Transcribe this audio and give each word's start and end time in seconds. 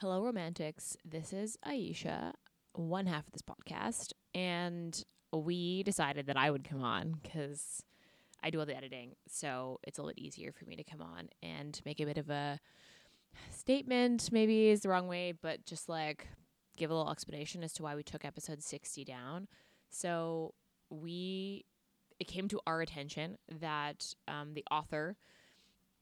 Hello, 0.00 0.22
romantics. 0.22 0.96
This 1.04 1.32
is 1.32 1.58
Aisha, 1.66 2.32
one 2.72 3.06
half 3.06 3.26
of 3.26 3.32
this 3.32 3.42
podcast, 3.42 4.12
and 4.32 5.04
we 5.32 5.82
decided 5.82 6.28
that 6.28 6.36
I 6.36 6.52
would 6.52 6.62
come 6.62 6.84
on 6.84 7.16
because 7.20 7.82
I 8.40 8.50
do 8.50 8.60
all 8.60 8.66
the 8.66 8.76
editing, 8.76 9.16
so 9.26 9.80
it's 9.82 9.98
a 9.98 10.02
little 10.02 10.14
easier 10.16 10.52
for 10.52 10.66
me 10.66 10.76
to 10.76 10.84
come 10.84 11.02
on 11.02 11.30
and 11.42 11.80
make 11.84 11.98
a 11.98 12.04
bit 12.04 12.16
of 12.16 12.30
a 12.30 12.60
statement. 13.50 14.30
Maybe 14.30 14.68
is 14.68 14.82
the 14.82 14.88
wrong 14.88 15.08
way, 15.08 15.32
but 15.32 15.66
just 15.66 15.88
like 15.88 16.28
give 16.76 16.92
a 16.92 16.94
little 16.94 17.10
explanation 17.10 17.64
as 17.64 17.72
to 17.72 17.82
why 17.82 17.96
we 17.96 18.04
took 18.04 18.24
episode 18.24 18.62
sixty 18.62 19.04
down. 19.04 19.48
So 19.90 20.54
we, 20.90 21.64
it 22.20 22.28
came 22.28 22.46
to 22.50 22.60
our 22.68 22.82
attention 22.82 23.36
that 23.58 24.14
um, 24.28 24.54
the 24.54 24.64
author 24.70 25.16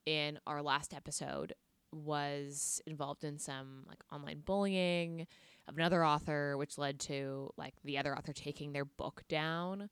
in 0.05 0.37
our 0.45 0.61
last 0.61 0.93
episode 0.93 1.53
was 1.91 2.81
involved 2.85 3.23
in 3.23 3.37
some 3.39 3.83
like 3.87 3.99
online 4.11 4.41
bullying 4.45 5.27
of 5.67 5.77
another 5.77 6.05
author, 6.05 6.57
which 6.57 6.77
led 6.77 6.99
to 7.01 7.51
like 7.57 7.73
the 7.83 7.97
other 7.97 8.17
author 8.17 8.33
taking 8.33 8.73
their 8.73 8.85
book 8.85 9.23
down. 9.27 9.89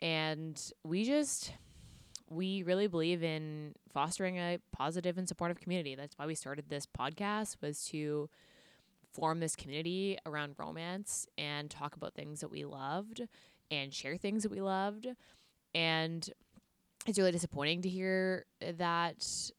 And 0.00 0.60
we 0.84 1.04
just 1.04 1.52
we 2.30 2.62
really 2.62 2.86
believe 2.86 3.24
in 3.24 3.74
fostering 3.92 4.38
a 4.38 4.58
positive 4.72 5.18
and 5.18 5.28
supportive 5.28 5.60
community. 5.60 5.96
That's 5.96 6.16
why 6.16 6.26
we 6.26 6.36
started 6.36 6.68
this 6.68 6.86
podcast 6.86 7.56
was 7.60 7.84
to 7.86 8.30
form 9.12 9.40
this 9.40 9.56
community 9.56 10.16
around 10.24 10.54
romance 10.56 11.26
and 11.36 11.68
talk 11.68 11.96
about 11.96 12.14
things 12.14 12.40
that 12.40 12.50
we 12.50 12.64
loved 12.64 13.22
and 13.70 13.92
share 13.92 14.16
things 14.16 14.44
that 14.44 14.52
we 14.52 14.60
loved. 14.60 15.08
And 15.74 16.28
it's 17.06 17.18
really 17.18 17.32
disappointing 17.32 17.82
to 17.82 17.88
hear 17.88 18.46
that 18.60 19.50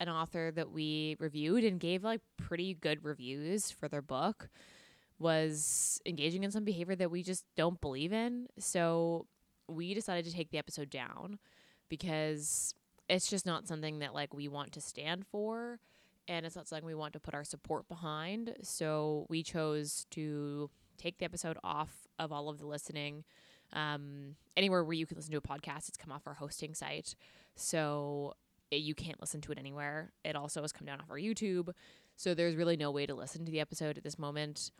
an 0.00 0.08
author 0.08 0.50
that 0.50 0.72
we 0.72 1.16
reviewed 1.20 1.62
and 1.62 1.78
gave 1.78 2.02
like 2.02 2.22
pretty 2.36 2.74
good 2.74 3.04
reviews 3.04 3.70
for 3.70 3.86
their 3.86 4.02
book 4.02 4.48
was 5.18 6.00
engaging 6.06 6.42
in 6.42 6.50
some 6.50 6.64
behavior 6.64 6.96
that 6.96 7.10
we 7.10 7.22
just 7.22 7.44
don't 7.54 7.80
believe 7.80 8.12
in. 8.12 8.46
So 8.58 9.26
we 9.68 9.92
decided 9.94 10.24
to 10.24 10.32
take 10.32 10.50
the 10.50 10.58
episode 10.58 10.88
down 10.88 11.38
because 11.90 12.74
it's 13.08 13.28
just 13.28 13.44
not 13.44 13.68
something 13.68 13.98
that 13.98 14.14
like 14.14 14.32
we 14.32 14.48
want 14.48 14.72
to 14.72 14.80
stand 14.80 15.26
for 15.26 15.78
and 16.26 16.46
it's 16.46 16.56
not 16.56 16.66
something 16.66 16.86
we 16.86 16.94
want 16.94 17.12
to 17.12 17.20
put 17.20 17.34
our 17.34 17.44
support 17.44 17.86
behind. 17.88 18.54
So 18.62 19.26
we 19.28 19.42
chose 19.42 20.06
to 20.12 20.70
take 20.96 21.18
the 21.18 21.24
episode 21.24 21.58
off 21.62 22.08
of 22.18 22.32
all 22.32 22.48
of 22.48 22.58
the 22.58 22.66
listening 22.66 23.24
um, 23.72 24.36
anywhere 24.56 24.84
where 24.84 24.94
you 24.94 25.06
can 25.06 25.16
listen 25.16 25.32
to 25.32 25.38
a 25.38 25.42
podcast. 25.42 25.88
It's 25.88 25.96
come 25.96 26.12
off 26.12 26.26
our 26.26 26.34
hosting 26.34 26.74
site. 26.74 27.14
So 27.56 28.34
you 28.78 28.94
can't 28.94 29.20
listen 29.20 29.40
to 29.42 29.52
it 29.52 29.58
anywhere. 29.58 30.12
It 30.24 30.36
also 30.36 30.62
has 30.62 30.72
come 30.72 30.86
down 30.86 31.00
off 31.00 31.10
our 31.10 31.18
YouTube. 31.18 31.70
So 32.16 32.34
there's 32.34 32.54
really 32.54 32.76
no 32.76 32.90
way 32.90 33.06
to 33.06 33.14
listen 33.14 33.44
to 33.44 33.50
the 33.50 33.60
episode 33.60 33.96
at 33.96 34.04
this 34.04 34.18
moment. 34.18 34.70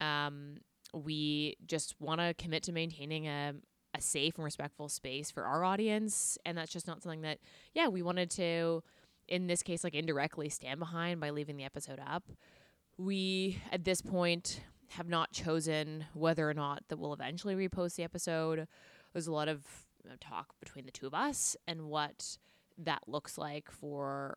Um, 0.00 0.58
we 0.92 1.56
just 1.66 1.94
want 2.00 2.20
to 2.20 2.34
commit 2.34 2.62
to 2.64 2.72
maintaining 2.72 3.26
a, 3.28 3.54
a 3.94 4.00
safe 4.00 4.34
and 4.36 4.44
respectful 4.44 4.88
space 4.88 5.30
for 5.30 5.44
our 5.44 5.64
audience. 5.64 6.36
And 6.44 6.58
that's 6.58 6.72
just 6.72 6.86
not 6.86 7.02
something 7.02 7.22
that, 7.22 7.38
yeah, 7.74 7.88
we 7.88 8.02
wanted 8.02 8.30
to, 8.32 8.82
in 9.28 9.46
this 9.46 9.62
case, 9.62 9.84
like 9.84 9.94
indirectly 9.94 10.48
stand 10.48 10.80
behind 10.80 11.20
by 11.20 11.30
leaving 11.30 11.56
the 11.56 11.64
episode 11.64 12.00
up. 12.04 12.24
We, 12.98 13.62
at 13.70 13.84
this 13.84 14.02
point, 14.02 14.60
have 14.88 15.08
not 15.08 15.32
chosen 15.32 16.06
whether 16.14 16.50
or 16.50 16.54
not 16.54 16.82
that 16.88 16.98
we'll 16.98 17.12
eventually 17.12 17.54
repost 17.54 17.94
the 17.94 18.02
episode. 18.02 18.66
There's 19.12 19.28
a 19.28 19.32
lot 19.32 19.48
of 19.48 19.64
you 20.02 20.10
know, 20.10 20.16
talk 20.20 20.58
between 20.58 20.86
the 20.86 20.90
two 20.90 21.06
of 21.06 21.14
us 21.14 21.56
and 21.68 21.82
what 21.82 22.36
that 22.84 23.02
looks 23.06 23.38
like 23.38 23.70
for 23.70 24.36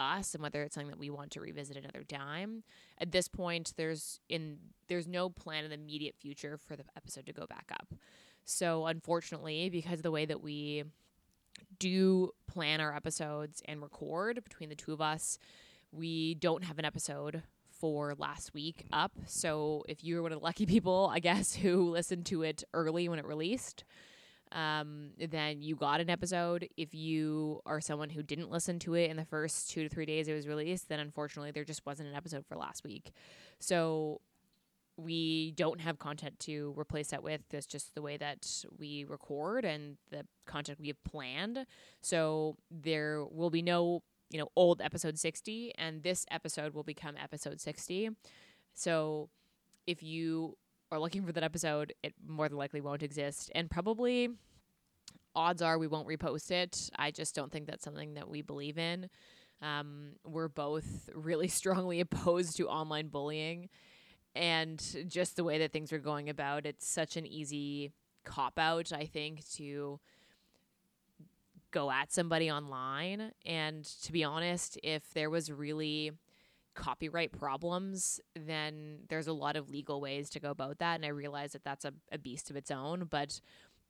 us 0.00 0.34
and 0.34 0.42
whether 0.42 0.62
it's 0.62 0.74
something 0.74 0.90
that 0.90 0.98
we 0.98 1.10
want 1.10 1.30
to 1.32 1.40
revisit 1.40 1.76
another 1.76 2.02
time. 2.04 2.64
At 2.98 3.12
this 3.12 3.28
point, 3.28 3.72
there's 3.76 4.20
in 4.28 4.58
there's 4.88 5.06
no 5.06 5.28
plan 5.30 5.64
in 5.64 5.70
the 5.70 5.76
immediate 5.76 6.16
future 6.18 6.58
for 6.58 6.76
the 6.76 6.84
episode 6.96 7.26
to 7.26 7.32
go 7.32 7.46
back 7.46 7.70
up. 7.72 7.94
So 8.44 8.86
unfortunately, 8.86 9.70
because 9.70 10.02
the 10.02 10.10
way 10.10 10.26
that 10.26 10.42
we 10.42 10.84
do 11.78 12.32
plan 12.46 12.80
our 12.80 12.94
episodes 12.94 13.62
and 13.66 13.80
record 13.80 14.42
between 14.44 14.68
the 14.68 14.74
two 14.74 14.92
of 14.92 15.00
us, 15.00 15.38
we 15.92 16.34
don't 16.34 16.64
have 16.64 16.78
an 16.78 16.84
episode 16.84 17.42
for 17.70 18.14
last 18.18 18.54
week 18.54 18.86
up. 18.92 19.12
So 19.26 19.84
if 19.88 20.04
you 20.04 20.16
were 20.16 20.22
one 20.22 20.32
of 20.32 20.38
the 20.40 20.44
lucky 20.44 20.66
people, 20.74 21.10
I 21.12 21.20
guess, 21.20 21.54
who 21.54 21.90
listened 21.90 22.26
to 22.26 22.42
it 22.42 22.64
early 22.74 23.08
when 23.08 23.18
it 23.18 23.24
released, 23.24 23.84
um, 24.52 25.10
then 25.18 25.62
you 25.62 25.74
got 25.74 26.00
an 26.00 26.08
episode. 26.08 26.68
If 26.76 26.94
you 26.94 27.60
are 27.66 27.80
someone 27.80 28.10
who 28.10 28.22
didn't 28.22 28.50
listen 28.50 28.78
to 28.80 28.94
it 28.94 29.10
in 29.10 29.16
the 29.16 29.24
first 29.24 29.70
two 29.70 29.82
to 29.82 29.88
three 29.88 30.06
days 30.06 30.28
it 30.28 30.34
was 30.34 30.46
released, 30.46 30.88
then 30.88 31.00
unfortunately 31.00 31.50
there 31.50 31.64
just 31.64 31.84
wasn't 31.84 32.08
an 32.08 32.14
episode 32.14 32.44
for 32.46 32.56
last 32.56 32.84
week. 32.84 33.12
So 33.58 34.20
we 34.96 35.52
don't 35.52 35.80
have 35.80 35.98
content 35.98 36.38
to 36.40 36.72
replace 36.78 37.08
that 37.08 37.22
with. 37.22 37.40
That's 37.50 37.66
just 37.66 37.94
the 37.94 38.02
way 38.02 38.16
that 38.16 38.46
we 38.78 39.04
record 39.04 39.64
and 39.64 39.96
the 40.10 40.24
content 40.46 40.78
we 40.80 40.88
have 40.88 41.02
planned. 41.04 41.66
So 42.00 42.56
there 42.70 43.24
will 43.24 43.50
be 43.50 43.62
no, 43.62 44.02
you 44.30 44.38
know, 44.38 44.48
old 44.54 44.80
episode 44.80 45.18
60, 45.18 45.72
and 45.76 46.02
this 46.02 46.24
episode 46.30 46.74
will 46.74 46.84
become 46.84 47.16
episode 47.20 47.60
60. 47.60 48.10
So 48.74 49.30
if 49.86 50.02
you 50.02 50.56
are 50.90 50.98
looking 50.98 51.24
for 51.24 51.32
that 51.32 51.42
episode, 51.42 51.92
it 52.02 52.14
more 52.26 52.48
than 52.48 52.58
likely 52.58 52.80
won't 52.80 53.02
exist. 53.02 53.50
And 53.54 53.70
probably 53.70 54.30
odds 55.34 55.62
are 55.62 55.78
we 55.78 55.86
won't 55.86 56.08
repost 56.08 56.50
it. 56.50 56.90
I 56.96 57.10
just 57.10 57.34
don't 57.34 57.50
think 57.50 57.66
that's 57.66 57.84
something 57.84 58.14
that 58.14 58.28
we 58.28 58.42
believe 58.42 58.78
in. 58.78 59.08
Um, 59.62 60.12
we're 60.24 60.48
both 60.48 61.08
really 61.14 61.48
strongly 61.60 62.00
opposed 62.00 62.56
to 62.58 62.68
online 62.68 63.08
bullying. 63.08 63.68
And 64.36 64.82
just 65.06 65.36
the 65.36 65.44
way 65.44 65.58
that 65.58 65.72
things 65.72 65.92
are 65.92 65.98
going 65.98 66.28
about, 66.28 66.66
it's 66.66 66.86
such 66.86 67.16
an 67.16 67.26
easy 67.26 67.92
cop 68.24 68.58
out, 68.58 68.92
I 68.92 69.06
think, 69.06 69.48
to 69.54 70.00
go 71.70 71.90
at 71.90 72.12
somebody 72.12 72.50
online. 72.50 73.32
And 73.46 73.84
to 74.02 74.12
be 74.12 74.24
honest, 74.24 74.78
if 74.82 75.12
there 75.14 75.30
was 75.30 75.52
really 75.52 76.12
copyright 76.74 77.32
problems, 77.32 78.20
then 78.34 79.00
there's 79.08 79.26
a 79.26 79.32
lot 79.32 79.56
of 79.56 79.70
legal 79.70 80.00
ways 80.00 80.30
to 80.30 80.40
go 80.40 80.50
about 80.50 80.78
that. 80.78 80.96
And 80.96 81.04
I 81.04 81.08
realize 81.08 81.52
that 81.52 81.64
that's 81.64 81.84
a, 81.84 81.92
a 82.12 82.18
beast 82.18 82.50
of 82.50 82.56
its 82.56 82.70
own. 82.70 83.06
But 83.10 83.40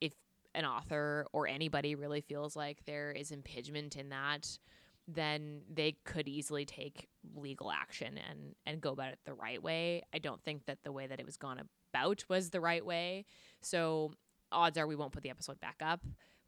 if 0.00 0.12
an 0.54 0.64
author 0.64 1.26
or 1.32 1.48
anybody 1.48 1.94
really 1.94 2.20
feels 2.20 2.54
like 2.56 2.84
there 2.86 3.10
is 3.10 3.30
impingement 3.30 3.96
in 3.96 4.10
that, 4.10 4.58
then 5.06 5.62
they 5.72 5.96
could 6.04 6.28
easily 6.28 6.64
take 6.64 7.08
legal 7.34 7.70
action 7.70 8.18
and, 8.30 8.54
and 8.64 8.80
go 8.80 8.92
about 8.92 9.08
it 9.08 9.18
the 9.24 9.34
right 9.34 9.62
way. 9.62 10.02
I 10.14 10.18
don't 10.18 10.42
think 10.42 10.66
that 10.66 10.78
the 10.82 10.92
way 10.92 11.06
that 11.06 11.20
it 11.20 11.26
was 11.26 11.36
gone 11.36 11.60
about 11.92 12.24
was 12.28 12.50
the 12.50 12.60
right 12.60 12.84
way. 12.84 13.26
So 13.60 14.12
odds 14.50 14.78
are 14.78 14.86
we 14.86 14.96
won't 14.96 15.12
put 15.12 15.22
the 15.22 15.30
episode 15.30 15.60
back 15.60 15.80
up. 15.84 16.00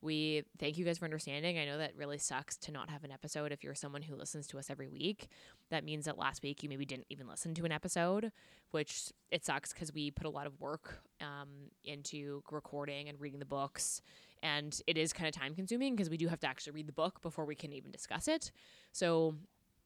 We 0.03 0.43
thank 0.59 0.79
you 0.79 0.84
guys 0.84 0.99
for 0.99 1.05
understanding. 1.05 1.59
I 1.59 1.65
know 1.65 1.79
that 1.79 1.97
really 1.97 2.19
sucks 2.19 2.57
to 2.59 2.73
not 2.73 2.91
have 2.91 3.03
an 3.03 3.11
episode 3.11 3.51
if 3.51 3.65
you're 3.65 3.75
someone 3.75 4.03
who 4.03 4.15
listens 4.15 4.47
to 4.49 4.59
us 4.59 4.71
every 4.71 4.89
week. 4.89 5.29
That 5.71 5.84
means 5.84 6.05
that 6.05 6.19
last 6.19 6.43
week 6.43 6.62
you 6.62 6.69
maybe 6.69 6.84
didn't 6.84 7.07
even 7.09 7.27
listen 7.27 7.55
to 7.55 7.65
an 7.65 7.73
episode, 7.73 8.31
which 8.71 9.11
it 9.31 9.45
sucks 9.45 9.73
because 9.73 9.93
we 9.93 10.11
put 10.11 10.27
a 10.27 10.31
lot 10.31 10.47
of 10.47 10.61
work 10.61 11.01
um, 11.21 11.49
into 11.84 12.43
recording 12.51 13.09
and 13.09 13.21
reading 13.21 13.39
the 13.39 13.47
books. 13.47 14.03
And 14.43 14.79
it 14.87 14.99
is 14.99 15.12
kind 15.12 15.29
of 15.29 15.34
time 15.34 15.55
consuming 15.55 15.97
because 15.97 16.11
we 16.11 16.19
do 16.19 16.28
have 16.28 16.41
to 16.41 16.47
actually 16.47 16.75
read 16.75 16.87
the 16.87 16.93
book 16.93 17.23
before 17.23 17.47
we 17.47 17.55
can 17.55 17.73
even 17.73 17.91
discuss 17.91 18.28
it. 18.28 18.53
So 18.93 19.34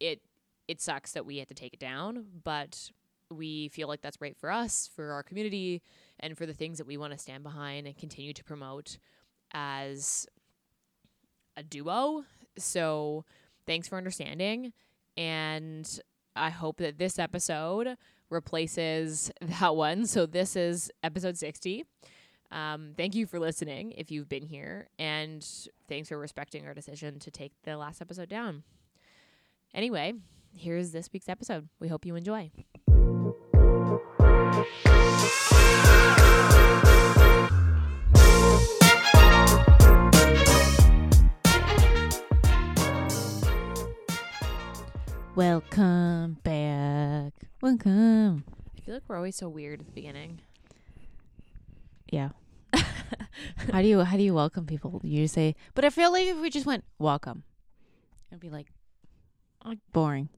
it 0.00 0.20
it 0.68 0.80
sucks 0.80 1.12
that 1.12 1.26
we 1.26 1.38
had 1.38 1.48
to 1.48 1.54
take 1.54 1.74
it 1.74 1.80
down, 1.80 2.26
but 2.44 2.90
we 3.30 3.68
feel 3.68 3.88
like 3.88 4.02
that's 4.02 4.20
right 4.20 4.36
for 4.36 4.50
us, 4.50 4.88
for 4.94 5.12
our 5.12 5.22
community, 5.22 5.82
and 6.18 6.36
for 6.36 6.46
the 6.46 6.54
things 6.54 6.78
that 6.78 6.86
we 6.86 6.96
want 6.96 7.12
to 7.12 7.18
stand 7.18 7.42
behind 7.42 7.86
and 7.86 7.96
continue 7.96 8.32
to 8.32 8.44
promote 8.44 8.98
as 9.52 10.26
a 11.56 11.62
duo. 11.62 12.24
So 12.56 13.24
thanks 13.66 13.88
for 13.88 13.96
understanding. 13.96 14.72
And 15.16 16.00
I 16.36 16.50
hope 16.50 16.78
that 16.78 16.98
this 16.98 17.18
episode 17.18 17.96
replaces 18.30 19.30
that 19.40 19.76
one. 19.76 20.06
So 20.06 20.26
this 20.26 20.56
is 20.56 20.90
episode 21.02 21.36
60. 21.36 21.84
Um, 22.52 22.94
thank 22.96 23.14
you 23.14 23.26
for 23.26 23.38
listening 23.38 23.92
if 23.92 24.10
you've 24.10 24.28
been 24.28 24.42
here. 24.42 24.88
And 24.98 25.46
thanks 25.88 26.08
for 26.08 26.18
respecting 26.18 26.66
our 26.66 26.74
decision 26.74 27.18
to 27.20 27.30
take 27.30 27.52
the 27.64 27.76
last 27.76 28.00
episode 28.00 28.28
down. 28.28 28.64
Anyway, 29.72 30.14
here's 30.52 30.90
this 30.90 31.08
week's 31.12 31.28
episode. 31.28 31.68
We 31.78 31.88
hope 31.88 32.04
you 32.04 32.16
enjoy. 32.16 32.50
Welcome 45.40 46.36
back. 46.42 47.32
Welcome. 47.62 48.44
I 48.76 48.80
feel 48.82 48.92
like 48.92 49.04
we're 49.08 49.16
always 49.16 49.36
so 49.36 49.48
weird 49.48 49.80
at 49.80 49.86
the 49.86 49.92
beginning. 49.92 50.42
Yeah. 52.12 52.32
how 52.74 53.80
do 53.80 53.88
you 53.88 54.00
how 54.00 54.18
do 54.18 54.22
you 54.22 54.34
welcome 54.34 54.66
people? 54.66 55.00
You 55.02 55.22
just 55.22 55.32
say, 55.32 55.56
but 55.74 55.86
I 55.86 55.88
feel 55.88 56.12
like 56.12 56.26
if 56.26 56.36
we 56.36 56.50
just 56.50 56.66
went 56.66 56.84
welcome, 56.98 57.44
it'd 58.30 58.38
be 58.38 58.50
like, 58.50 58.66
like 59.64 59.78
boring. 59.92 60.28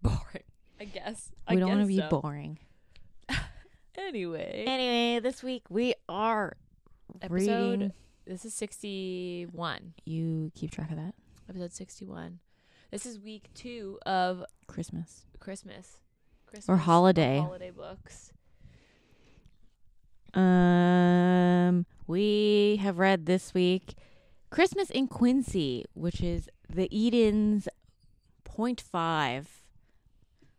Boring. 0.00 0.48
I 0.80 0.84
guess. 0.86 1.32
I 1.46 1.56
we 1.56 1.60
don't 1.60 1.68
want 1.68 1.82
to 1.82 1.86
be 1.86 1.98
so. 1.98 2.08
boring. 2.08 2.58
Anyway, 3.98 4.64
Anyway, 4.66 5.20
this 5.20 5.42
week 5.42 5.64
we 5.68 5.92
are 6.08 6.56
episode. 7.20 7.72
reading. 7.72 7.92
This 8.26 8.46
is 8.46 8.54
sixty-one. 8.54 9.92
You 10.06 10.50
keep 10.54 10.70
track 10.70 10.90
of 10.90 10.96
that. 10.96 11.12
Episode 11.46 11.74
sixty-one. 11.74 12.38
This 12.90 13.04
is 13.04 13.18
week 13.18 13.48
two 13.54 13.98
of 14.06 14.44
Christmas. 14.68 15.24
Christmas. 15.40 15.98
Christmas 16.46 16.68
or 16.68 16.76
holiday. 16.76 17.40
Holiday 17.40 17.70
books. 17.70 18.32
Um, 20.32 21.86
we 22.06 22.78
have 22.82 22.98
read 22.98 23.26
this 23.26 23.52
week 23.52 23.94
Christmas 24.50 24.90
in 24.90 25.08
Quincy, 25.08 25.84
which 25.94 26.20
is 26.22 26.48
the 26.72 26.88
Eden's 26.92 27.68
point 28.44 28.80
five. 28.80 29.62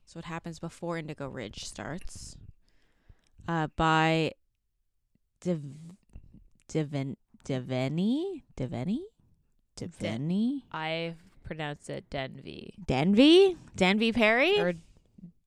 So 0.04 0.20
it 0.20 0.26
happens 0.26 0.60
before 0.60 0.98
Indigo 0.98 1.28
Ridge 1.28 1.64
starts. 1.64 2.36
Uh, 3.48 3.68
by 3.78 4.34
Dev 5.40 5.62
Deven 6.68 7.16
Deveni 7.46 8.44
Deveni 8.58 9.00
Deveni 9.78 10.64
I 10.74 11.16
pronounced 11.48 11.90
it 11.90 12.10
Denvy 12.10 12.76
Denvy 12.86 13.56
Denvy 13.76 14.12
Perry 14.12 14.60
or 14.60 14.74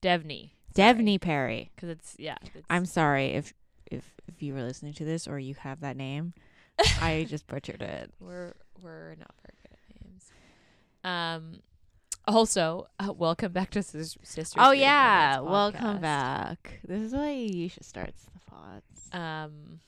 Devney. 0.02 0.50
Devney 0.74 1.20
Perry. 1.20 1.70
Because 1.74 1.90
it's 1.90 2.16
yeah. 2.18 2.36
It's, 2.42 2.66
I'm 2.70 2.86
sorry 2.86 3.26
if 3.34 3.52
if 3.90 4.14
if 4.26 4.42
you 4.42 4.54
were 4.54 4.62
listening 4.62 4.94
to 4.94 5.04
this 5.04 5.28
or 5.28 5.38
you 5.38 5.54
have 5.60 5.80
that 5.80 5.96
name. 5.96 6.32
I 7.00 7.26
just 7.28 7.46
butchered 7.46 7.82
it. 7.82 8.10
We're 8.18 8.54
we're 8.82 9.14
not 9.16 9.34
very 9.42 9.56
good 9.62 9.76
at 9.76 10.02
names. 10.02 10.30
Um. 11.04 11.60
Also, 12.26 12.86
uh, 13.00 13.12
welcome 13.12 13.50
back 13.52 13.70
to 13.70 13.82
Sis- 13.82 14.16
Sister. 14.22 14.58
Oh 14.62 14.70
yeah, 14.72 15.40
welcome 15.40 16.00
back. 16.00 16.80
This 16.86 17.02
is 17.02 17.12
why 17.12 17.30
you 17.30 17.68
should 17.68 17.84
start 17.84 18.12
the 18.16 18.50
pods. 18.50 19.08
Um. 19.12 19.80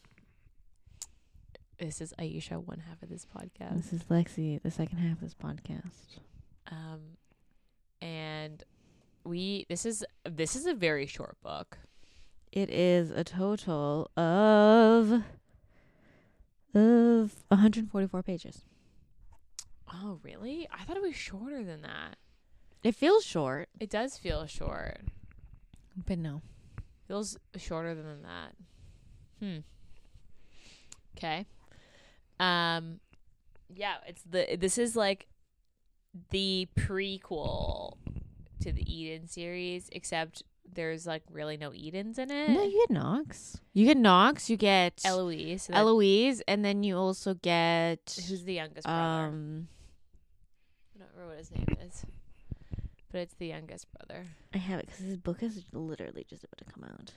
This 1.83 2.01
is 2.01 2.15
Aisha, 2.17 2.65
one 2.65 2.79
half 2.89 3.03
of 3.03 3.09
this 3.09 3.27
podcast. 3.27 3.75
This 3.77 3.93
is 3.93 4.03
Lexi, 4.05 4.63
the 4.63 4.71
second 4.71 4.99
half 4.99 5.15
of 5.15 5.21
this 5.21 5.35
podcast. 5.35 6.21
Um, 6.71 7.01
and 8.01 8.63
we 9.25 9.67
this 9.69 9.85
is 9.85 10.05
this 10.23 10.55
is 10.55 10.65
a 10.67 10.75
very 10.75 11.07
short 11.07 11.37
book. 11.43 11.79
It 12.53 12.71
is 12.71 13.11
a 13.11 13.25
total 13.25 14.13
of 14.17 15.25
of 16.73 17.35
144 17.49 18.23
pages. 18.23 18.65
Oh 19.93 20.21
really? 20.23 20.69
I 20.73 20.85
thought 20.85 20.97
it 20.97 21.03
was 21.03 21.17
shorter 21.17 21.65
than 21.65 21.83
that. 21.83 22.15
It 22.85 22.95
feels 22.95 23.25
short, 23.25 23.69
It 23.81 23.91
does 23.91 24.17
feel 24.17 24.47
short. 24.47 25.01
but 26.07 26.19
no. 26.19 26.43
Feels 27.09 27.37
shorter 27.57 27.97
than 27.97 28.23
that. 28.23 28.55
Hmm. 29.41 29.59
Okay. 31.17 31.45
Um 32.43 33.01
yeah, 33.75 33.97
it's 34.07 34.23
the 34.23 34.57
this 34.57 34.79
is 34.79 34.97
like 34.97 35.29
the 36.31 36.69
prequel 36.79 37.97
to 38.61 38.73
the 38.73 38.83
Eden 38.93 39.27
series 39.27 39.89
except 39.93 40.43
there's 40.75 41.07
like 41.07 41.23
really 41.31 41.57
no 41.57 41.73
Edens 41.73 42.19
in 42.19 42.31
it. 42.31 42.51
No, 42.51 42.63
you 42.65 42.87
get 42.87 42.91
Knox. 42.91 43.61
You 43.73 43.87
get 43.87 43.97
Knox. 43.97 44.49
You 44.49 44.57
get 44.57 45.01
Eloise, 45.05 45.65
so 45.65 45.75
Eloise, 45.75 46.43
and 46.49 46.65
then 46.65 46.83
you 46.83 46.97
also 46.97 47.35
get 47.35 48.01
who's 48.29 48.45
the 48.45 48.55
youngest 48.55 48.87
brother. 48.87 49.01
um. 49.01 49.69
I 50.95 50.99
don't 50.99 51.09
remember 51.15 51.35
what 51.35 51.39
his 51.39 51.51
name 51.51 51.77
is. 51.87 52.05
But 53.11 53.21
it's 53.21 53.35
the 53.35 53.49
youngest 53.49 53.87
brother. 53.93 54.25
I 54.55 54.59
have 54.59 54.81
it 54.81 54.87
because 54.87 55.05
this 55.05 55.17
book 55.17 55.43
is 55.43 55.63
literally 55.73 56.25
just 56.29 56.45
about 56.45 56.59
to 56.59 56.65
come 56.65 56.85
out. 56.85 57.13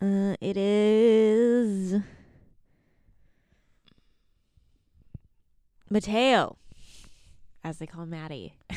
Uh, 0.00 0.36
it 0.40 0.56
is 0.56 2.00
Mateo, 5.90 6.56
as 7.64 7.78
they 7.78 7.86
call 7.86 8.06
Maddie. 8.06 8.54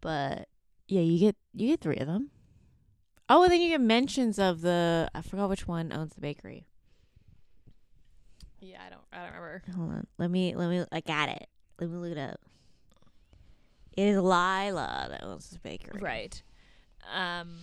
but 0.00 0.48
yeah, 0.88 1.00
you 1.00 1.18
get 1.18 1.36
you 1.54 1.68
get 1.68 1.80
three 1.80 1.96
of 1.96 2.06
them. 2.06 2.30
Oh, 3.28 3.44
and 3.44 3.52
then 3.52 3.60
you 3.60 3.70
get 3.70 3.80
mentions 3.80 4.38
of 4.38 4.60
the 4.60 5.08
I 5.14 5.22
forgot 5.22 5.48
which 5.48 5.66
one 5.66 5.92
owns 5.92 6.14
the 6.14 6.20
bakery. 6.20 6.66
Yeah, 8.60 8.78
I 8.86 8.90
don't 8.90 9.02
I 9.12 9.24
don't 9.24 9.34
remember. 9.34 9.62
Hold 9.74 9.90
on, 9.90 10.06
let 10.18 10.30
me 10.30 10.54
let 10.54 10.68
me 10.68 10.84
I 10.92 11.00
got 11.00 11.28
it. 11.28 11.48
Let 11.80 11.90
me 11.90 11.96
look 11.96 12.12
it 12.12 12.18
up. 12.18 12.40
It 13.96 14.06
is 14.06 14.18
Lyla 14.18 15.08
that 15.10 15.24
owns 15.24 15.50
this 15.50 15.58
bakery. 15.58 16.00
Right. 16.00 16.42
Um 17.12 17.58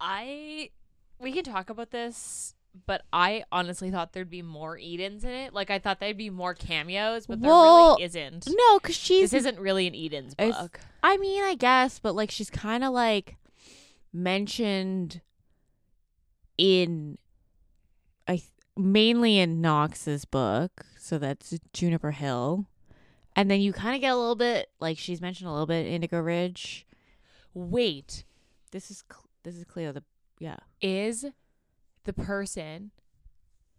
I 0.00 0.70
we 1.18 1.32
can 1.32 1.44
talk 1.44 1.68
about 1.68 1.90
this, 1.90 2.54
but 2.86 3.02
I 3.12 3.44
honestly 3.50 3.90
thought 3.90 4.12
there'd 4.12 4.30
be 4.30 4.42
more 4.42 4.78
Edens 4.78 5.24
in 5.24 5.30
it. 5.30 5.52
Like 5.54 5.70
I 5.70 5.78
thought 5.78 6.00
there'd 6.00 6.16
be 6.16 6.30
more 6.30 6.54
cameos, 6.54 7.26
but 7.26 7.40
there 7.40 7.50
really 7.50 8.02
isn't. 8.04 8.48
No, 8.48 8.78
because 8.78 8.96
she's. 8.96 9.30
This 9.30 9.40
isn't 9.40 9.58
really 9.58 9.86
an 9.86 9.94
Eden's 9.94 10.34
book. 10.34 10.80
I 11.02 11.16
mean, 11.16 11.42
I 11.42 11.54
guess, 11.54 11.98
but 11.98 12.14
like 12.14 12.30
she's 12.30 12.50
kind 12.50 12.84
of 12.84 12.92
like 12.92 13.36
mentioned 14.12 15.20
in, 16.58 17.18
I 18.28 18.36
th- 18.36 18.50
mainly 18.76 19.38
in 19.38 19.60
Knox's 19.60 20.24
book. 20.24 20.84
So 20.98 21.18
that's 21.18 21.58
Juniper 21.72 22.12
Hill, 22.12 22.66
and 23.34 23.50
then 23.50 23.60
you 23.60 23.72
kind 23.72 23.94
of 23.94 24.00
get 24.00 24.12
a 24.12 24.16
little 24.16 24.36
bit 24.36 24.68
like 24.80 24.98
she's 24.98 25.20
mentioned 25.20 25.48
a 25.48 25.52
little 25.52 25.66
bit 25.66 25.86
Indigo 25.86 26.20
Ridge. 26.20 26.86
Wait, 27.54 28.24
This 28.70 28.90
is 28.90 29.02
Cl- 29.10 29.28
this 29.42 29.56
is 29.56 29.64
Cleo. 29.64 29.92
The 29.92 30.04
yeah, 30.38 30.56
is 30.80 31.26
the 32.16 32.22
person 32.22 32.90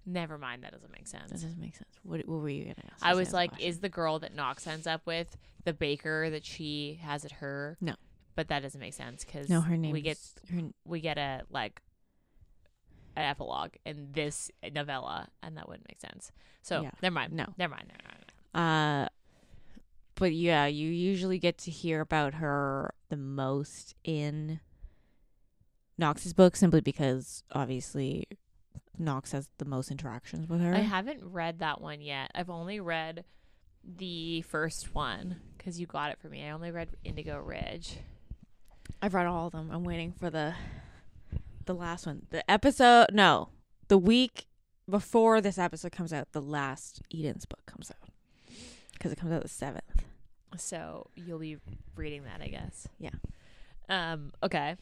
Never 0.04 0.40
mind, 0.40 0.64
that 0.64 0.72
doesn't 0.72 0.92
make 0.92 1.04
that 1.06 1.30
sense. 1.30 1.32
doesn't 1.32 1.60
make 1.60 1.76
sense. 1.76 1.94
What 2.02 2.28
what 2.28 2.40
were 2.42 2.50
you 2.50 2.64
gonna 2.64 2.76
ask? 2.92 3.04
I 3.06 3.14
was 3.14 3.32
like, 3.32 3.52
question. 3.52 3.70
is 3.70 3.80
the 3.82 3.90
girl 3.90 4.18
that 4.20 4.34
Knox 4.34 4.66
ends 4.66 4.88
up 4.88 5.06
with 5.06 5.38
the 5.64 5.74
baker 5.74 6.28
that 6.32 6.44
she 6.44 7.00
has 7.04 7.24
at 7.24 7.34
her? 7.34 7.78
No. 7.80 7.94
but 8.36 8.48
that 8.48 8.62
doesn't 8.64 8.80
make 8.82 8.96
sense 8.96 9.24
because 9.24 9.48
no 9.48 9.62
her 9.62 9.78
name? 9.78 9.92
we 9.92 10.02
get 10.02 10.18
her, 10.52 10.62
we 10.86 11.02
get 11.02 11.20
a 11.20 11.42
like 11.52 11.82
an 13.16 13.24
epilogue 13.26 13.74
in 13.86 14.08
this 14.12 14.50
novella, 14.74 15.28
and 15.44 15.56
that 15.58 15.68
wouldn't 15.68 15.88
make 15.88 16.00
sense. 16.02 16.32
So 16.64 16.82
Yeah. 16.82 16.92
never 17.04 17.14
mind. 17.14 17.34
no. 17.34 17.46
Never 17.58 17.76
mind. 17.76 17.88
Never 17.90 18.04
mind. 18.08 18.26
Never 18.54 18.66
mind. 18.66 19.06
Uh, 19.06 19.10
but 20.16 20.34
yeah, 20.34 20.66
you 20.66 20.90
usually 20.90 21.38
get 21.38 21.60
to 21.60 21.72
hear 21.72 22.02
about 22.02 22.34
her 22.36 22.94
the 23.10 23.18
most 23.18 23.94
in 24.04 24.62
Knox's 26.02 26.34
book, 26.34 26.56
simply 26.56 26.82
because 26.82 27.44
obviously 27.54 28.28
Knox 28.98 29.32
has 29.32 29.50
the 29.60 29.66
most 29.66 29.92
interactions 29.92 30.50
with 30.50 30.60
her. 30.60 30.74
I 30.74 30.80
haven't 30.80 31.24
read 31.24 31.60
that 31.60 31.80
one 31.80 32.02
yet. 32.02 32.32
I've 32.36 32.50
only 32.50 32.80
read 32.80 33.24
the 33.84 34.42
first 34.42 34.94
one 34.94 35.40
because 35.58 35.80
you 35.80 35.86
got 35.86 36.12
it 36.12 36.20
for 36.20 36.28
me. 36.28 36.44
I 36.44 36.52
only 36.52 36.72
read 36.72 36.90
Indigo 37.04 37.38
Ridge. 37.38 37.98
I've 39.02 39.14
read 39.14 39.28
all 39.28 39.46
of 39.48 39.54
them. 39.54 39.70
I'm 39.72 39.84
waiting 39.84 40.12
for 40.12 40.30
the 40.30 40.56
the 41.66 41.76
last 41.76 42.08
one. 42.08 42.24
The 42.32 42.50
episode, 42.50 43.08
no, 43.14 43.50
the 43.88 43.98
week 43.98 44.48
before 44.90 45.40
this 45.40 45.58
episode 45.58 45.92
comes 45.92 46.12
out, 46.12 46.32
the 46.32 46.42
last 46.42 47.02
Eden's 47.14 47.46
book 47.46 47.62
comes 47.66 47.92
out 47.92 48.10
because 48.94 49.12
it 49.12 49.20
comes 49.20 49.32
out 49.32 49.44
the 49.44 49.48
seventh. 49.48 50.04
So 50.58 51.08
you'll 51.16 51.40
be 51.40 51.58
reading 51.96 52.24
that, 52.24 52.42
I 52.42 52.48
guess. 52.48 52.88
Yeah. 53.00 53.12
Um. 53.88 54.32
Okay. 54.44 54.76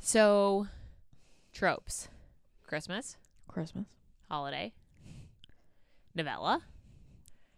So, 0.00 0.68
tropes: 1.52 2.08
Christmas, 2.66 3.16
Christmas, 3.48 3.86
holiday, 4.30 4.72
novella, 6.14 6.62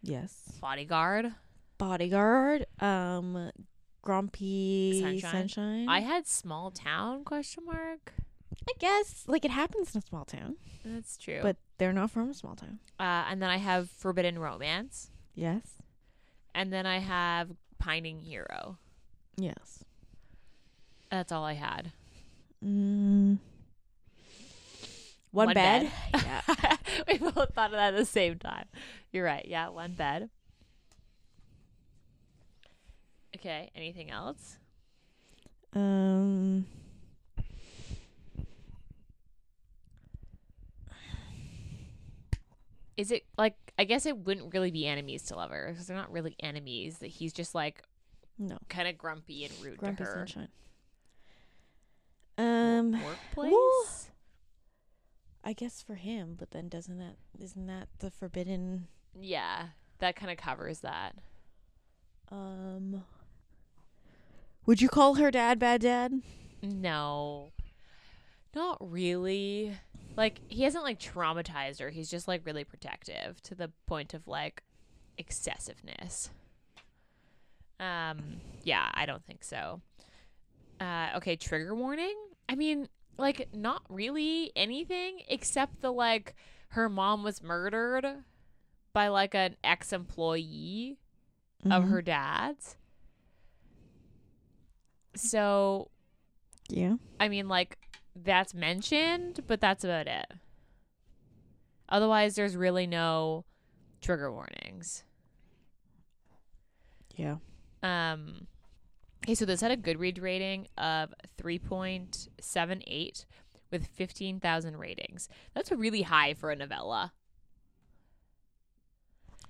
yes. 0.01 0.53
bodyguard. 0.61 1.33
Bodyguard, 1.77 2.65
um, 2.81 3.51
Grumpy 4.01 4.99
Sunshine. 5.01 5.31
Sunshine. 5.49 5.89
I 5.89 6.01
had 6.01 6.27
small 6.27 6.71
town 6.71 7.23
question 7.23 7.65
mark. 7.65 8.13
I 8.67 8.73
guess 8.79 9.23
like 9.27 9.45
it 9.45 9.51
happens 9.51 9.95
in 9.95 9.99
a 9.99 10.05
small 10.05 10.25
town, 10.25 10.55
That's 10.83 11.17
true. 11.17 11.39
but 11.41 11.55
they're 11.77 11.93
not 11.93 12.11
from 12.11 12.29
a 12.29 12.33
small 12.33 12.55
town. 12.55 12.79
uh, 12.99 13.25
and 13.29 13.41
then 13.41 13.49
I 13.49 13.57
have 13.57 13.89
forbidden 13.89 14.37
romance, 14.39 15.11
Yes. 15.35 15.61
and 16.53 16.73
then 16.73 16.85
I 16.85 16.99
have 16.99 17.51
pining 17.77 18.19
hero. 18.19 18.77
Yes. 19.37 19.83
That's 21.09 21.31
all 21.31 21.43
I 21.45 21.53
had. 21.53 21.91
Mm. 22.63 23.37
One, 25.31 25.45
One 25.47 25.53
bed. 25.53 25.91
bed. 26.11 26.23
yeah. 26.49 26.75
we 27.07 27.17
both 27.19 27.53
thought 27.53 27.67
of 27.69 27.71
that 27.73 27.93
at 27.93 27.97
the 27.97 28.05
same 28.05 28.39
time. 28.39 28.65
You're 29.11 29.25
right. 29.25 29.45
Yeah, 29.47 29.69
one 29.69 29.93
bed. 29.93 30.29
Okay. 33.35 33.69
Anything 33.75 34.09
else? 34.09 34.57
Um. 35.73 36.65
Is 42.97 43.11
it 43.11 43.23
like 43.37 43.55
I 43.77 43.85
guess 43.85 44.05
it 44.05 44.17
wouldn't 44.17 44.53
really 44.53 44.71
be 44.71 44.85
enemies 44.85 45.23
to 45.23 45.35
lovers 45.35 45.73
because 45.73 45.87
they're 45.87 45.95
not 45.95 46.11
really 46.11 46.35
enemies. 46.41 46.97
That 46.97 47.07
he's 47.07 47.31
just 47.31 47.55
like 47.55 47.83
No. 48.37 48.57
kind 48.67 48.87
of 48.89 48.97
grumpy 48.97 49.45
and 49.45 49.53
rude 49.63 49.77
Grumpy 49.77 50.03
to 50.03 50.09
her 50.09 50.15
sunshine. 50.27 50.49
Um, 52.39 52.91
workplace. 52.93 53.51
well- 53.51 53.85
I 55.43 55.53
guess 55.53 55.81
for 55.81 55.95
him, 55.95 56.35
but 56.37 56.51
then 56.51 56.67
doesn't 56.69 56.97
that 56.99 57.15
isn't 57.41 57.65
that 57.67 57.87
the 57.99 58.11
forbidden? 58.11 58.87
yeah, 59.19 59.67
that 59.99 60.15
kind 60.15 60.31
of 60.31 60.37
covers 60.37 60.79
that. 60.81 61.15
Um, 62.31 63.03
would 64.65 64.81
you 64.81 64.89
call 64.89 65.15
her 65.15 65.31
dad 65.31 65.57
bad 65.59 65.81
dad? 65.81 66.21
No, 66.61 67.51
not 68.53 68.77
really. 68.79 69.77
Like 70.17 70.41
he 70.49 70.63
hasn't 70.63 70.83
like 70.83 70.99
traumatized 70.99 71.79
her. 71.79 71.89
He's 71.89 72.09
just 72.11 72.27
like 72.27 72.45
really 72.45 72.65
protective 72.65 73.41
to 73.43 73.55
the 73.55 73.71
point 73.87 74.13
of 74.13 74.27
like 74.27 74.61
excessiveness. 75.17 76.29
Um, 77.79 78.41
yeah, 78.63 78.89
I 78.93 79.05
don't 79.05 79.25
think 79.25 79.43
so. 79.43 79.81
Uh, 80.81 81.09
okay, 81.15 81.37
trigger 81.37 81.73
warning. 81.73 82.15
I 82.49 82.55
mean, 82.55 82.89
like 83.17 83.47
not 83.53 83.83
really 83.89 84.51
anything 84.55 85.21
except 85.27 85.81
the 85.81 85.91
like 85.91 86.35
her 86.69 86.89
mom 86.89 87.23
was 87.23 87.41
murdered 87.43 88.05
by 88.91 89.07
like 89.07 89.35
an 89.35 89.55
ex-employee 89.63 90.97
of 91.65 91.83
Mhm. 91.83 91.89
her 91.89 92.01
dad's. 92.01 92.75
So 95.15 95.91
Yeah. 96.69 96.95
I 97.19 97.29
mean, 97.29 97.47
like, 97.47 97.77
that's 98.15 98.53
mentioned, 98.53 99.41
but 99.47 99.59
that's 99.59 99.83
about 99.83 100.07
it. 100.07 100.31
Otherwise, 101.89 102.35
there's 102.35 102.55
really 102.55 102.85
no 102.85 103.43
trigger 104.01 104.31
warnings. 104.31 105.03
Yeah. 107.15 107.37
Um, 107.81 108.47
okay, 109.29 109.35
so 109.35 109.45
this 109.45 109.61
had 109.61 109.69
a 109.69 109.77
Goodreads 109.77 110.19
rating 110.19 110.67
of 110.75 111.13
3.78 111.39 113.25
with 113.71 113.85
15,000 113.85 114.77
ratings. 114.77 115.29
That's 115.53 115.71
really 115.71 116.01
high 116.01 116.33
for 116.33 116.49
a 116.49 116.55
novella. 116.55 117.13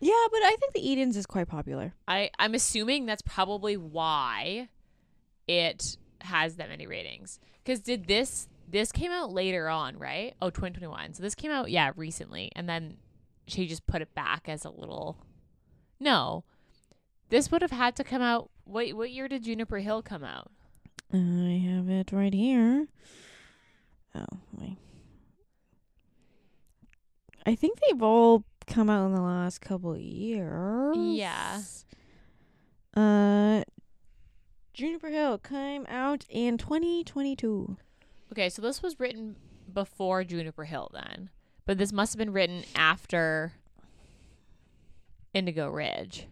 Yeah, 0.02 0.26
but 0.32 0.42
I 0.44 0.56
think 0.60 0.74
the 0.74 0.92
Edens 0.92 1.16
is 1.16 1.26
quite 1.26 1.48
popular. 1.48 1.94
I, 2.10 2.30
I'm 2.38 2.56
assuming 2.56 3.06
that's 3.06 3.22
probably 3.22 3.78
why 3.78 4.68
it 5.48 5.98
has 6.22 6.58
that 6.58 6.68
many 6.68 6.86
ratings. 6.86 7.40
Because 7.64 7.80
did 7.80 8.08
this 8.08 8.50
this 8.70 8.92
came 8.92 9.12
out 9.12 9.32
later 9.32 9.68
on, 9.68 9.98
right? 9.98 10.36
Oh, 10.42 10.50
2021. 10.50 11.14
So 11.14 11.24
this 11.24 11.34
came 11.34 11.52
out, 11.52 11.72
yeah, 11.72 11.92
recently, 11.96 12.52
and 12.56 12.70
then 12.70 12.98
she 13.48 13.66
just 13.66 13.88
put 13.88 14.02
it 14.02 14.14
back 14.14 14.48
as 14.48 14.64
a 14.64 14.70
little. 14.70 15.18
No, 16.00 16.44
this 17.30 17.52
would 17.52 17.62
have 17.62 17.72
had 17.72 17.96
to 17.98 18.04
come 18.04 18.22
out. 18.22 18.50
What 18.66 18.94
what 18.94 19.12
year 19.12 19.28
did 19.28 19.44
Juniper 19.44 19.80
Hill 19.80 20.02
come 20.02 20.24
out? 20.24 20.52
I 21.12 21.64
have 21.66 21.90
it 21.90 22.12
right 22.12 22.34
here. 22.34 22.88
Oh, 24.14 24.26
wait. 24.54 24.78
I 27.46 27.56
think 27.56 27.80
they've 27.80 28.02
all 28.02 28.44
come 28.68 28.90
out 28.90 29.08
in 29.08 29.16
the 29.16 29.22
last 29.22 29.60
couple 29.62 29.94
of 29.94 30.02
years. 30.02 30.96
Yeah. 30.98 31.62
Uh, 32.96 33.64
Juniper 34.74 35.10
Hill 35.10 35.40
came 35.40 35.86
out 35.88 36.26
in 36.30 36.58
2022. 36.58 37.78
Okay, 38.32 38.50
so 38.50 38.62
this 38.62 38.84
was 38.84 39.00
written 39.00 39.36
before 39.74 40.24
Juniper 40.24 40.66
Hill, 40.66 40.92
then, 40.94 41.30
but 41.66 41.78
this 41.78 41.92
must 41.92 42.14
have 42.14 42.20
been 42.20 42.34
written 42.34 42.64
after 42.76 43.54
Indigo 45.34 45.70
Ridge. 45.70 46.28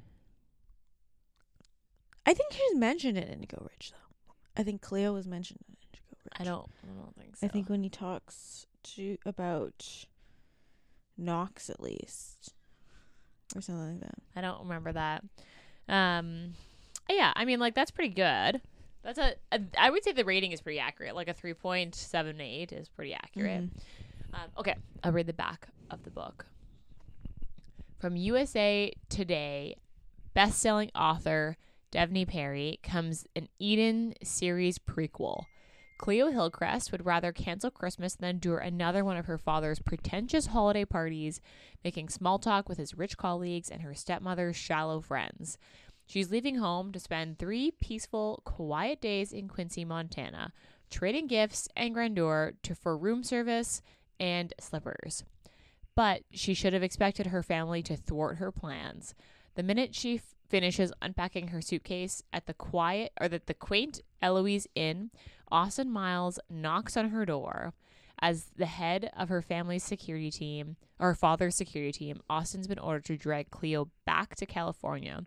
I 2.28 2.34
think 2.34 2.52
she's 2.54 2.76
mentioned 2.76 3.18
it 3.18 3.28
in 3.28 3.34
Indigo 3.36 3.68
Ridge, 3.72 3.92
though. 3.92 4.34
I 4.58 4.64
think 4.64 4.82
Cleo 4.82 5.14
was 5.14 5.26
mentioned 5.26 5.60
in 5.68 5.76
Indigo 5.76 6.04
Ridge. 6.12 6.34
I 6.40 6.44
don't, 6.44 6.70
I 6.84 7.02
don't 7.02 7.16
think 7.16 7.38
so. 7.38 7.48
I 7.48 7.50
think 7.50 7.70
when 7.70 7.84
he 7.84 7.90
talks 7.90 8.68
to 8.96 9.18
about 9.26 10.06
Knox, 11.18 11.70
at 11.70 11.80
least, 11.80 12.54
or 13.56 13.62
something 13.62 13.94
like 13.94 14.02
that. 14.02 14.16
I 14.36 14.42
don't 14.42 14.62
remember 14.64 14.92
that. 14.92 15.24
Um, 15.88 16.54
yeah, 17.10 17.32
I 17.36 17.46
mean, 17.46 17.60
like 17.60 17.76
that's 17.76 17.92
pretty 17.92 18.14
good. 18.14 18.62
That's 19.04 19.18
a, 19.20 19.36
a 19.54 19.62
I 19.80 19.90
would 19.90 20.04
say 20.04 20.12
the 20.12 20.26
rating 20.26 20.52
is 20.52 20.62
pretty 20.62 20.80
accurate. 20.80 21.16
Like 21.16 21.30
a 21.30 21.34
three 21.34 21.54
point 21.54 21.96
seven 21.96 22.42
eight 22.42 22.74
is 22.74 22.90
pretty 22.90 23.14
accurate. 23.14 23.64
Mhm. 23.64 23.70
Um, 24.34 24.50
okay, 24.58 24.76
I'll 25.04 25.14
read 25.14 25.28
the 25.28 25.34
back 25.34 25.70
of 25.90 26.04
the 26.04 26.12
book. 26.12 26.46
From 28.00 28.16
USA 28.18 28.92
Today, 29.10 29.78
best-selling 30.34 30.92
author 30.94 31.56
Devney 31.92 32.28
Perry 32.28 32.80
comes 32.84 33.26
an 33.36 33.48
Eden 33.60 34.14
series 34.24 34.78
prequel. 34.78 35.46
Cleo 35.98 36.30
Hillcrest 36.30 36.92
would 36.92 37.06
rather 37.06 37.32
cancel 37.32 37.72
Christmas 37.72 38.16
than 38.16 38.30
endure 38.30 38.60
another 38.60 39.04
one 39.04 39.18
of 39.18 39.26
her 39.26 39.38
father's 39.38 39.80
pretentious 39.80 40.48
holiday 40.48 40.86
parties, 40.86 41.42
making 41.84 42.10
small 42.10 42.38
talk 42.38 42.70
with 42.70 42.78
his 42.78 42.96
rich 42.96 43.18
colleagues 43.18 43.70
and 43.70 43.82
her 43.82 43.96
stepmother's 43.96 44.56
shallow 44.56 45.02
friends. 45.02 45.58
She's 46.06 46.32
leaving 46.32 46.56
home 46.56 46.92
to 46.92 47.00
spend 47.00 47.38
three 47.38 47.72
peaceful, 47.72 48.42
quiet 48.46 49.02
days 49.02 49.34
in 49.34 49.48
Quincy, 49.48 49.84
Montana, 49.84 50.54
trading 50.90 51.28
gifts 51.28 51.68
and 51.76 51.94
grandeur 51.94 52.54
to 52.64 52.76
for 52.76 52.98
room 52.98 53.24
service 53.24 53.82
and 54.20 54.54
slippers. 54.60 55.24
But 55.96 56.22
she 56.32 56.54
should 56.54 56.74
have 56.74 56.84
expected 56.84 57.28
her 57.28 57.44
family 57.44 57.82
to 57.84 57.98
thwart 57.98 58.38
her 58.38 58.52
plans. 58.52 59.16
The 59.56 59.64
minute 59.64 59.96
she 59.96 60.18
f- 60.18 60.36
finishes 60.50 60.94
unpacking 61.02 61.50
her 61.50 61.62
suitcase 61.62 62.24
at 62.32 62.46
the 62.46 62.54
quiet 62.54 63.12
or 63.20 63.28
that 63.28 63.48
the 63.48 63.54
quaint 63.54 64.02
Eloise 64.22 64.68
Inn, 64.76 65.12
Austin 65.52 65.90
Miles 65.90 66.40
knocks 66.50 66.98
on 66.98 67.10
her 67.10 67.26
door. 67.26 67.74
As 68.20 68.46
the 68.56 68.66
head 68.66 69.12
of 69.16 69.30
her 69.30 69.44
family's 69.44 69.84
security 69.84 70.32
team, 70.32 70.76
or 71.00 71.10
her 71.10 71.16
father's 71.16 71.56
security 71.56 71.92
team, 71.92 72.22
Austin's 72.30 72.68
been 72.68 72.80
ordered 72.80 73.06
to 73.06 73.18
drag 73.18 73.52
Cleo 73.52 73.90
back 74.06 74.36
to 74.36 74.46
California. 74.48 75.24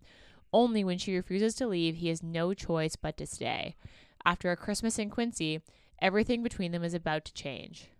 Only 0.52 0.82
when 0.82 0.98
she 0.98 1.14
refuses 1.14 1.54
to 1.56 1.68
leave, 1.68 1.96
he 1.96 2.08
has 2.08 2.22
no 2.22 2.52
choice 2.52 2.96
but 2.96 3.16
to 3.18 3.26
stay. 3.26 3.76
After 4.24 4.50
a 4.50 4.56
Christmas 4.56 4.98
in 4.98 5.08
Quincy, 5.08 5.60
everything 6.02 6.42
between 6.42 6.72
them 6.72 6.82
is 6.82 6.94
about 6.94 7.24
to 7.26 7.32
change. 7.32 7.90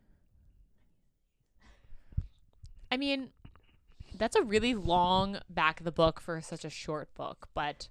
I 2.90 2.96
mean, 2.96 3.30
that's 4.20 4.36
a 4.36 4.42
really 4.42 4.74
long 4.74 5.38
back 5.50 5.80
of 5.80 5.84
the 5.84 5.90
book 5.92 6.20
for 6.20 6.40
such 6.40 6.64
a 6.64 6.70
short 6.70 7.12
book, 7.14 7.48
but 7.54 7.88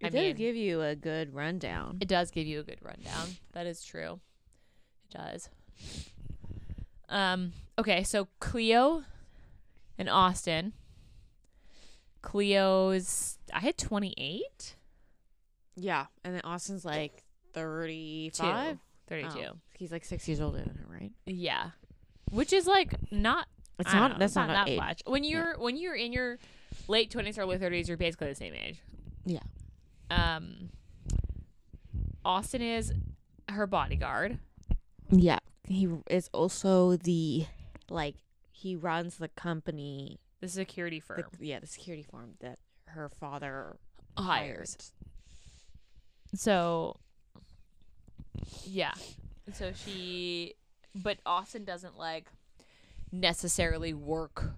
It 0.00 0.06
I 0.06 0.08
does 0.08 0.14
mean, 0.14 0.36
give 0.36 0.56
you 0.56 0.82
a 0.82 0.96
good 0.96 1.32
rundown. 1.34 1.98
it 2.00 2.08
does 2.08 2.32
give 2.32 2.46
you 2.48 2.58
a 2.58 2.64
good 2.64 2.78
rundown. 2.82 3.28
That 3.52 3.66
is 3.66 3.84
true. 3.84 4.18
It 5.10 5.16
does. 5.18 5.48
Um. 7.08 7.52
Okay, 7.78 8.02
so 8.02 8.26
Cleo 8.40 9.04
and 9.98 10.08
Austin. 10.08 10.72
Cleo's 12.22 13.38
I 13.52 13.60
had 13.60 13.76
twenty 13.76 14.14
eight. 14.16 14.76
yeah, 15.76 16.06
and 16.24 16.34
then 16.34 16.40
Austin's 16.44 16.84
like 16.84 17.24
thirty-five. 17.52 18.78
32. 19.08 19.28
Oh, 19.46 19.56
he's 19.76 19.92
like 19.92 20.04
six 20.06 20.26
years 20.26 20.40
older 20.40 20.58
than 20.58 20.68
her, 20.76 20.86
right? 20.88 21.10
Yeah. 21.26 21.70
Which 22.30 22.52
is 22.54 22.66
like 22.66 22.94
not 23.12 23.46
It's 23.78 23.92
don't 23.92 24.12
know, 24.12 24.18
that's 24.18 24.30
it's 24.30 24.36
not, 24.36 24.48
that 24.48 24.68
age. 24.68 24.78
much. 24.78 25.02
When 25.06 25.24
you're 25.24 25.58
when 25.58 25.76
you're 25.76 25.94
in 25.94 26.12
your 26.12 26.38
late 26.88 27.10
twenties, 27.10 27.38
early 27.38 27.58
thirties, 27.58 27.88
you're 27.88 27.96
basically 27.96 28.28
the 28.28 28.34
same 28.34 28.54
age. 28.54 28.80
Yeah. 29.24 29.40
Um. 30.10 30.70
Austin 32.24 32.62
is 32.62 32.92
her 33.48 33.66
bodyguard. 33.66 34.38
Yeah, 35.10 35.38
he 35.66 35.88
is 36.08 36.30
also 36.32 36.96
the 36.96 37.46
like 37.90 38.16
he 38.52 38.76
runs 38.76 39.16
the 39.16 39.28
company. 39.28 40.20
The 40.40 40.48
security 40.48 41.00
firm 41.00 41.24
The, 41.38 41.46
yeah, 41.46 41.58
the 41.60 41.66
security 41.66 42.04
firm 42.08 42.34
that 42.40 42.58
her 42.86 43.08
father 43.08 43.76
hires. 44.16 44.76
hired. 44.76 46.38
So, 46.38 46.96
yeah. 48.64 48.92
So 49.52 49.72
she, 49.72 50.54
but 50.94 51.18
Austin 51.26 51.64
doesn't 51.64 51.98
like 51.98 52.26
necessarily 53.12 53.92
work 53.94 54.54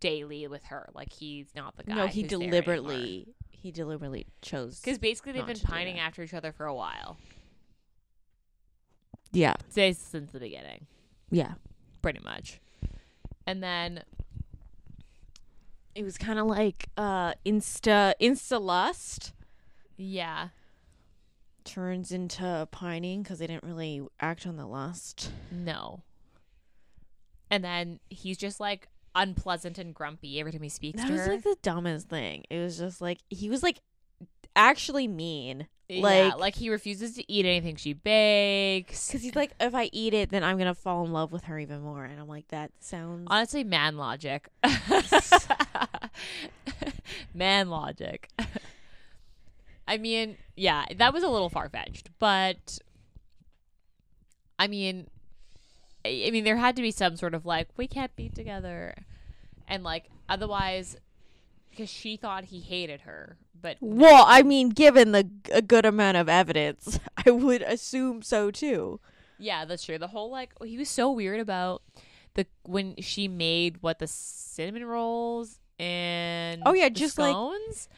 daily 0.00 0.46
with 0.48 0.64
her. 0.64 0.90
Like 0.94 1.12
he's 1.12 1.46
not 1.54 1.76
the 1.76 1.84
guy. 1.84 1.94
No, 1.94 2.06
he 2.06 2.22
deliberately 2.24 3.28
he 3.50 3.70
deliberately 3.70 4.26
chose. 4.42 4.80
Because 4.80 4.98
basically 4.98 5.32
they've 5.32 5.46
been 5.46 5.58
pining 5.60 5.98
after 5.98 6.22
each 6.22 6.34
other 6.34 6.52
for 6.52 6.66
a 6.66 6.74
while. 6.74 7.16
yeah, 9.32 9.54
Say 9.68 9.92
since 9.92 10.32
the 10.32 10.40
beginning, 10.40 10.86
yeah. 11.30 11.54
pretty 12.02 12.20
much. 12.24 12.60
And 13.46 13.62
then 13.62 14.02
It 15.94 16.02
was 16.04 16.18
kind 16.18 16.38
of 16.38 16.46
like 16.46 16.88
uh 16.96 17.32
insta 17.46 18.14
insta 18.20 18.60
lust 18.60 19.32
yeah, 20.00 20.48
turns 21.64 22.12
into 22.12 22.68
pining 22.70 23.22
because 23.22 23.40
they 23.40 23.48
didn't 23.48 23.64
really 23.64 24.00
act 24.20 24.46
on 24.46 24.56
the 24.56 24.66
lust. 24.66 25.30
no. 25.50 26.02
And 27.50 27.64
then 27.64 27.98
he's 28.10 28.36
just 28.36 28.60
like 28.60 28.88
unpleasant 29.14 29.78
and 29.78 29.94
grumpy 29.94 30.38
every 30.38 30.52
time 30.52 30.62
he 30.62 30.68
speaks 30.68 31.00
That 31.00 31.06
to 31.08 31.12
was 31.14 31.26
like 31.26 31.42
the 31.42 31.56
dumbest 31.62 32.08
thing. 32.08 32.44
It 32.50 32.58
was 32.58 32.78
just 32.78 33.00
like 33.00 33.18
he 33.30 33.48
was 33.50 33.62
like 33.62 33.80
actually 34.56 35.08
mean. 35.08 35.66
yeah, 35.88 36.02
Like- 36.02 36.38
like 36.38 36.54
he 36.56 36.68
refuses 36.70 37.14
to 37.14 37.32
eat 37.32 37.46
anything 37.46 37.76
she 37.76 37.92
bakes. 37.94 39.06
Because 39.08 39.22
he's 39.22 39.34
like, 39.36 39.52
if 39.60 39.74
I 39.74 39.88
eat 39.92 40.12
it, 40.14 40.30
then 40.30 40.44
I'm 40.44 40.58
gonna 40.58 40.74
fall 40.74 41.04
in 41.06 41.12
love 41.12 41.32
with 41.32 41.44
her 41.44 41.58
even 41.58 41.80
more. 41.80 42.04
And 42.04 42.20
I'm 42.20 42.28
like, 42.28 42.48
that 42.48 42.70
sounds. 42.80 43.26
Honestly, 43.30 43.64
man 43.64 43.96
logic. 43.96 44.48
man 47.34 47.68
logic. 47.70 48.28
I 49.88 49.96
mean, 49.96 50.36
yeah, 50.56 50.84
that 50.96 51.14
was 51.14 51.22
a 51.22 51.28
little 51.28 51.48
far 51.48 51.70
fetched, 51.70 52.10
but 52.18 52.78
I 54.58 54.66
mean, 54.68 55.06
I 56.04 56.30
mean, 56.32 56.44
there 56.44 56.56
had 56.56 56.76
to 56.76 56.82
be 56.82 56.90
some 56.90 57.16
sort 57.16 57.34
of 57.34 57.44
like, 57.46 57.68
we 57.76 57.86
can't 57.86 58.14
be 58.16 58.28
together, 58.28 58.94
and 59.66 59.82
like, 59.82 60.06
otherwise, 60.28 60.96
because 61.70 61.90
she 61.90 62.16
thought 62.16 62.44
he 62.46 62.60
hated 62.60 63.02
her, 63.02 63.36
but 63.60 63.76
well, 63.80 64.24
I 64.26 64.42
mean, 64.42 64.70
given 64.70 65.12
the 65.12 65.28
a 65.52 65.60
good 65.62 65.84
amount 65.84 66.16
of 66.16 66.28
evidence, 66.28 66.98
I 67.26 67.30
would 67.30 67.62
assume 67.62 68.22
so 68.22 68.50
too. 68.50 69.00
Yeah, 69.38 69.64
that's 69.64 69.84
true. 69.84 69.98
The 69.98 70.08
whole 70.08 70.30
like 70.30 70.50
he 70.64 70.78
was 70.78 70.88
so 70.88 71.10
weird 71.10 71.40
about 71.40 71.82
the 72.34 72.46
when 72.62 72.96
she 73.00 73.28
made 73.28 73.78
what 73.82 73.98
the 73.98 74.06
cinnamon 74.06 74.84
rolls 74.84 75.58
and 75.80 76.62
Oh, 76.66 76.72
yeah, 76.74 76.88
just, 76.88 77.18
like- 77.18 77.36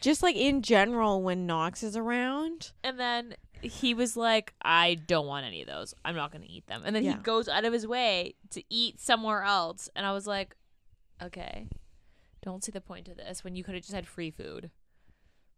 Just 0.02 0.22
like 0.22 0.36
in 0.36 0.60
general, 0.62 1.22
when 1.22 1.46
Knox 1.46 1.82
is 1.82 1.96
around, 1.96 2.72
and 2.84 2.98
then 3.00 3.34
he 3.62 3.94
was 3.94 4.16
like, 4.16 4.54
"I 4.62 4.94
don't 4.94 5.26
want 5.26 5.46
any 5.46 5.60
of 5.62 5.68
those. 5.68 5.94
I'm 6.04 6.14
not 6.16 6.30
going 6.32 6.42
to 6.42 6.50
eat 6.50 6.66
them." 6.66 6.82
And 6.84 6.94
then 6.94 7.04
Yeah. 7.04 7.16
he 7.16 7.22
goes 7.22 7.48
out 7.48 7.64
of 7.64 7.72
his 7.72 7.86
way 7.86 8.34
to 8.50 8.62
eat 8.70 9.00
somewhere 9.00 9.42
else, 9.42 9.88
and 9.94 10.04
I 10.06 10.12
was 10.12 10.26
like, 10.26 10.56
"Okay, 11.22 11.68
don't 12.42 12.64
see 12.64 12.72
the 12.72 12.80
point 12.80 13.08
of 13.08 13.16
this 13.16 13.42
when 13.44 13.54
you 13.56 13.62
could 13.64 13.74
have 13.74 13.82
just 13.82 13.94
had 13.94 14.06
free 14.06 14.30
food, 14.30 14.70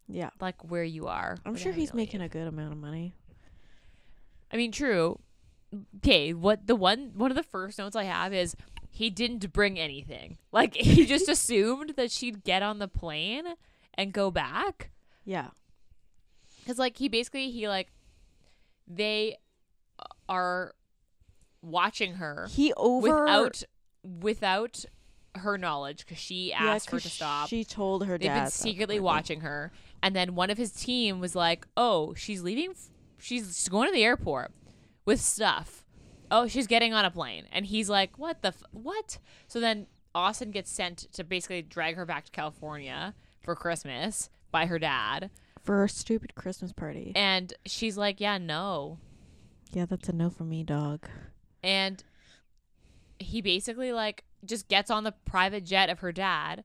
yeah, 0.09 0.31
like 0.41 0.63
where 0.71 0.85
you 0.85 1.07
are." 1.07 1.39
I'm 1.45 1.57
sure 1.57 1.73
he's 1.73 1.95
making 1.95 2.21
a 2.21 2.29
good 2.29 2.47
amount 2.49 2.73
of 2.73 2.79
money. 2.79 3.15
I 4.53 4.57
mean, 4.57 4.73
true. 4.73 5.19
Okay, 5.99 6.35
what 6.35 6.67
the 6.67 6.77
one 6.77 7.13
one 7.15 7.31
of 7.31 7.37
the 7.37 7.43
first 7.43 7.79
notes 7.79 7.97
I 7.97 8.05
have 8.05 8.35
is 8.35 8.55
he 8.91 9.09
didn't 9.09 9.53
bring 9.55 9.79
anything. 9.79 10.37
Like 10.53 10.75
he 10.75 11.07
just 11.07 11.29
assumed 11.31 11.95
that 11.97 12.11
she'd 12.11 12.45
get 12.45 12.63
on 12.63 12.79
the 12.79 12.89
plane 12.89 13.45
and 13.95 14.13
go 14.13 14.31
back 14.31 14.91
Yeah, 15.25 15.49
cuz 16.67 16.79
like 16.79 16.97
he 16.99 17.09
basically 17.09 17.51
he 17.51 17.69
like 17.69 17.93
they 18.87 19.37
are 20.29 20.75
watching 21.61 22.15
her 22.15 22.49
he 22.51 22.73
over 22.77 23.03
without 23.25 23.63
without 24.21 24.85
her 25.37 25.57
knowledge 25.57 26.07
cuz 26.07 26.19
she 26.19 26.51
yeah, 26.51 26.65
asked 26.65 26.91
her 26.91 26.97
'cause 26.97 27.05
to 27.05 27.09
stop. 27.11 27.49
She 27.49 27.65
told 27.65 28.07
her 28.07 28.19
dad. 28.19 28.29
They've 28.29 28.43
been 28.43 28.51
secretly 28.51 29.01
watching 29.01 29.41
her, 29.41 29.73
and 30.03 30.15
then 30.15 30.35
one 30.35 30.51
of 30.51 30.59
his 30.59 30.73
team 30.73 31.21
was 31.21 31.35
like, 31.35 31.67
"Oh, 31.77 32.13
she's 32.15 32.43
leaving. 32.43 32.75
She's 33.19 33.47
she's 33.57 33.69
going 33.69 33.89
to 33.89 33.93
the 33.93 34.05
airport 34.05 34.53
with 35.05 35.21
stuff. 35.21 35.85
Oh, 36.31 36.47
she's 36.49 36.67
getting 36.67 36.93
on 36.93 37.05
a 37.05 37.11
plane." 37.11 37.47
And 37.53 37.67
he's 37.67 37.89
like, 37.89 38.19
"What 38.19 38.43
the 38.43 38.49
f- 38.49 38.63
what?" 38.73 39.19
So 39.47 39.59
then 39.61 39.87
Austin 40.15 40.51
gets 40.51 40.71
sent 40.71 41.11
to 41.15 41.25
basically 41.25 41.63
drag 41.63 41.95
her 41.97 42.05
back 42.05 42.25
to 42.27 42.31
California 42.31 43.15
for 43.41 43.55
Christmas 43.57 44.29
by 44.51 44.67
her 44.67 44.79
dad, 44.79 45.31
for 45.63 45.85
a 45.85 45.89
stupid 45.89 46.35
Christmas 46.35 46.73
party. 46.73 47.13
and 47.15 47.55
she's 47.67 47.97
like, 47.97 48.21
"Yeah, 48.21 48.39
no." 48.39 48.99
Yeah, 49.73 49.87
that's 49.87 50.09
a 50.09 50.13
no 50.13 50.29
for 50.31 50.45
me, 50.45 50.65
dog. 50.65 51.07
And 51.63 52.03
he 53.19 53.41
basically 53.41 53.93
like 53.93 54.25
just 54.45 54.69
gets 54.69 54.91
on 54.91 55.05
the 55.05 55.13
private 55.25 55.65
jet 55.65 55.89
of 55.89 56.01
her 56.01 56.13
dad, 56.13 56.65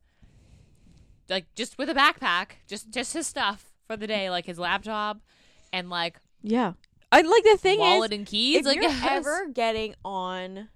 like 1.30 1.46
just 1.56 1.78
with 1.78 1.90
a 1.90 1.94
backpack, 1.94 2.52
just 2.68 2.90
just 2.90 3.14
his 3.14 3.28
stuff 3.28 3.72
for 3.88 3.96
the 3.96 4.08
day, 4.08 4.30
like 4.30 4.46
his 4.46 4.58
laptop 4.60 5.20
and 5.72 5.90
like 5.90 6.20
Yeah, 6.42 6.74
I 7.12 7.22
like 7.22 7.44
the 7.44 7.58
thing 7.58 7.80
wallet 7.80 8.12
is, 8.12 8.18
and 8.18 8.28
keys. 8.28 8.58
if 8.62 8.66
like 8.66 8.76
you're 8.76 8.84
yes. 8.90 9.06
ever 9.10 9.48
getting 9.54 9.94
on 10.04 10.70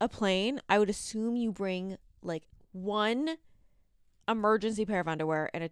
a 0.00 0.08
plane, 0.08 0.60
I 0.68 0.78
would 0.78 0.90
assume 0.90 1.36
you 1.36 1.52
bring 1.52 1.96
like 2.22 2.42
one 2.72 3.36
emergency 4.28 4.84
pair 4.84 5.00
of 5.00 5.08
underwear 5.08 5.48
and 5.54 5.62
a 5.64 5.68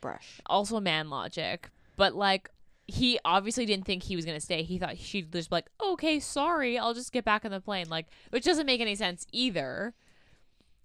toothbrush. 0.00 0.40
also 0.46 0.80
man 0.80 1.10
logic, 1.10 1.70
but 1.96 2.14
like 2.14 2.50
he 2.86 3.18
obviously 3.24 3.64
didn't 3.66 3.84
think 3.86 4.02
he 4.02 4.16
was 4.16 4.24
gonna 4.24 4.40
stay. 4.40 4.62
He 4.62 4.78
thought 4.78 4.98
she'd 4.98 5.32
just 5.32 5.50
be 5.50 5.56
like, 5.56 5.70
okay, 5.82 6.18
sorry, 6.20 6.78
I'll 6.78 6.94
just 6.94 7.12
get 7.12 7.24
back 7.24 7.44
on 7.44 7.50
the 7.50 7.60
plane, 7.60 7.88
like 7.88 8.06
which 8.30 8.44
doesn't 8.44 8.66
make 8.66 8.80
any 8.80 8.94
sense 8.94 9.26
either. 9.32 9.94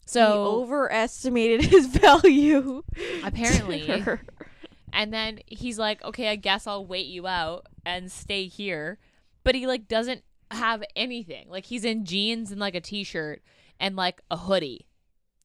he 0.02 0.12
So 0.12 0.46
overestimated 0.46 1.66
his 1.72 1.88
value. 1.88 2.84
Apparently. 3.24 4.04
And 4.94 5.12
then 5.14 5.40
he's 5.48 5.78
like, 5.78 6.02
okay, 6.06 6.30
I 6.30 6.38
guess 6.38 6.68
I'll 6.68 6.86
wait 6.86 7.08
you 7.08 7.28
out 7.28 7.66
and 7.86 8.10
stay 8.10 8.48
here. 8.48 8.98
But 9.44 9.54
he 9.54 9.68
like 9.68 9.90
doesn't 9.90 10.24
have 10.52 10.86
anything. 10.96 11.50
Like 11.50 11.66
he's 11.66 11.84
in 11.84 12.06
jeans 12.06 12.50
and 12.50 12.62
like 12.62 12.76
a 12.76 12.80
t-shirt 12.80 13.42
and 13.78 13.98
like 13.98 14.22
a 14.32 14.38
hoodie. 14.38 14.88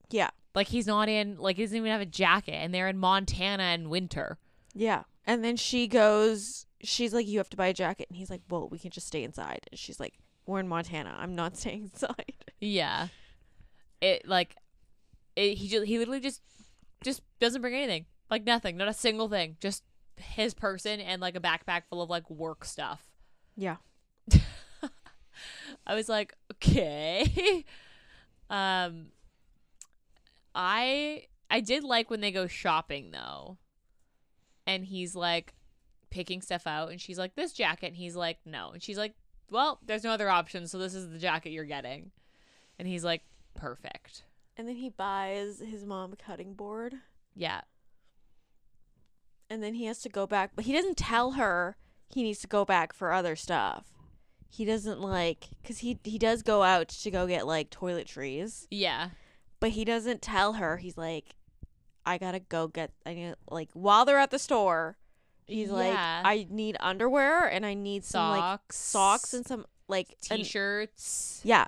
yeah, 0.09 0.31
Like 0.55 0.69
he's 0.69 0.87
not 0.87 1.09
in 1.09 1.37
like 1.39 1.57
he 1.57 1.63
doesn't 1.63 1.77
even 1.77 1.91
have 1.91 2.01
a 2.01 2.07
jacket 2.07 2.55
and 2.55 2.75
they're 2.75 2.89
in 2.89 2.99
Montana 2.99 3.75
in 3.75 3.89
winter. 3.91 4.39
yeah. 4.75 5.05
And 5.27 5.45
then 5.45 5.57
she 5.57 5.87
goes, 5.87 6.67
she's 6.83 7.13
like, 7.15 7.27
"You 7.29 7.39
have 7.39 7.51
to 7.51 7.57
buy 7.57 7.69
a 7.69 7.75
jacket," 7.75 8.07
and 8.09 8.17
he's 8.17 8.31
like, 8.31 8.41
"Well, 8.49 8.69
we 8.69 8.79
can 8.79 8.91
just 8.91 9.07
stay 9.07 9.23
inside." 9.23 9.61
And 9.71 9.79
she's 9.79 10.01
like, 10.01 10.15
"We're 10.47 10.59
in 10.61 10.67
Montana. 10.67 11.15
I'm 11.17 11.37
not 11.37 11.57
staying 11.59 11.83
inside." 11.85 12.33
Yeah. 12.59 13.09
It 14.01 14.27
like 14.27 14.57
it, 15.37 15.59
he 15.59 15.69
just 15.69 15.87
he 15.87 15.99
literally 15.99 16.21
just 16.21 16.41
just 17.05 17.23
doesn't 17.39 17.61
bring 17.61 17.75
anything. 17.75 18.07
Like 18.31 18.45
nothing, 18.45 18.77
not 18.77 18.89
a 18.89 18.95
single 18.95 19.29
thing. 19.29 19.57
Just 19.61 19.85
his 20.17 20.55
person 20.55 21.01
and 21.01 21.21
like 21.21 21.37
a 21.37 21.41
backpack 21.41 21.83
full 21.91 22.03
of 22.03 22.09
like 22.11 22.29
work 22.31 22.65
stuff. 22.65 23.07
Yeah. 23.57 23.77
I 25.87 25.95
was 25.95 26.09
like, 26.09 26.35
okay. 26.55 27.65
um 28.51 29.07
I 30.55 31.25
I 31.51 31.61
did 31.61 31.85
like 31.85 32.11
when 32.11 32.21
they 32.21 32.31
go 32.33 32.47
shopping 32.47 33.11
though. 33.11 33.59
And 34.67 34.85
he's 34.85 35.17
like 35.17 35.55
picking 36.11 36.43
stuff 36.43 36.67
out 36.67 36.91
and 36.91 37.01
she's 37.01 37.19
like, 37.19 37.35
This 37.35 37.53
jacket 37.53 37.87
and 37.89 37.97
he's 37.97 38.17
like, 38.17 38.39
No. 38.45 38.71
And 38.71 38.83
she's 38.83 38.99
like, 38.99 39.15
Well, 39.51 39.79
there's 39.85 40.05
no 40.05 40.11
other 40.11 40.29
option, 40.31 40.67
so 40.67 40.79
this 40.79 40.95
is 40.95 41.11
the 41.11 41.19
jacket 41.19 41.51
you're 41.51 41.65
getting. 41.65 42.11
And 42.79 42.87
he's 42.87 43.05
like, 43.05 43.23
Perfect. 43.55 44.25
And 44.57 44.69
then 44.69 44.77
he 44.77 44.91
buys 44.91 45.61
his 45.61 45.85
mom 45.87 46.13
a 46.13 46.17
cutting 46.17 46.55
board. 46.55 46.95
Yeah. 47.35 47.63
and 49.49 49.63
then 49.63 49.75
he 49.75 49.87
has 49.87 50.01
to 50.01 50.09
go 50.09 50.27
back 50.27 50.51
but 50.55 50.65
he 50.65 50.73
doesn't 50.73 50.97
tell 50.97 51.33
her 51.33 51.77
he 52.09 52.23
needs 52.23 52.41
to 52.41 52.47
go 52.47 52.65
back 52.65 52.93
for 52.93 53.13
other 53.13 53.35
stuff 53.37 53.87
he 54.49 54.65
doesn't 54.65 55.01
like 55.01 55.49
because 55.63 55.79
he 55.79 55.99
he 56.05 56.19
does 56.19 56.43
go 56.43 56.63
out 56.63 56.89
to 56.89 57.11
go 57.11 57.27
get 57.27 57.47
like 57.47 57.71
toiletries 57.71 58.67
Yeah. 58.71 59.11
But 59.61 59.71
he 59.71 59.85
doesn't 59.85 60.21
tell 60.23 60.55
her 60.55 60.79
he's 60.79 60.97
like 60.97 61.37
i 62.05 62.19
gotta 62.19 62.41
go 62.41 62.67
get 62.67 62.91
i 63.07 63.15
need 63.15 63.35
like 63.51 63.69
while 63.75 64.05
they're 64.05 64.19
at 64.19 64.31
the 64.31 64.39
store 64.39 64.97
he's 65.47 65.71
like 65.71 65.95
i 65.95 66.47
need 66.51 66.77
underwear 66.81 67.47
and 67.47 67.65
i 67.67 67.75
need 67.75 68.05
some 68.05 68.31
like 68.31 68.41
Socks. 68.41 68.77
socks 68.77 69.35
and 69.35 69.47
some 69.47 69.67
like 69.89 70.17
t-shirts. 70.21 71.41
yeah 71.45 71.67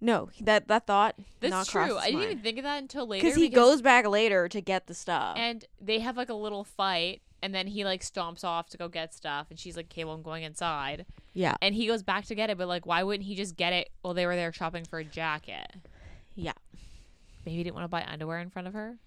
no 0.00 0.28
that 0.40 0.66
that 0.68 0.86
thought 0.86 1.14
That's 1.40 1.50
not 1.50 1.66
true. 1.68 1.96
I 1.98 2.06
didn't 2.10 2.22
even 2.22 2.38
think 2.40 2.58
of 2.58 2.64
that 2.64 2.78
until 2.82 3.06
later. 3.06 3.22
because 3.22 3.36
he 3.36 3.48
goes 3.48 3.82
back 3.82 4.06
later 4.06 4.48
to 4.48 4.60
get 4.60 4.86
the 4.86 4.94
stuff 4.94 5.36
and 5.36 5.64
they 5.80 5.98
have 6.00 6.16
like 6.16 6.30
a 6.30 6.34
little 6.34 6.64
fight 6.64 7.20
and 7.42 7.54
then 7.54 7.66
he 7.66 7.84
like 7.84 8.02
stomps 8.02 8.42
off 8.42 8.68
to 8.70 8.78
go 8.78 8.88
get 8.88 9.14
stuff 9.14 9.46
and 9.50 9.58
she's 9.58 9.76
like 9.76 9.86
okay 9.86 10.04
well 10.04 10.14
i'm 10.14 10.22
going 10.22 10.42
inside 10.42 11.04
yeah 11.34 11.54
and 11.60 11.74
he 11.74 11.86
goes 11.86 12.02
back 12.02 12.24
to 12.24 12.34
get 12.34 12.48
it 12.50 12.56
but 12.58 12.66
like 12.66 12.86
why 12.86 13.02
wouldn't 13.02 13.26
he 13.26 13.34
just 13.34 13.56
get 13.56 13.72
it 13.72 13.90
while 14.00 14.14
they 14.14 14.26
were 14.26 14.36
there 14.36 14.52
shopping 14.52 14.84
for 14.84 14.98
a 14.98 15.04
jacket 15.04 15.70
yeah. 16.40 16.52
Maybe 17.44 17.56
he 17.56 17.64
didn't 17.64 17.74
want 17.74 17.84
to 17.84 17.88
buy 17.88 18.04
underwear 18.06 18.38
in 18.38 18.50
front 18.50 18.68
of 18.68 18.74
her? 18.74 18.98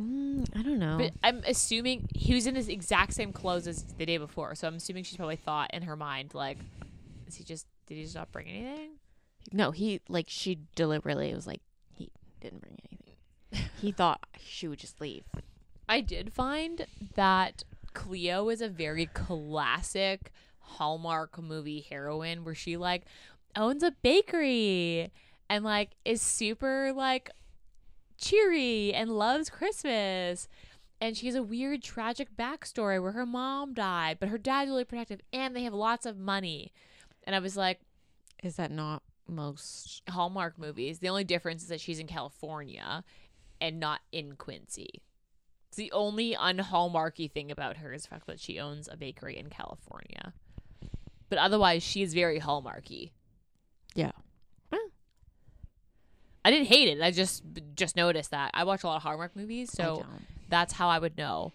Mm, 0.00 0.48
i 0.56 0.62
don't 0.62 0.78
know. 0.78 0.96
But 0.98 1.12
i'm 1.22 1.42
assuming 1.46 2.08
he 2.14 2.32
was 2.32 2.46
in 2.46 2.54
his 2.54 2.68
exact 2.68 3.12
same 3.12 3.32
clothes 3.32 3.66
as 3.66 3.82
the 3.82 4.06
day 4.06 4.16
before 4.16 4.54
so 4.54 4.66
i'm 4.66 4.76
assuming 4.76 5.04
she 5.04 5.16
probably 5.16 5.36
thought 5.36 5.74
in 5.74 5.82
her 5.82 5.96
mind 5.96 6.32
like 6.32 6.56
is 7.30 7.34
he 7.34 7.44
just 7.44 7.66
did 7.90 7.96
he 7.96 8.02
just 8.04 8.14
not 8.14 8.30
bring 8.30 8.46
anything? 8.46 8.90
No, 9.52 9.72
he 9.72 10.00
like 10.08 10.26
she 10.28 10.60
deliberately 10.76 11.34
was 11.34 11.44
like 11.44 11.60
he 11.92 12.10
didn't 12.40 12.60
bring 12.60 12.78
anything. 12.88 13.68
he 13.80 13.90
thought 13.96 14.20
she 14.38 14.68
would 14.68 14.78
just 14.78 15.00
leave. 15.00 15.24
I 15.88 16.00
did 16.02 16.32
find 16.32 16.86
that 17.16 17.64
Cleo 17.92 18.48
is 18.48 18.60
a 18.60 18.68
very 18.68 19.06
classic 19.06 20.30
Hallmark 20.60 21.42
movie 21.42 21.80
heroine 21.80 22.44
where 22.44 22.54
she 22.54 22.76
like 22.76 23.06
owns 23.56 23.82
a 23.82 23.90
bakery 24.02 25.10
and 25.50 25.64
like 25.64 25.90
is 26.04 26.22
super 26.22 26.92
like 26.94 27.30
cheery 28.16 28.94
and 28.94 29.10
loves 29.10 29.50
Christmas. 29.50 30.48
And 31.02 31.16
she 31.16 31.26
has 31.26 31.34
a 31.34 31.42
weird 31.42 31.82
tragic 31.82 32.28
backstory 32.36 33.02
where 33.02 33.12
her 33.12 33.26
mom 33.26 33.74
died, 33.74 34.18
but 34.20 34.28
her 34.28 34.38
dad's 34.38 34.70
really 34.70 34.84
protective 34.84 35.20
and 35.32 35.54
they 35.54 35.64
have 35.64 35.74
lots 35.74 36.06
of 36.06 36.16
money. 36.16 36.72
And 37.24 37.34
I 37.34 37.40
was 37.40 37.56
like, 37.56 37.80
Is 38.42 38.56
that 38.56 38.70
not 38.70 39.02
most? 39.28 40.02
Hallmark 40.08 40.58
movies. 40.58 41.00
The 41.00 41.08
only 41.08 41.24
difference 41.24 41.62
is 41.62 41.68
that 41.68 41.80
she's 41.80 41.98
in 41.98 42.06
California 42.06 43.02
and 43.60 43.80
not 43.80 44.00
in 44.12 44.36
Quincy. 44.36 45.02
It's 45.68 45.76
the 45.76 45.92
only 45.92 46.34
unhallmarky 46.34 47.30
thing 47.30 47.50
about 47.50 47.78
her 47.78 47.92
is 47.92 48.02
the 48.02 48.08
fact 48.08 48.26
that 48.26 48.40
she 48.40 48.58
owns 48.58 48.88
a 48.90 48.96
bakery 48.96 49.38
in 49.38 49.50
California. 49.50 50.32
But 51.28 51.38
otherwise, 51.38 51.82
she 51.82 52.02
is 52.02 52.12
very 52.12 52.40
hallmarky. 52.40 53.12
Yeah. 53.94 54.10
I 56.44 56.50
didn't 56.50 56.68
hate 56.68 56.88
it. 56.88 57.02
I 57.02 57.10
just 57.10 57.42
just 57.76 57.96
noticed 57.96 58.30
that. 58.30 58.50
I 58.54 58.64
watch 58.64 58.82
a 58.82 58.86
lot 58.86 58.96
of 58.96 59.02
Hallmark 59.02 59.36
movies, 59.36 59.70
so 59.72 60.04
that's 60.48 60.72
how 60.72 60.88
I 60.88 60.98
would 60.98 61.16
know. 61.18 61.52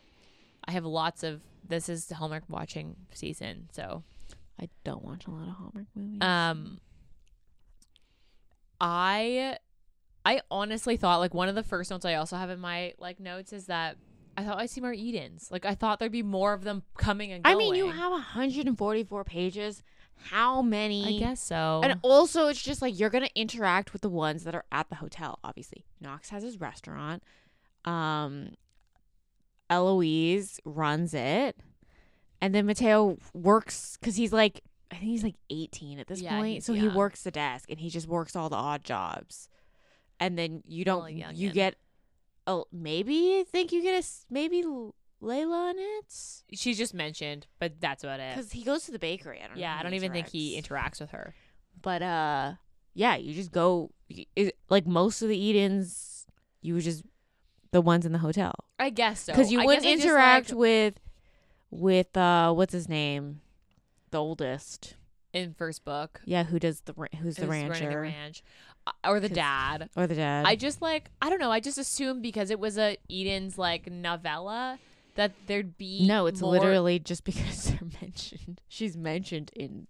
I 0.67 0.71
have 0.71 0.85
lots 0.85 1.23
of 1.23 1.41
this 1.67 1.89
is 1.89 2.05
the 2.07 2.15
Hallmark 2.15 2.43
watching 2.47 2.95
season, 3.11 3.69
so 3.71 4.03
I 4.59 4.69
don't 4.83 5.03
watch 5.03 5.25
a 5.27 5.31
lot 5.31 5.47
of 5.47 5.55
Hallmark 5.55 5.87
movies. 5.95 6.21
um 6.21 6.79
I 8.79 9.57
I 10.25 10.41
honestly 10.51 10.97
thought 10.97 11.17
like 11.19 11.33
one 11.33 11.49
of 11.49 11.55
the 11.55 11.63
first 11.63 11.91
notes 11.91 12.05
I 12.05 12.15
also 12.15 12.35
have 12.35 12.49
in 12.49 12.59
my 12.59 12.93
like 12.99 13.19
notes 13.19 13.53
is 13.53 13.67
that 13.67 13.97
I 14.37 14.43
thought 14.43 14.57
I'd 14.59 14.69
see 14.69 14.81
more 14.81 14.93
Edens. 14.93 15.49
Like 15.51 15.65
I 15.65 15.75
thought 15.75 15.99
there'd 15.99 16.11
be 16.11 16.23
more 16.23 16.53
of 16.53 16.63
them 16.63 16.83
coming 16.97 17.31
and 17.31 17.43
going. 17.43 17.55
I 17.55 17.57
mean, 17.57 17.75
you 17.75 17.89
have 17.89 18.11
144 18.11 19.23
pages. 19.23 19.81
How 20.17 20.61
many? 20.61 21.17
I 21.17 21.19
guess 21.19 21.41
so. 21.41 21.81
And 21.83 21.99
also, 22.01 22.47
it's 22.47 22.61
just 22.61 22.81
like 22.81 22.97
you're 22.99 23.09
gonna 23.09 23.29
interact 23.35 23.93
with 23.93 24.01
the 24.01 24.09
ones 24.09 24.43
that 24.43 24.55
are 24.55 24.65
at 24.71 24.89
the 24.89 24.95
hotel. 24.95 25.39
Obviously, 25.43 25.85
Knox 26.01 26.29
has 26.29 26.43
his 26.43 26.59
restaurant. 26.59 27.21
Um, 27.85 28.55
Eloise 29.69 30.59
runs 30.65 31.13
it, 31.13 31.57
and 32.41 32.53
then 32.53 32.65
Mateo 32.65 33.17
works 33.33 33.97
because 33.99 34.15
he's 34.15 34.31
like 34.33 34.61
I 34.91 34.95
think 34.95 35.09
he's 35.09 35.23
like 35.23 35.35
18 35.49 35.99
at 35.99 36.07
this 36.07 36.21
Yeah, 36.21 36.37
point, 36.37 36.63
so 36.63 36.73
he 36.73 36.87
works 36.87 37.23
the 37.23 37.31
desk 37.31 37.69
and 37.71 37.79
he 37.79 37.89
just 37.89 38.07
works 38.07 38.35
all 38.35 38.49
the 38.49 38.55
odd 38.55 38.83
jobs. 38.83 39.49
And 40.19 40.37
then 40.37 40.61
you 40.65 40.85
don't 40.85 41.03
you 41.35 41.51
get 41.51 41.75
oh 42.47 42.65
maybe 42.71 43.39
I 43.39 43.43
think 43.43 43.71
you 43.71 43.81
get 43.81 43.95
a 43.95 43.97
s- 43.97 44.25
maybe 44.29 44.63
Layla 45.21 45.71
in 45.71 45.77
it 45.79 46.13
She's 46.59 46.77
just 46.77 46.93
mentioned, 46.93 47.47
but 47.59 47.79
that's 47.79 48.03
about 48.03 48.19
it. 48.19 48.35
because 48.35 48.51
he 48.51 48.63
goes 48.63 48.83
to 48.85 48.91
the 48.91 48.99
bakery. 48.99 49.41
I 49.43 49.47
don't 49.47 49.57
Yeah, 49.57 49.73
if 49.75 49.79
I 49.79 49.83
don't 49.83 49.93
even 49.93 50.11
think 50.11 50.27
he 50.27 50.61
interacts. 50.61 50.99
with 51.01 51.11
her. 51.11 51.33
But 51.81 52.01
uh, 52.01 52.53
yeah, 52.93 53.15
you 53.15 53.33
just 53.33 53.51
go. 53.51 53.91
It, 54.35 54.55
like 54.69 54.85
most 54.85 55.21
of 55.21 55.29
the 55.29 55.37
Edens, 55.37 56.25
you 56.61 56.73
would 56.75 56.83
just 56.83 57.03
the 57.71 57.81
ones 57.81 58.05
in 58.05 58.11
the 58.13 58.19
hotel 58.19 58.53
I 58.79 58.89
guess 58.89 59.19
so. 59.21 59.33
because 59.33 59.51
you 59.51 59.59
I 59.59 59.65
wouldn't 59.65 59.83
guess 59.83 59.91
I 59.91 59.95
just, 59.95 60.05
interact 60.05 60.53
with 60.53 60.93
with 61.71 62.15
uh 62.15 62.53
what's 62.53 62.71
his 62.73 62.87
name, 62.87 63.41
the 64.11 64.19
oldest. 64.21 64.95
in 65.33 65.53
first 65.53 65.83
book. 65.83 66.21
Yeah, 66.25 66.43
who 66.43 66.59
does 66.59 66.81
the 66.81 66.93
who's 67.21 67.35
the 67.37 67.47
rancher 67.47 67.89
the 67.89 67.97
ranch, 67.97 68.43
Uh, 68.87 68.91
or 69.05 69.19
the 69.19 69.27
dad. 69.29 69.89
or 69.97 70.07
the 70.07 70.15
dad? 70.15 70.45
I 70.45 70.55
just 70.55 70.81
like 70.81 71.09
I 71.21 71.29
don't 71.29 71.39
know. 71.39 71.51
I 71.51 71.59
just 71.59 71.77
assumed 71.77 72.21
because 72.21 72.49
it 72.51 72.59
was 72.59 72.77
a 72.77 72.97
Eden's 73.09 73.57
like 73.57 73.89
novella 73.91 74.77
that 75.15 75.31
there'd 75.47 75.77
be 75.77 76.05
no, 76.05 76.25
it's 76.27 76.41
more- 76.41 76.51
literally 76.51 76.99
just 76.99 77.23
because 77.23 77.65
they're 77.71 77.89
mentioned. 78.01 78.61
She's 78.67 78.95
mentioned 78.95 79.51
in. 79.55 79.87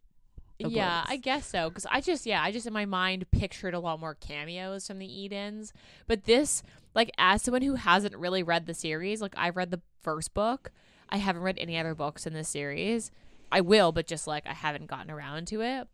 yeah, 0.57 1.01
books. 1.01 1.11
I 1.11 1.17
guess 1.17 1.47
so. 1.47 1.69
Because 1.69 1.85
I 1.89 2.01
just 2.01 2.25
yeah, 2.25 2.41
I 2.41 2.51
just 2.51 2.65
in 2.65 2.73
my 2.73 2.85
mind 2.85 3.25
pictured 3.31 3.73
a 3.73 3.79
lot 3.79 3.99
more 3.99 4.15
cameos 4.15 4.87
from 4.87 4.99
the 4.99 5.21
Edens. 5.23 5.73
But 6.07 6.23
this 6.25 6.63
like 6.93 7.11
as 7.17 7.41
someone 7.41 7.61
who 7.61 7.75
hasn't 7.75 8.15
really 8.15 8.43
read 8.43 8.65
the 8.65 8.73
series, 8.73 9.21
like 9.21 9.33
I've 9.37 9.57
read 9.57 9.71
the 9.71 9.81
first 10.01 10.33
book. 10.33 10.71
I 11.09 11.17
haven't 11.17 11.43
read 11.43 11.57
any 11.59 11.77
other 11.77 11.93
books 11.93 12.25
in 12.25 12.33
this 12.33 12.49
series. 12.49 13.11
I 13.51 13.61
will, 13.61 13.91
but 13.91 14.07
just 14.07 14.25
like 14.27 14.47
I 14.47 14.53
haven't 14.53 14.87
gotten 14.87 15.11
around 15.11 15.47
to 15.47 15.61
it. 15.61 15.87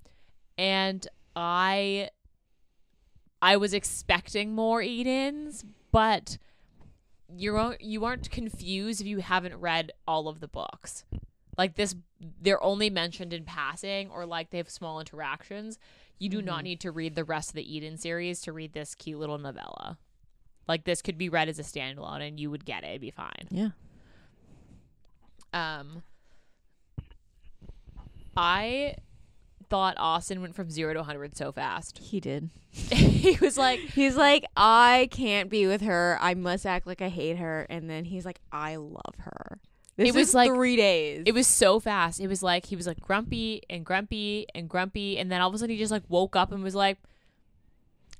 And 0.57 1.05
I 1.35 2.09
I 3.41 3.57
was 3.57 3.73
expecting 3.73 4.53
more 4.53 4.81
Edens, 4.81 5.65
but 5.91 6.37
you 7.35 7.55
aren't 7.55 7.81
you 7.81 8.05
aren't 8.05 8.29
confused 8.29 9.01
if 9.01 9.07
you 9.07 9.19
haven't 9.19 9.55
read 9.55 9.91
all 10.07 10.27
of 10.27 10.39
the 10.39 10.47
books. 10.47 11.05
Like 11.57 11.75
this 11.75 11.95
they're 12.41 12.63
only 12.63 12.89
mentioned 12.89 13.33
in 13.33 13.43
passing 13.45 14.09
or 14.09 14.25
like 14.25 14.49
they 14.49 14.57
have 14.57 14.69
small 14.69 14.99
interactions. 14.99 15.77
You 16.19 16.29
do 16.29 16.41
not 16.41 16.61
Mhm. 16.61 16.63
need 16.63 16.79
to 16.81 16.91
read 16.91 17.15
the 17.15 17.23
rest 17.23 17.49
of 17.49 17.55
the 17.55 17.75
Eden 17.75 17.97
series 17.97 18.41
to 18.41 18.51
read 18.53 18.73
this 18.73 18.93
cute 18.95 19.19
little 19.19 19.37
novella. 19.37 19.97
Like 20.67 20.83
this 20.83 21.01
could 21.01 21.17
be 21.17 21.29
read 21.29 21.49
as 21.49 21.57
a 21.59 21.63
standalone 21.63 22.25
and 22.27 22.39
you 22.39 22.51
would 22.51 22.63
get 22.65 22.83
it, 22.83 22.89
it'd 22.89 23.01
be 23.01 23.11
fine. 23.11 23.47
Yeah. 23.49 23.69
Um 25.53 26.03
I 28.37 28.95
thought 29.71 29.95
Austin 29.97 30.41
went 30.41 30.53
from 30.53 30.69
0 30.69 30.93
to 30.93 30.99
100 30.99 31.35
so 31.35 31.51
fast. 31.51 31.97
He 31.97 32.19
did. 32.19 32.49
he 32.71 33.37
was 33.41 33.57
like 33.57 33.79
He's 33.79 34.15
like, 34.15 34.45
I 34.55 35.07
can't 35.11 35.49
be 35.49 35.65
with 35.65 35.81
her. 35.81 36.17
I 36.21 36.35
must 36.35 36.65
act 36.65 36.85
like 36.85 37.01
I 37.01 37.09
hate 37.09 37.37
her. 37.37 37.65
And 37.69 37.89
then 37.89 38.05
he's 38.05 38.25
like, 38.25 38.39
I 38.51 38.75
love 38.75 39.15
her. 39.19 39.59
This 39.95 40.09
It 40.09 40.15
was 40.15 40.33
like- 40.33 40.51
three 40.51 40.75
days. 40.75 41.23
it 41.25 41.33
was 41.33 41.47
so 41.47 41.79
fast. 41.79 42.19
It 42.19 42.27
was 42.27 42.43
like 42.43 42.65
he 42.65 42.75
was 42.75 42.85
like 42.85 42.99
grumpy 42.99 43.61
and 43.69 43.85
grumpy 43.85 44.45
and 44.53 44.69
grumpy 44.69 45.17
and 45.17 45.31
then 45.31 45.41
all 45.41 45.49
of 45.49 45.55
a 45.55 45.57
sudden 45.57 45.73
he 45.73 45.79
just 45.79 45.91
like 45.91 46.03
woke 46.09 46.35
up 46.35 46.51
and 46.51 46.61
was 46.63 46.75
like 46.75 46.97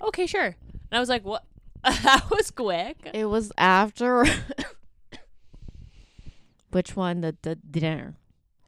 okay, 0.02 0.26
sure. 0.26 0.46
And 0.46 0.94
I 0.94 1.00
was 1.00 1.10
like, 1.10 1.24
"What?" 1.24 1.44
that 1.84 2.26
was 2.32 2.50
quick. 2.50 2.98
It 3.14 3.26
was 3.26 3.52
after. 3.58 4.26
Which 6.72 6.96
one? 6.96 7.22
The, 7.22 7.36
the 7.42 7.56
dinner. 7.56 8.16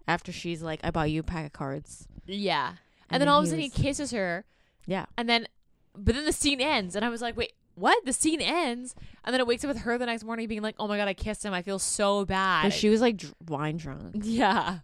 After 0.08 0.32
she's 0.32 0.62
like, 0.62 0.82
I 0.84 0.92
bought 0.92 1.10
you 1.10 1.22
a 1.22 1.24
pack 1.24 1.46
of 1.46 1.54
cards. 1.54 2.08
Yeah. 2.26 2.68
And, 2.68 2.78
And 3.10 3.14
then 3.14 3.20
then 3.22 3.28
all 3.30 3.40
of 3.40 3.46
a 3.46 3.48
sudden 3.50 3.62
he 3.64 3.70
kisses 3.70 4.12
her 4.12 4.46
Yeah. 4.86 5.06
and 5.18 5.30
then 5.30 5.48
but 5.96 6.16
then 6.16 6.26
the 6.26 6.34
scene 6.34 6.60
ends 6.62 6.96
and 6.96 7.06
I 7.06 7.10
was 7.10 7.22
like, 7.22 7.38
"Wait, 7.38 7.54
what? 7.76 8.04
The 8.06 8.14
scene 8.14 8.42
ends?" 8.42 8.96
And 9.24 9.34
then 9.34 9.40
it 9.40 9.46
wakes 9.48 9.64
up 9.64 9.68
with 9.68 9.80
her 9.80 9.98
the 10.00 10.06
next 10.08 10.24
morning 10.24 10.48
being 10.48 10.62
like, 10.64 10.76
"Oh 10.80 10.88
my 10.88 10.98
god, 10.98 11.08
I 11.08 11.14
kissed 11.14 11.46
him. 11.46 11.54
I 11.54 11.62
feel 11.62 11.78
so 11.80 12.26
bad." 12.26 12.64
But 12.64 12.74
she 12.74 12.90
was 12.90 13.00
like 13.02 13.18
dr- 13.18 13.36
wine 13.48 13.78
drunk. 13.78 14.16
yeah. 14.24 14.80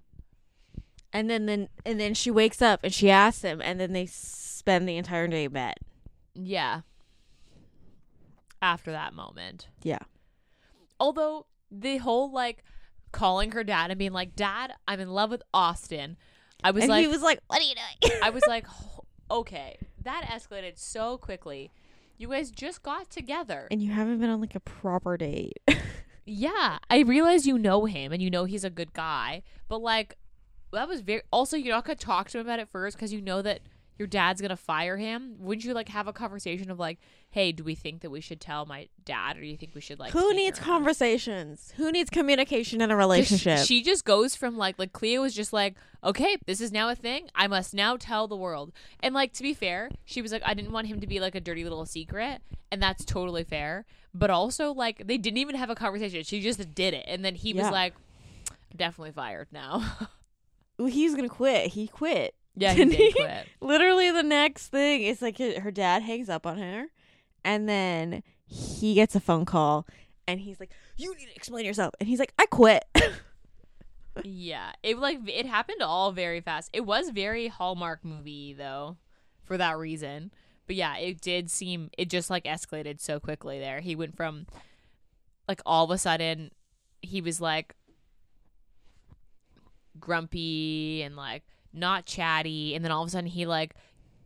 And 1.11 1.27
then, 1.27 1.47
then 1.47 1.69
and 1.85 1.99
then 1.99 2.13
she 2.13 2.29
wakes 2.29 2.61
up 2.61 2.81
and 2.83 2.93
she 2.93 3.09
asks 3.09 3.41
him, 3.41 3.59
and 3.63 3.79
then 3.79 3.93
they 3.93 4.05
spend 4.05 4.87
the 4.87 4.97
entire 4.97 5.27
day 5.27 5.45
in 5.45 5.51
bed. 5.53 5.75
Yeah. 6.35 6.81
After 8.61 8.91
that 8.91 9.13
moment. 9.13 9.69
Yeah. 9.83 9.99
Although 10.99 11.45
the 11.71 11.97
whole 11.97 12.31
like 12.31 12.63
calling 13.11 13.51
her 13.53 13.63
dad 13.63 13.89
and 13.89 13.97
being 13.97 14.11
like, 14.13 14.35
"Dad, 14.35 14.73
I'm 14.87 14.99
in 14.99 15.09
love 15.09 15.31
with 15.31 15.41
Austin." 15.53 16.17
I 16.63 16.71
was 16.71 16.83
and 16.83 16.89
like 16.89 17.01
he 17.01 17.07
was 17.07 17.21
like, 17.21 17.39
"What 17.47 17.59
are 17.59 17.63
you 17.63 17.75
doing?" 17.75 18.19
I 18.23 18.29
was 18.29 18.43
like, 18.47 18.67
"Ho- 18.67 19.05
"Okay, 19.31 19.77
that 20.03 20.25
escalated 20.25 20.77
so 20.77 21.17
quickly. 21.17 21.71
You 22.17 22.29
guys 22.29 22.51
just 22.51 22.83
got 22.83 23.09
together." 23.09 23.67
and 23.71 23.81
you 23.81 23.91
haven't 23.91 24.19
been 24.19 24.29
on 24.29 24.41
like 24.41 24.55
a 24.55 24.59
proper 24.59 25.17
date. 25.17 25.57
Yeah, 26.31 26.77
I 26.91 26.99
realize 26.99 27.47
you 27.47 27.57
know 27.57 27.85
him 27.85 28.11
and 28.11 28.21
you 28.21 28.29
know 28.29 28.45
he's 28.45 28.63
a 28.63 28.69
good 28.69 28.93
guy, 28.93 29.41
but 29.67 29.81
like 29.81 30.15
that 30.71 30.87
was 30.87 31.01
very. 31.01 31.23
Also, 31.31 31.57
you're 31.57 31.73
not 31.73 31.85
gonna 31.85 31.95
talk 31.95 32.29
to 32.29 32.37
him 32.37 32.45
about 32.45 32.59
it 32.59 32.69
first 32.69 32.95
because 32.97 33.11
you 33.11 33.19
know 33.19 33.41
that 33.41 33.61
your 33.99 34.07
dad's 34.07 34.41
gonna 34.41 34.55
fire 34.55 34.95
him. 34.97 35.35
Wouldn't 35.39 35.65
you 35.65 35.73
like 35.73 35.89
have 35.89 36.07
a 36.07 36.13
conversation 36.13 36.71
of 36.71 36.79
like, 36.79 36.99
"Hey, 37.29 37.51
do 37.51 37.65
we 37.65 37.75
think 37.75 38.01
that 38.01 38.09
we 38.09 38.21
should 38.21 38.39
tell 38.39 38.65
my 38.65 38.87
dad, 39.03 39.37
or 39.37 39.41
do 39.41 39.45
you 39.45 39.57
think 39.57 39.75
we 39.75 39.81
should 39.81 39.99
like?" 39.99 40.13
Who 40.13 40.33
needs 40.33 40.57
around?" 40.57 40.67
conversations? 40.69 41.73
Who 41.75 41.91
needs 41.91 42.09
communication 42.09 42.79
in 42.81 42.89
a 42.89 42.95
relationship? 42.95 43.59
She 43.65 43.83
just 43.83 44.05
goes 44.05 44.35
from 44.37 44.57
like 44.57 44.79
like 44.79 44.93
Cleo 44.93 45.21
was 45.21 45.35
just 45.35 45.51
like, 45.51 45.75
okay, 46.03 46.37
this 46.45 46.61
is 46.61 46.71
now 46.71 46.87
a 46.89 46.95
thing. 46.95 47.29
I 47.35 47.47
must 47.47 47.73
now 47.73 47.97
tell 47.97 48.27
the 48.27 48.37
world. 48.37 48.71
And 49.01 49.13
like 49.13 49.33
to 49.33 49.43
be 49.43 49.53
fair, 49.53 49.89
she 50.05 50.21
was 50.21 50.31
like, 50.31 50.43
I 50.45 50.53
didn't 50.53 50.71
want 50.71 50.87
him 50.87 51.01
to 51.01 51.07
be 51.07 51.19
like 51.19 51.35
a 51.35 51.41
dirty 51.41 51.63
little 51.63 51.85
secret, 51.85 52.41
and 52.71 52.81
that's 52.81 53.03
totally 53.03 53.43
fair. 53.43 53.85
But 54.13 54.29
also 54.29 54.73
like 54.73 55.05
they 55.05 55.17
didn't 55.17 55.37
even 55.39 55.55
have 55.55 55.69
a 55.69 55.75
conversation. 55.75 56.23
She 56.23 56.39
just 56.39 56.73
did 56.73 56.93
it, 56.93 57.03
and 57.07 57.23
then 57.25 57.35
he 57.35 57.53
was 57.53 57.69
like, 57.69 57.93
definitely 58.73 59.11
fired 59.11 59.49
now. 59.51 59.83
He's 60.87 61.13
gonna 61.15 61.27
quit. 61.27 61.71
He 61.71 61.87
quit. 61.87 62.33
Yeah, 62.59 62.73
he 62.73 63.11
quit. 63.13 63.47
Literally, 63.61 64.11
the 64.11 64.23
next 64.23 64.67
thing 64.67 65.01
is 65.01 65.21
like 65.21 65.37
her 65.37 65.59
her 65.59 65.71
dad 65.71 66.03
hangs 66.03 66.29
up 66.29 66.45
on 66.45 66.57
her, 66.57 66.85
and 67.43 67.67
then 67.67 68.23
he 68.45 68.93
gets 68.93 69.15
a 69.15 69.19
phone 69.19 69.45
call, 69.45 69.87
and 70.27 70.39
he's 70.39 70.59
like, 70.59 70.71
"You 70.97 71.15
need 71.15 71.27
to 71.27 71.35
explain 71.35 71.65
yourself," 71.65 71.93
and 71.99 72.07
he's 72.09 72.19
like, 72.19 72.33
"I 72.37 72.45
quit." 72.45 72.85
Yeah, 74.23 74.71
it 74.83 74.97
like 74.97 75.19
it 75.27 75.45
happened 75.45 75.81
all 75.81 76.11
very 76.11 76.41
fast. 76.41 76.69
It 76.73 76.81
was 76.85 77.09
very 77.09 77.47
Hallmark 77.47 78.03
movie 78.03 78.53
though, 78.53 78.97
for 79.43 79.57
that 79.57 79.77
reason. 79.77 80.31
But 80.67 80.75
yeah, 80.75 80.97
it 80.97 81.21
did 81.21 81.49
seem 81.49 81.89
it 81.97 82.09
just 82.09 82.29
like 82.29 82.43
escalated 82.43 82.99
so 82.99 83.19
quickly 83.19 83.59
there. 83.59 83.79
He 83.79 83.95
went 83.95 84.15
from 84.15 84.45
like 85.47 85.61
all 85.65 85.85
of 85.85 85.91
a 85.91 85.97
sudden 85.97 86.51
he 87.01 87.21
was 87.21 87.39
like 87.39 87.75
grumpy 89.99 91.01
and 91.01 91.15
like 91.15 91.43
not 91.73 92.05
chatty 92.05 92.73
and 92.75 92.83
then 92.83 92.91
all 92.91 93.03
of 93.03 93.07
a 93.07 93.11
sudden 93.11 93.29
he 93.29 93.45
like 93.45 93.75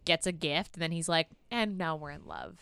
gets 0.05 0.25
a 0.27 0.31
gift 0.31 0.75
and 0.75 0.81
then 0.81 0.91
he's 0.91 1.09
like 1.09 1.27
and 1.51 1.77
now 1.77 1.95
we're 1.95 2.11
in 2.11 2.25
love. 2.25 2.57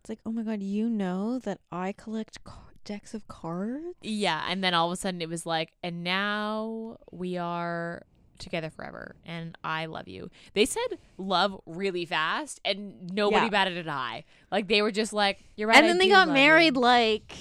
It's 0.00 0.08
like, 0.10 0.20
oh 0.26 0.32
my 0.32 0.42
god, 0.42 0.62
you 0.62 0.88
know 0.88 1.38
that 1.38 1.60
I 1.72 1.92
collect 1.92 2.44
ca- 2.44 2.58
decks 2.84 3.14
of 3.14 3.26
cards. 3.28 3.96
Yeah, 4.02 4.44
and 4.48 4.62
then 4.62 4.74
all 4.74 4.88
of 4.88 4.92
a 4.92 4.96
sudden 4.96 5.22
it 5.22 5.28
was 5.30 5.46
like, 5.46 5.72
and 5.82 6.04
now 6.04 6.98
we 7.10 7.38
are 7.38 8.02
together 8.38 8.68
forever, 8.68 9.16
and 9.24 9.56
I 9.64 9.86
love 9.86 10.06
you. 10.08 10.28
They 10.52 10.66
said 10.66 10.98
love 11.16 11.58
really 11.64 12.04
fast, 12.04 12.60
and 12.66 13.10
nobody 13.14 13.46
Yeah. 13.46 13.50
batted 13.50 13.78
an 13.78 13.88
eye. 13.88 14.24
Like 14.52 14.68
they 14.68 14.82
were 14.82 14.90
just 14.90 15.14
like, 15.14 15.42
"You're 15.56 15.68
right." 15.68 15.76
and 15.78 15.86
I 15.86 15.88
then 15.88 15.96
they 15.98 16.08
got 16.10 16.28
married 16.28 16.74
you." 16.74 16.80
like 16.82 17.32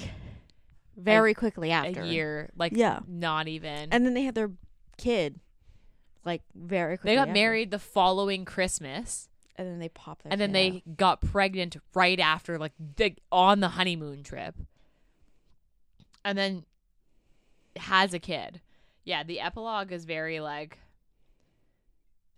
very 0.95 1.34
quickly 1.34 1.71
after 1.71 2.04
a 2.04 2.08
year, 2.08 2.49
like 2.56 2.73
Yeah. 2.76 2.99
not 3.08 3.47
even. 3.47 3.89
And 3.91 4.06
then 4.06 4.13
they 4.13 4.23
had 4.23 4.36
their 4.36 4.52
kid, 4.97 5.39
like 6.25 6.41
very 6.55 6.97
quickly. 6.97 7.12
they 7.12 7.15
got 7.15 7.29
after. 7.29 7.33
married 7.33 7.71
the 7.71 7.79
following 7.79 8.45
Christmas, 8.45 9.29
and 9.55 9.67
then 9.67 9.79
they 9.79 9.89
popped. 9.89 10.21
And 10.25 10.39
then 10.39 10.51
they 10.51 10.83
out. 10.88 10.97
got 10.97 11.21
pregnant 11.21 11.77
right 11.93 12.19
after, 12.19 12.57
like 12.57 12.73
the, 12.97 13.15
on 13.31 13.59
the 13.59 13.69
honeymoon 13.69 14.23
trip, 14.23 14.55
and 16.23 16.38
then 16.38 16.65
has 17.77 18.13
a 18.13 18.19
kid. 18.19 18.62
Yeah, 19.05 19.23
the 19.23 19.39
epilogue 19.39 19.91
is 19.91 20.05
very 20.05 20.39
like. 20.39 20.79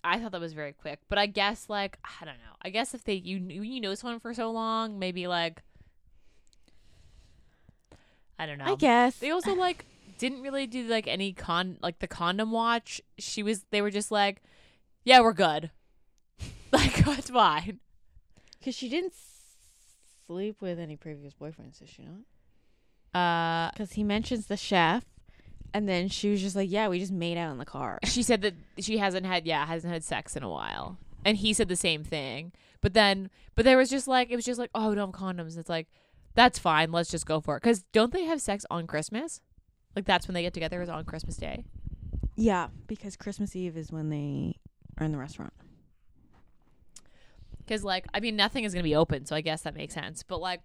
I 0.03 0.19
thought 0.19 0.33
that 0.33 0.41
was 0.41 0.53
very 0.53 0.73
quick, 0.73 0.99
but 1.09 1.17
I 1.17 1.25
guess 1.25 1.67
like 1.67 1.97
I 2.03 2.25
don't 2.25 2.37
know. 2.37 2.55
I 2.61 2.69
guess 2.69 2.93
if 2.93 3.03
they 3.03 3.13
you 3.15 3.37
you 3.37 3.81
know 3.81 3.95
someone 3.95 4.19
for 4.19 4.33
so 4.33 4.51
long, 4.51 4.99
maybe 4.99 5.27
like 5.27 5.63
I 8.37 8.45
don't 8.45 8.57
know. 8.57 8.65
I 8.65 8.75
guess 8.75 9.17
They 9.17 9.31
also 9.31 9.55
like 9.55 9.85
didn't 10.17 10.41
really 10.41 10.67
do 10.67 10.83
like 10.87 11.07
any 11.07 11.33
con 11.33 11.77
like 11.81 11.99
the 11.99 12.07
condom 12.07 12.51
watch. 12.51 13.01
She 13.17 13.43
was 13.43 13.65
they 13.71 13.81
were 13.81 13.91
just 13.91 14.11
like, 14.11 14.41
yeah, 15.03 15.19
we're 15.21 15.33
good. 15.33 15.71
like 16.71 17.07
it's 17.07 17.29
fine. 17.29 17.79
because 18.59 18.75
she 18.75 18.89
didn't 18.89 19.13
sleep 20.27 20.61
with 20.61 20.79
any 20.79 20.95
previous 20.95 21.33
boyfriends, 21.33 21.79
did 21.79 21.89
she 21.89 22.03
not? 22.03 22.21
Uh, 23.19 23.71
Because 23.71 23.93
he 23.93 24.03
mentions 24.03 24.47
the 24.47 24.57
chef, 24.57 25.05
and 25.73 25.87
then 25.87 26.09
she 26.09 26.29
was 26.29 26.41
just 26.41 26.55
like, 26.55 26.69
"Yeah, 26.69 26.87
we 26.89 26.99
just 26.99 27.11
made 27.13 27.37
out 27.37 27.51
in 27.51 27.57
the 27.57 27.65
car." 27.65 27.99
she 28.03 28.23
said 28.23 28.41
that 28.41 28.53
she 28.79 28.97
hasn't 28.97 29.25
had 29.25 29.45
yeah 29.45 29.65
hasn't 29.65 29.93
had 29.93 30.03
sex 30.03 30.35
in 30.35 30.43
a 30.43 30.49
while, 30.49 30.97
and 31.23 31.37
he 31.37 31.53
said 31.53 31.67
the 31.69 31.75
same 31.75 32.03
thing. 32.03 32.51
But 32.81 32.93
then, 32.93 33.29
but 33.55 33.63
there 33.65 33.77
was 33.77 33.89
just 33.89 34.07
like 34.07 34.29
it 34.31 34.35
was 34.35 34.45
just 34.45 34.59
like 34.59 34.69
oh 34.75 34.93
don't 34.95 35.15
have 35.15 35.21
condoms. 35.21 35.57
It's 35.57 35.69
like 35.69 35.87
that's 36.33 36.59
fine. 36.59 36.91
Let's 36.91 37.09
just 37.11 37.25
go 37.25 37.39
for 37.39 37.55
it. 37.55 37.61
Because 37.63 37.83
don't 37.93 38.11
they 38.11 38.25
have 38.25 38.41
sex 38.41 38.65
on 38.69 38.87
Christmas? 38.87 39.39
Like 39.95 40.05
that's 40.05 40.27
when 40.27 40.33
they 40.35 40.41
get 40.41 40.53
together 40.53 40.81
is 40.81 40.89
on 40.89 41.05
Christmas 41.05 41.37
Day. 41.37 41.65
Yeah, 42.35 42.67
because 42.87 43.15
Christmas 43.15 43.55
Eve 43.55 43.77
is 43.77 43.91
when 43.91 44.09
they 44.09 44.59
are 44.97 45.05
in 45.05 45.11
the 45.13 45.17
restaurant. 45.17 45.53
Because, 47.59 47.83
like, 47.83 48.05
I 48.13 48.19
mean, 48.19 48.35
nothing 48.35 48.63
is 48.63 48.73
going 48.73 48.83
to 48.83 48.87
be 48.89 48.95
open, 48.95 49.25
so 49.25 49.35
I 49.35 49.41
guess 49.41 49.61
that 49.63 49.73
makes 49.75 49.93
sense. 49.95 50.21
But, 50.21 50.39
like, 50.39 50.61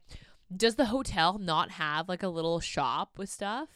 does 0.55 0.75
the 0.75 0.87
hotel 0.87 1.39
not 1.39 1.71
have, 1.73 2.09
like, 2.11 2.23
a 2.23 2.29
little 2.29 2.61
shop 2.61 3.13
with 3.17 3.31
stuff? 3.31 3.69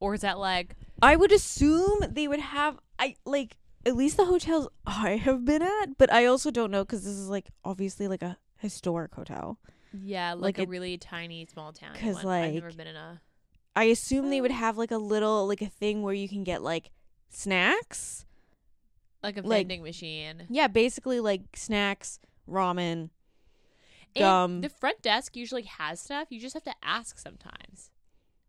Or 0.00 0.14
is 0.14 0.22
that, 0.22 0.38
like, 0.38 0.74
I 1.00 1.14
would 1.14 1.30
assume 1.30 2.00
they 2.10 2.26
would 2.26 2.40
have. 2.40 2.78
I 2.98 3.14
like 3.24 3.56
at 3.86 3.94
least 3.96 4.16
the 4.16 4.24
hotels 4.24 4.68
I 4.84 5.10
have 5.16 5.44
been 5.44 5.62
at, 5.62 5.96
but 5.96 6.12
I 6.12 6.26
also 6.26 6.50
don't 6.50 6.70
know 6.72 6.84
because 6.84 7.04
this 7.04 7.12
is 7.14 7.28
like 7.28 7.46
obviously 7.64 8.06
like 8.08 8.22
a 8.22 8.36
historic 8.58 9.14
hotel. 9.14 9.58
yeah, 9.92 10.32
like, 10.32 10.42
Like 10.42 10.58
a 10.58 10.62
it- 10.62 10.68
really 10.68 10.98
tiny, 10.98 11.46
small 11.46 11.72
town? 11.72 11.94
'Cause, 11.94 12.24
one? 12.24 12.26
I've 12.42 12.54
never 12.54 12.72
been 12.72 12.86
in 12.88 12.96
a. 12.96 13.20
I 13.74 13.84
assume 13.84 14.30
they 14.30 14.40
would 14.40 14.50
have 14.50 14.76
like 14.76 14.90
a 14.90 14.98
little 14.98 15.46
like 15.46 15.62
a 15.62 15.66
thing 15.66 16.02
where 16.02 16.14
you 16.14 16.28
can 16.28 16.44
get 16.44 16.62
like 16.62 16.90
snacks. 17.30 18.26
Like 19.22 19.36
a 19.36 19.40
like- 19.42 19.60
vending 19.60 19.82
machine. 19.82 20.46
Yeah, 20.50 20.68
basically 20.68 21.20
like 21.20 21.42
snacks, 21.54 22.18
ramen. 22.48 23.10
And 24.14 24.22
Gum. 24.22 24.60
the 24.60 24.68
front 24.68 25.00
desk 25.00 25.36
usually 25.36 25.62
has 25.62 26.00
stuff. 26.00 26.28
You 26.30 26.38
just 26.38 26.52
have 26.52 26.64
to 26.64 26.74
ask 26.82 27.18
sometimes. 27.18 27.90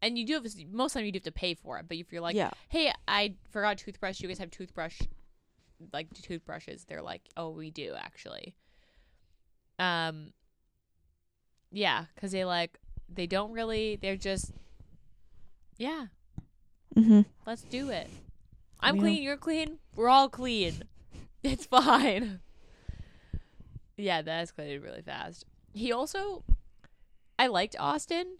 And 0.01 0.17
you 0.17 0.25
do 0.25 0.33
have, 0.33 0.43
most 0.73 0.91
of 0.91 0.93
the 0.95 0.99
time 0.99 1.05
you 1.05 1.11
do 1.13 1.17
have 1.17 1.23
to 1.23 1.31
pay 1.31 1.53
for 1.53 1.77
it. 1.77 1.85
But 1.87 1.95
if 1.95 2.11
you're 2.11 2.21
like, 2.21 2.35
yeah, 2.35 2.51
hey, 2.67 2.91
I 3.07 3.35
forgot 3.49 3.77
toothbrush. 3.77 4.19
You 4.19 4.27
guys 4.27 4.39
have 4.39 4.51
toothbrush, 4.51 4.99
like 5.93 6.09
toothbrushes. 6.21 6.83
They're 6.83 7.01
like, 7.01 7.21
oh, 7.37 7.51
we 7.51 7.71
do 7.71 7.93
actually. 7.97 8.55
Um. 9.79 10.33
Yeah, 11.71 12.05
because 12.13 12.33
they 12.33 12.43
like 12.43 12.77
they 13.07 13.25
don't 13.25 13.53
really. 13.53 13.95
They're 13.95 14.17
just, 14.17 14.51
yeah. 15.77 16.07
mm-hmm. 16.95 17.21
Let's 17.45 17.63
do 17.63 17.89
it. 17.89 18.07
I'm 18.79 18.95
Yeah. 18.95 19.01
clean. 19.01 19.23
You're 19.23 19.37
clean. 19.37 19.79
We're 19.95 20.09
all 20.09 20.29
clean. 20.29 20.83
It's 21.43 21.65
fine. 21.65 22.39
Yeah, 23.97 24.21
that 24.21 24.47
escalated 24.47 24.81
really 24.81 25.01
fast. 25.01 25.43
He 25.73 25.91
also, 25.91 26.43
I 27.37 27.47
liked 27.47 27.75
Austin, 27.77 28.37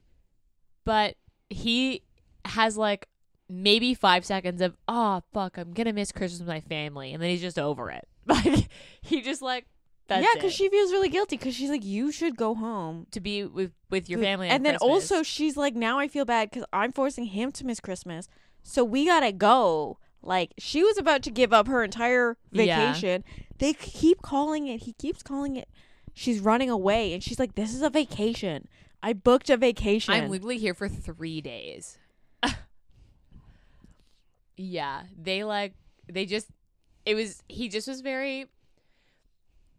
but 0.85 1.15
he 1.49 2.03
has 2.45 2.77
like 2.77 3.09
maybe 3.49 3.93
five 3.93 4.25
seconds 4.25 4.61
of 4.61 4.77
oh 4.87 5.21
fuck, 5.33 5.57
I'm 5.57 5.73
gonna 5.73 5.91
miss 5.93 6.13
Christmas 6.13 6.39
with 6.39 6.47
my 6.47 6.61
family, 6.61 7.13
and 7.13 7.21
then 7.21 7.29
he's 7.29 7.41
just 7.41 7.59
over 7.59 7.89
it. 7.91 8.07
Like 8.25 8.69
he 9.01 9.21
just 9.21 9.41
like 9.41 9.65
that's 10.07 10.21
yeah, 10.23 10.29
it. 10.31 10.35
because 10.35 10.53
she 10.53 10.69
feels 10.69 10.91
really 10.91 11.09
guilty 11.09 11.37
because 11.37 11.55
she's 11.55 11.69
like, 11.69 11.83
you 11.85 12.11
should 12.11 12.35
go 12.35 12.53
home. 12.55 13.07
to 13.11 13.19
be 13.19 13.45
with 13.45 13.71
with 13.89 14.09
your 14.09 14.19
family, 14.19 14.49
on 14.49 14.55
and 14.55 14.65
then 14.65 14.73
Christmas. 14.77 15.11
also 15.11 15.23
she's 15.23 15.55
like, 15.57 15.75
now 15.75 15.99
I 15.99 16.07
feel 16.07 16.25
bad 16.25 16.49
because 16.49 16.65
I'm 16.73 16.91
forcing 16.91 17.25
him 17.25 17.51
to 17.53 17.65
miss 17.65 17.79
Christmas, 17.79 18.27
so 18.61 18.83
we 18.83 19.05
gotta 19.05 19.31
go. 19.31 19.97
Like 20.21 20.53
she 20.57 20.83
was 20.83 20.97
about 20.97 21.21
to 21.23 21.31
give 21.31 21.51
up 21.53 21.67
her 21.67 21.83
entire 21.83 22.37
Yeah. 22.51 22.93
vacation. 22.93 23.23
They 23.57 23.73
keep 23.73 24.21
calling 24.21 24.67
it. 24.67 24.83
He 24.83 24.93
keeps 24.93 25.21
calling 25.23 25.55
it. 25.57 25.67
She's 26.13 26.39
running 26.39 26.69
away, 26.69 27.13
and 27.13 27.23
she's 27.23 27.39
like, 27.39 27.55
"This 27.55 27.73
is 27.73 27.81
a 27.81 27.89
vacation. 27.89 28.67
I 29.01 29.13
booked 29.13 29.49
a 29.49 29.57
vacation." 29.57 30.13
I'm 30.13 30.29
legally 30.29 30.57
here 30.57 30.73
for 30.73 30.87
three 30.87 31.41
days. 31.41 31.97
yeah, 34.57 35.03
they 35.17 35.43
like 35.43 35.73
they 36.11 36.25
just 36.25 36.47
it 37.05 37.15
was 37.15 37.41
he 37.47 37.69
just 37.69 37.87
was 37.87 38.01
very 38.01 38.47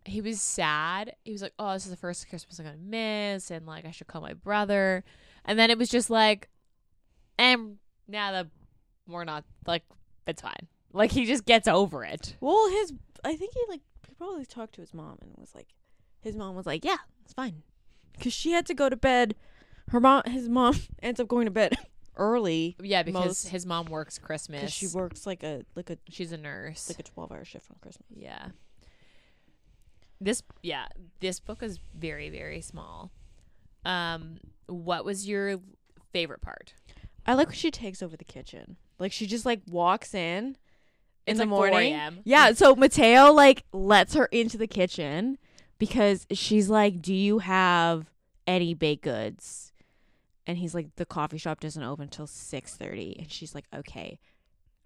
he 0.05 0.21
was 0.21 0.41
sad. 0.41 1.15
He 1.25 1.33
was 1.33 1.43
like, 1.43 1.55
"Oh, 1.59 1.73
this 1.73 1.85
is 1.85 1.91
the 1.91 1.97
first 1.97 2.29
Christmas 2.29 2.59
I'm 2.59 2.65
gonna 2.67 2.77
miss," 2.79 3.51
and 3.51 3.67
like 3.67 3.85
I 3.85 3.91
should 3.91 4.07
call 4.07 4.21
my 4.21 4.35
brother. 4.35 5.05
And 5.45 5.59
then 5.59 5.71
it 5.71 5.79
was 5.79 5.89
just 5.89 6.11
like, 6.11 6.49
and 7.39 7.77
now 8.09 8.33
that 8.33 8.49
we're 9.07 9.25
not 9.25 9.45
like 9.67 9.83
it's 10.27 10.43
fine. 10.43 10.69
Like 10.93 11.11
he 11.13 11.25
just 11.27 11.45
gets 11.45 11.67
over 11.69 12.05
it. 12.05 12.37
well, 12.41 12.69
his. 12.71 12.93
I 13.25 13.37
think 13.37 13.55
he 13.55 13.61
like 13.69 13.81
he 14.09 14.15
probably 14.15 14.45
talked 14.47 14.75
to 14.77 14.81
his 14.81 14.95
mom 14.95 15.19
and 15.23 15.33
was 15.39 15.55
like, 15.55 15.69
his 16.21 16.37
mom 16.37 16.55
was 16.55 16.67
like, 16.67 16.85
"Yeah, 16.85 16.99
it's 17.25 17.33
fine," 17.35 17.63
because 18.17 18.33
she 18.33 18.53
had 18.53 18.67
to 18.67 18.75
go 18.75 18.89
to 18.89 18.97
bed. 18.97 19.35
Her 19.89 20.01
mom, 20.01 20.23
his 20.27 20.49
mom, 20.49 20.77
ends 21.03 21.21
up 21.21 21.29
going 21.29 21.45
to 21.47 21.51
bed 21.51 21.77
early 22.17 22.77
Yeah, 22.81 23.03
because 23.03 23.25
Most- 23.27 23.49
his 23.49 23.67
mom 23.67 23.87
works 23.87 24.19
Christmas. 24.19 24.71
she 24.73 24.87
works 24.87 25.27
like 25.27 25.43
a 25.43 25.63
like 25.75 25.91
a 25.91 25.99
She's 26.09 26.33
a 26.33 26.37
nurse. 26.39 26.89
like 26.89 27.01
a 27.01 27.03
twelve 27.03 27.33
hour 27.33 27.45
shift 27.45 27.67
on 27.71 27.77
Christmas. 27.83 28.07
Yeah. 28.15 28.49
This 30.21 30.43
yeah, 30.63 30.87
this 31.21 31.41
book 31.41 31.63
is 31.63 31.79
very 31.95 32.31
very 32.31 32.61
small. 32.61 33.11
Um 33.85 34.39
what 34.67 35.05
was 35.05 35.29
your 35.29 35.61
favorite 36.13 36.41
part? 36.41 36.75
I 37.27 37.35
like 37.35 37.49
when 37.49 37.57
she 37.57 37.71
takes 37.71 38.03
over 38.03 38.17
the 38.17 38.25
kitchen. 38.25 38.77
Like 38.99 39.13
she 39.13 39.27
just 39.27 39.45
like 39.47 39.61
walks 39.69 40.15
in 40.15 40.57
in 41.27 41.33
It's 41.33 41.39
the 41.39 41.45
like 41.45 41.49
morning. 41.49 42.21
Yeah, 42.25 42.53
so 42.53 42.75
Mateo 42.75 43.33
like 43.33 43.65
lets 43.73 44.15
her 44.15 44.27
into 44.27 44.57
the 44.59 44.67
kitchen 44.67 45.39
because 45.79 46.27
she's 46.31 46.69
like, 46.71 47.03
"Do 47.03 47.15
you 47.15 47.41
have 47.41 48.11
any 48.47 48.75
baked 48.75 49.03
goods?" 49.03 49.73
And 50.47 50.59
he's 50.59 50.75
like, 50.75 50.95
"The 50.97 51.07
coffee 51.07 51.39
shop 51.39 51.61
doesn't 51.61 51.83
open 51.83 52.05
until 52.05 52.27
6:30." 52.27 53.19
And 53.19 53.33
she's 53.33 53.55
like, 53.55 53.65
"Okay, 53.75 54.19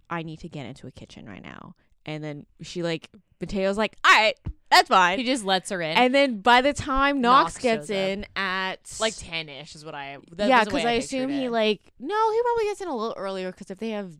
I 0.09 0.23
need 0.23 0.39
to 0.41 0.49
get 0.49 0.67
into 0.67 0.87
a 0.87 0.93
kitchen 0.93 1.27
right 1.27 1.43
now." 1.43 1.75
And 2.09 2.25
then 2.25 2.47
she 2.63 2.83
like 2.83 3.11
Mateo's 3.39 3.77
like, 3.77 3.97
"All 4.03 4.11
right, 4.11 4.35
that's 4.71 4.89
fine." 4.89 5.19
He 5.19 5.25
just 5.25 5.45
lets 5.45 5.69
her 5.69 5.83
in. 5.83 5.97
and 5.97 6.15
then 6.15 6.41
by 6.41 6.63
the 6.63 6.73
time 6.73 7.21
Knox, 7.21 7.55
Knox 7.55 7.63
gets 7.63 7.91
up. 7.91 7.97
in 7.97 8.27
at 8.35 8.79
like 8.99 9.13
10ish 9.13 9.75
is 9.75 9.85
what 9.85 9.95
I 9.95 10.17
that 10.33 10.49
yeah, 10.49 10.61
was 10.61 10.69
the 10.69 10.75
way 10.75 10.81
because 10.81 10.89
I, 10.89 10.93
I 10.93 10.95
assume 10.95 11.31
he 11.31 11.51
like 11.51 11.81
no, 11.99 12.33
he 12.33 12.43
probably 12.43 12.65
gets 12.65 12.81
in 12.81 12.89
a 12.89 12.97
little 12.97 13.15
earlier 13.17 13.51
because 13.53 13.71
if 13.71 13.79
they 13.79 13.91
have 13.91 14.15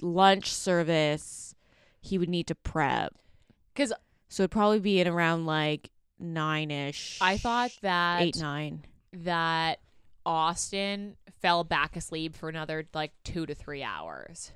lunch 0.00 0.52
service, 0.52 1.56
he 2.00 2.16
would 2.16 2.28
need 2.28 2.46
to 2.46 2.54
prep 2.54 3.12
because 3.74 3.92
so 4.28 4.44
it'd 4.44 4.52
probably 4.52 4.78
be 4.78 5.00
in 5.00 5.08
around 5.08 5.46
like 5.46 5.90
nine 6.20 6.70
ish. 6.70 7.18
I 7.20 7.38
thought 7.38 7.76
that 7.82 8.22
eight 8.22 8.36
nine. 8.38 8.84
that 9.12 9.80
Austin 10.24 11.16
fell 11.40 11.64
back 11.64 11.96
asleep 11.96 12.36
for 12.36 12.48
another 12.48 12.86
like 12.94 13.12
2 13.24 13.46
to 13.46 13.54
3 13.54 13.82
hours. 13.82 14.52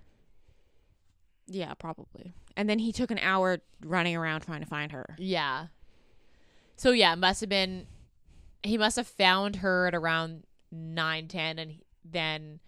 Yeah, 1.47 1.75
probably. 1.75 2.35
And 2.57 2.69
then 2.69 2.79
he 2.79 2.93
took 2.93 3.11
an 3.11 3.19
hour 3.19 3.59
running 3.85 4.17
around 4.17 4.43
trying 4.43 4.61
to 4.61 4.67
find 4.67 4.93
her. 4.93 5.15
Yeah. 5.19 5.67
So 6.77 6.93
yeah, 6.93 7.15
must 7.15 7.41
have 7.41 7.51
been 7.51 7.87
he 8.63 8.77
must 8.77 8.97
have 8.97 9.07
found 9.07 9.57
her 9.57 9.87
at 9.87 9.95
around 9.95 10.45
9 10.71 11.29
10 11.29 11.59
and 11.59 11.71
he, 11.73 11.85
then 12.05 12.61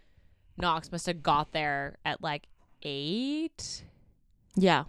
Knox 0.57 0.91
must 0.93 1.07
have 1.07 1.23
got 1.23 1.53
there 1.53 1.97
at 2.05 2.23
like 2.23 2.47
8 2.83 3.85
Yeah, 4.55 4.85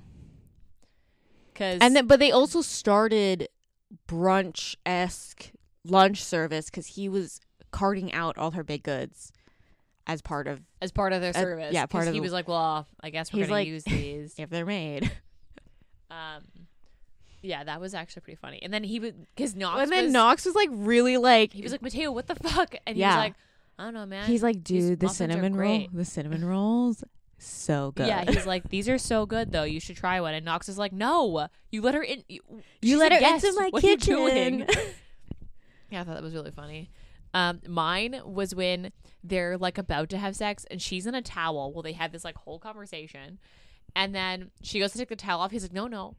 cuz 1.55 1.77
and 1.81 1.95
then 1.95 2.07
but 2.07 2.19
they 2.19 2.31
also 2.31 2.61
started 2.61 3.49
brunch 4.07 4.75
esque 4.85 5.51
lunch 5.85 6.23
service 6.23 6.65
because 6.65 6.87
he 6.87 7.07
was 7.07 7.39
carting 7.71 8.11
out 8.13 8.37
all 8.37 8.51
her 8.51 8.63
big 8.63 8.83
goods 8.83 9.31
as 10.07 10.21
part 10.21 10.47
of 10.47 10.59
as 10.81 10.91
part 10.91 11.13
of 11.13 11.21
their 11.21 11.33
service. 11.33 11.73
yeah, 11.73 11.85
part 11.85 12.07
of 12.07 12.13
he 12.13 12.19
the- 12.19 12.23
was 12.23 12.33
like, 12.33 12.47
"Well, 12.47 12.87
I 13.01 13.09
guess 13.09 13.31
we're 13.31 13.39
He's 13.39 13.47
going 13.47 13.59
like- 13.59 13.67
to 13.67 13.71
use 13.71 13.83
these." 13.85 14.35
if 14.37 14.49
they're 14.49 14.65
made. 14.65 15.11
um 16.11 16.43
yeah, 17.41 17.63
that 17.65 17.81
was 17.81 17.93
actually 17.93 18.21
pretty 18.21 18.37
funny. 18.37 18.61
And 18.63 18.73
then 18.73 18.83
he 18.85 18.99
would 19.01 19.27
cuz 19.35 19.53
Knox 19.55 19.81
and 19.81 19.91
then 19.91 20.05
was, 20.05 20.13
Knox 20.13 20.45
was 20.45 20.55
like 20.55 20.69
really 20.71 21.17
like 21.17 21.51
he 21.53 21.61
was 21.61 21.71
like, 21.71 21.81
"Mateo, 21.81 22.11
what 22.11 22.27
the 22.27 22.35
fuck?" 22.35 22.75
And 22.87 22.95
he 22.95 23.01
Yeah. 23.01 23.09
was 23.15 23.17
like, 23.17 23.33
I 23.77 23.83
don't 23.85 23.93
know, 23.93 24.05
man. 24.05 24.27
He's 24.27 24.43
like, 24.43 24.63
dude, 24.63 24.99
the 24.99 25.09
cinnamon 25.09 25.55
roll, 25.55 25.87
the 25.91 26.05
cinnamon 26.05 26.45
rolls, 26.45 27.03
so 27.39 27.91
good. 27.95 28.07
Yeah, 28.07 28.29
he's 28.31 28.45
like, 28.45 28.69
these 28.69 28.87
are 28.87 28.97
so 28.97 29.25
good 29.25 29.51
though. 29.51 29.63
You 29.63 29.79
should 29.81 29.97
try 29.97 30.21
one. 30.21 30.33
And 30.35 30.45
Knox 30.45 30.69
is 30.69 30.77
like, 30.77 30.93
no, 30.93 31.47
you 31.71 31.81
let 31.81 31.95
her 31.95 32.03
in. 32.03 32.23
You, 32.29 32.39
you 32.81 32.97
let 32.97 33.11
her 33.11 33.17
into 33.17 33.51
my 33.53 33.69
What 33.71 33.81
kitchen. 33.81 34.65
Yeah, 35.89 36.01
I 36.01 36.03
thought 36.05 36.15
that 36.15 36.23
was 36.23 36.33
really 36.33 36.49
funny. 36.49 36.89
Um, 37.33 37.61
mine 37.67 38.21
was 38.25 38.53
when 38.53 38.91
they're 39.23 39.57
like 39.57 39.77
about 39.77 40.09
to 40.09 40.17
have 40.17 40.35
sex 40.35 40.65
and 40.69 40.81
she's 40.81 41.07
in 41.07 41.15
a 41.15 41.21
towel. 41.21 41.73
Well, 41.73 41.81
they 41.81 41.93
have 41.93 42.11
this 42.11 42.23
like 42.23 42.35
whole 42.35 42.59
conversation, 42.59 43.39
and 43.95 44.13
then 44.13 44.51
she 44.61 44.79
goes 44.79 44.91
to 44.91 44.97
take 44.97 45.09
the 45.09 45.15
towel 45.15 45.41
off. 45.41 45.51
He's 45.51 45.63
like, 45.63 45.73
"No, 45.73 45.87
no, 45.87 46.15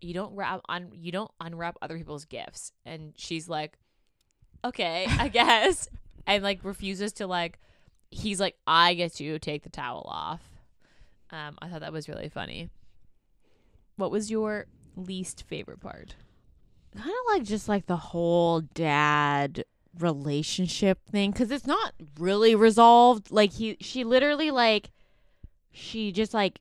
you 0.00 0.12
don't 0.14 0.34
wrap 0.34 0.60
on. 0.68 0.90
You 0.92 1.12
don't 1.12 1.30
unwrap 1.40 1.76
other 1.80 1.96
people's 1.96 2.24
gifts." 2.24 2.72
And 2.84 3.14
she's 3.16 3.48
like, 3.48 3.78
"Okay, 4.64 5.06
I 5.08 5.28
guess," 5.40 5.88
and 6.26 6.42
like 6.42 6.60
refuses 6.62 7.12
to 7.14 7.26
like. 7.26 7.58
He's 8.10 8.38
like, 8.38 8.56
"I 8.66 8.94
get 8.94 9.14
to 9.14 9.38
take 9.38 9.62
the 9.62 9.70
towel 9.70 10.04
off." 10.06 10.42
Um, 11.30 11.58
I 11.60 11.68
thought 11.68 11.80
that 11.80 11.92
was 11.92 12.08
really 12.08 12.28
funny. 12.28 12.68
What 13.96 14.10
was 14.10 14.30
your 14.30 14.66
least 14.96 15.44
favorite 15.48 15.80
part? 15.80 16.14
kind 16.96 17.08
of 17.10 17.32
like 17.32 17.42
just 17.42 17.68
like 17.68 17.86
the 17.86 17.96
whole 17.96 18.60
dad 18.60 19.64
relationship 19.98 20.98
thing 21.10 21.30
because 21.30 21.50
it's 21.50 21.66
not 21.66 21.92
really 22.18 22.54
resolved 22.54 23.30
like 23.30 23.52
he 23.52 23.76
she 23.80 24.04
literally 24.04 24.50
like 24.50 24.90
she 25.72 26.10
just 26.12 26.34
like 26.34 26.60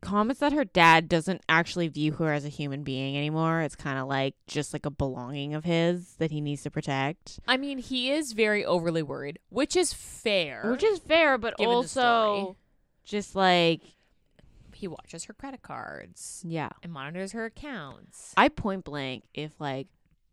comments 0.00 0.40
that 0.40 0.52
her 0.52 0.64
dad 0.64 1.08
doesn't 1.08 1.42
actually 1.48 1.88
view 1.88 2.12
her 2.12 2.32
as 2.32 2.44
a 2.44 2.48
human 2.48 2.84
being 2.84 3.16
anymore 3.16 3.62
it's 3.62 3.74
kind 3.74 3.98
of 3.98 4.06
like 4.06 4.34
just 4.46 4.72
like 4.72 4.86
a 4.86 4.90
belonging 4.90 5.54
of 5.54 5.64
his 5.64 6.14
that 6.18 6.30
he 6.30 6.40
needs 6.40 6.62
to 6.62 6.70
protect 6.70 7.40
I 7.48 7.56
mean, 7.56 7.78
he 7.78 8.10
is 8.12 8.32
very 8.32 8.64
overly 8.64 9.02
worried, 9.02 9.38
which 9.48 9.74
is 9.74 9.92
fair. 9.92 10.70
which 10.70 10.84
is 10.84 10.98
fair 11.00 11.36
but 11.38 11.54
also 11.58 12.56
just 13.04 13.34
like 13.34 13.80
he 14.72 14.86
watches 14.86 15.24
her 15.24 15.32
credit 15.32 15.62
cards 15.62 16.44
yeah 16.46 16.68
and 16.84 16.92
monitors 16.92 17.32
her 17.32 17.44
accounts. 17.46 18.32
i 18.36 18.48
point 18.48 18.84
blank 18.84 19.24
if 19.34 19.50
like 19.58 19.88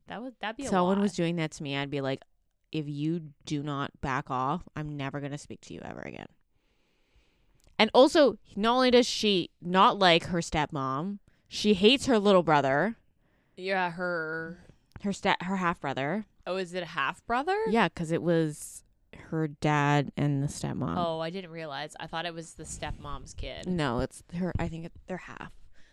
That 0.08 0.22
would 0.22 0.34
that'd 0.40 0.58
be 0.58 0.66
someone 0.66 0.98
lot. 0.98 1.04
was 1.04 1.14
doing 1.14 1.36
that 1.38 1.52
to 1.54 1.64
me, 1.64 1.76
I'd 1.76 1.90
be 1.90 2.02
like, 2.02 2.22
if 2.72 2.88
you 2.88 3.22
do 3.46 3.64
not 3.64 3.92
back 4.02 4.30
off, 4.30 4.64
I'm 4.76 4.96
never 4.98 5.20
going 5.20 5.32
to 5.32 5.38
speak 5.38 5.62
to 5.62 5.74
you 5.74 5.82
ever 5.84 6.02
again. 6.02 6.28
And 7.78 7.90
also, 7.94 8.38
not 8.56 8.76
only 8.76 8.92
does 8.92 9.06
she 9.06 9.50
not 9.62 10.00
like 10.00 10.26
her 10.26 10.40
stepmom, 10.40 11.20
she 11.48 11.74
hates 11.74 12.06
her 12.06 12.20
little 12.20 12.44
brother, 12.44 12.96
yeah, 13.58 13.92
her. 13.92 14.60
her 15.04 15.14
step, 15.14 15.42
her 15.44 15.58
half 15.58 15.80
brother. 15.82 16.26
Oh, 16.48 16.58
is 16.58 16.74
it 16.74 16.84
a 16.84 16.88
half 16.88 17.26
brother? 17.26 17.58
Yeah, 17.68 17.90
because 17.90 18.12
it 18.12 18.22
was 18.22 18.84
her 19.30 19.48
dad 19.48 20.12
and 20.16 20.44
the 20.44 20.48
stepmom. 20.48 20.96
Oh, 20.98 21.20
I 21.20 21.30
didn't 21.30 21.52
realize. 21.52 21.96
I 22.00 22.08
thought 22.08 22.26
it 22.26 22.34
was 22.34 22.54
the 22.54 22.64
stepmom's 22.64 23.34
kid. 23.34 23.68
No, 23.68 24.00
it's 24.00 24.24
her. 24.38 24.54
I 24.60 24.68
think 24.68 24.86
it, 24.86 24.92
they're 25.08 25.18
half. 25.18 25.52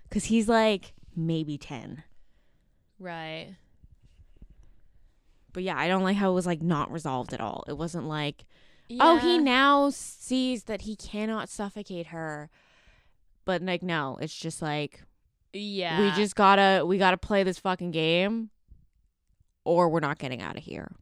Because 0.09 0.25
he's 0.25 0.49
like 0.49 0.93
maybe 1.17 1.57
10. 1.59 2.03
Right. 2.99 3.57
But 5.53 5.63
yeah, 5.63 5.77
I 5.79 5.89
don't 5.89 6.03
like 6.03 6.17
how 6.17 6.31
it 6.31 6.35
was 6.35 6.47
like 6.47 6.63
not 6.63 6.91
resolved 6.91 7.33
at 7.35 7.41
all. 7.41 7.65
It 7.69 7.77
wasn't 7.77 8.07
like, 8.07 8.45
oh 9.01 9.17
he 9.17 9.39
now 9.39 9.91
sees 9.91 10.65
that 10.65 10.83
he 10.83 10.95
cannot 10.97 11.49
suffocate 11.49 12.09
her 12.09 12.51
but 13.45 13.63
like 13.63 13.83
no 13.83 14.19
it's 14.21 14.35
just 14.35 14.61
like 14.61 15.03
Yeah. 15.53 16.01
we 16.01 16.11
just 16.11 16.37
gotta 16.37 16.85
we 16.85 16.99
gotta 16.99 17.17
play 17.17 17.43
this 17.43 17.59
fucking 17.59 17.91
game 17.91 18.51
or 19.65 19.89
we're 19.89 20.01
not 20.01 20.19
getting 20.19 20.43
out 20.43 20.59
of 20.59 20.65
here 20.65 20.93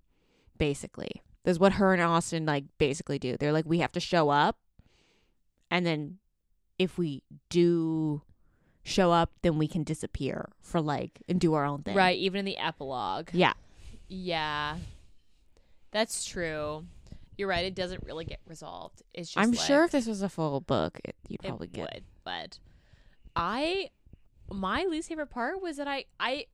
basically 0.57 1.23
that's 1.43 1.59
what 1.59 1.73
her 1.75 1.93
and 1.93 2.03
austin 2.03 2.47
like 2.47 2.65
basically 2.79 3.19
do 3.19 3.37
they're 3.37 3.53
like 3.53 3.67
we 3.67 3.79
have 3.79 3.93
to 3.93 4.01
show 4.01 4.29
up 4.31 4.59
and 5.71 5.85
then 5.85 6.19
if 6.79 6.97
we 6.97 7.23
do 7.49 8.23
show 8.85 9.11
up 9.11 9.33
then 9.43 9.59
we 9.59 9.67
can 9.67 9.83
disappear 9.83 10.49
for 10.61 10.81
like 10.81 11.23
and 11.29 11.41
do 11.41 11.55
our 11.55 11.65
own 11.65 11.83
thing 11.83 11.97
right. 11.97 12.19
Even 12.19 12.39
in 12.41 12.45
the 12.45 12.59
epilogue. 12.59 13.31
yeah 13.33 13.55
Yeah. 14.11 14.77
That's 15.93 16.25
true. 16.25 16.85
You're 17.39 17.49
right. 17.49 17.65
It 17.65 17.75
doesn't 17.75 18.05
really 18.05 18.25
get 18.27 18.41
resolved. 18.47 19.03
It's 19.15 19.31
just. 19.31 19.39
i'm 19.39 19.53
like- 19.53 19.61
sure 19.67 19.85
if 19.85 19.93
this 19.93 20.07
was 20.07 20.21
a 20.21 20.29
full 20.29 20.61
book 20.61 20.99
it, 21.05 21.17
you'd 21.29 21.41
it 21.43 21.49
probably 21.49 21.69
get 21.69 21.81
would, 21.95 22.05
but 22.25 22.59
I 23.35 23.91
my 24.53 24.85
least 24.85 25.09
favorite 25.09 25.31
part 25.31 25.63
was 25.63 25.77
that 25.79 25.89
I 25.89 26.05
I 26.19 26.47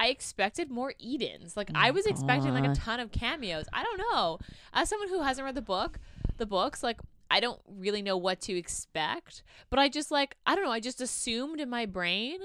I 0.00 0.06
expected 0.08 0.70
more 0.70 0.94
Edens. 0.98 1.56
Like 1.56 1.70
I 1.74 1.90
Oh, 1.90 1.92
was 1.92 2.06
expecting 2.06 2.52
like 2.52 2.64
a 2.64 2.74
ton 2.74 2.98
of 2.98 3.12
cameos. 3.12 3.66
I 3.72 3.84
don't 3.84 3.98
know. 4.10 4.38
As 4.72 4.88
someone 4.88 5.08
who 5.08 5.22
hasn't 5.22 5.44
read 5.44 5.54
the 5.54 5.62
book, 5.62 5.98
the 6.38 6.46
books, 6.46 6.82
like 6.82 6.98
I 7.30 7.38
don't 7.40 7.60
really 7.68 8.02
know 8.02 8.16
what 8.16 8.40
to 8.42 8.56
expect. 8.56 9.42
But 9.70 9.78
I 9.78 9.88
just 9.88 10.10
like 10.10 10.36
I 10.46 10.56
don't 10.56 10.64
know, 10.64 10.72
I 10.72 10.80
just 10.80 11.00
assumed 11.00 11.60
in 11.60 11.70
my 11.70 11.86
brain 11.86 12.40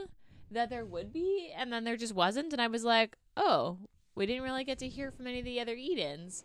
that 0.52 0.70
there 0.70 0.86
would 0.86 1.12
be 1.12 1.52
and 1.58 1.74
then 1.74 1.84
there 1.86 1.98
just 1.98 2.14
wasn't 2.14 2.54
and 2.54 2.62
I 2.62 2.68
was 2.68 2.84
like, 2.84 3.18
"Oh, 3.36 3.78
we 4.18 4.26
didn't 4.26 4.44
really 4.44 4.64
get 4.64 4.80
to 4.80 4.88
hear 4.88 5.12
from 5.12 5.28
any 5.28 5.40
of 5.40 5.46
the 5.46 5.60
other 5.60 5.76
Edens." 5.76 6.44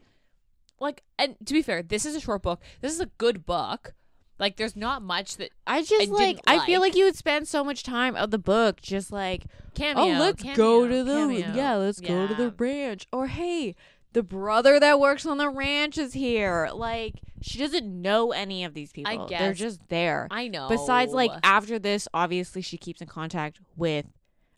Like 0.79 1.03
and 1.19 1.37
to 1.45 1.55
be 1.55 1.63
fair, 1.63 1.83
this 1.83 2.05
is 2.05 2.15
a 2.15 2.21
short 2.21 2.43
book. 2.43 2.61
This 2.81 2.93
is 2.93 3.01
a 3.01 3.07
good 3.19 3.47
book. 3.47 3.95
Like 4.39 4.57
there's 4.57 4.75
not 4.75 5.03
much 5.03 5.37
that 5.37 5.51
I 5.69 5.83
just 5.83 6.11
I 6.11 6.13
like 6.13 6.41
I 6.47 6.67
feel 6.67 6.81
like. 6.81 6.97
you 6.97 7.05
would 7.05 7.15
spend 7.15 7.47
so 7.47 7.63
much 7.63 7.85
time 7.85 8.17
of 8.17 8.33
the 8.33 8.39
book 8.39 8.81
just 8.83 9.13
like 9.13 9.45
cameo. 9.75 10.03
oh 10.03 10.19
let's 10.19 10.43
cameo, 10.43 10.57
go 10.57 10.89
to 10.89 11.05
the 11.05 11.15
cameo. 11.15 11.55
yeah 11.55 11.77
let's 11.77 12.01
go 12.01 12.27
to 12.27 12.35
the 12.35 12.51
ranch 12.59 13.07
or 13.13 13.29
hey 13.29 13.77
the 14.15 14.23
brother 14.25 14.81
that 14.81 14.99
works 14.99 15.25
on 15.27 15.39
the 15.39 15.49
ranch 15.49 15.97
is 15.97 16.13
here 16.13 16.69
like 16.75 17.21
she 17.41 17.57
doesn't 17.59 17.87
know 17.87 18.33
any 18.33 18.65
of 18.65 18.75
these 18.75 18.91
people 18.91 19.29
they're 19.29 19.55
just 19.55 19.81
there 19.89 20.27
I 20.31 20.49
know. 20.49 20.69
besides 20.69 21.13
like 21.13 21.31
after 21.45 21.79
this 21.79 22.09
obviously 22.13 22.63
she 22.63 22.77
keeps 22.79 23.01
in 23.01 23.07
contact 23.07 23.61
with 23.77 24.07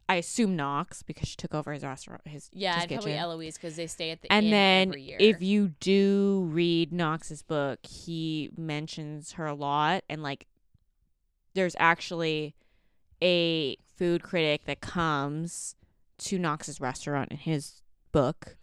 I 0.09 0.17
assume 0.17 0.55
Knox 0.55 1.03
because 1.03 1.29
she 1.29 1.37
took 1.37 1.55
over 1.55 1.73
his 1.73 1.83
restaurant 1.83 2.23
his 2.27 2.51
yeah, 2.53 2.75
his 2.75 2.83
and 2.83 2.91
probably. 2.91 3.15
Eloise 3.15 3.55
because 3.55 3.77
they 3.77 3.87
stay 3.87 4.11
at 4.11 4.21
the 4.21 4.31
and 4.31 4.53
then 4.53 4.95
if 4.97 5.43
you 5.43 5.69
do 5.81 6.49
read 6.51 6.93
Knox's 6.93 7.43
book, 7.43 7.79
he 7.87 8.51
mentions 8.57 9.33
her 9.33 9.47
a 9.47 9.55
lot 9.55 10.05
and 10.09 10.23
like 10.23 10.47
there's 11.55 11.77
actually 11.79 12.55
a 13.23 13.77
food 13.97 14.23
critic 14.23 14.65
that 14.67 14.81
comes 14.81 15.77
to 16.19 16.39
Knox's 16.39 16.81
restaurant 16.81 17.31
in 17.31 17.39
his 17.39 17.81
book 18.13 18.57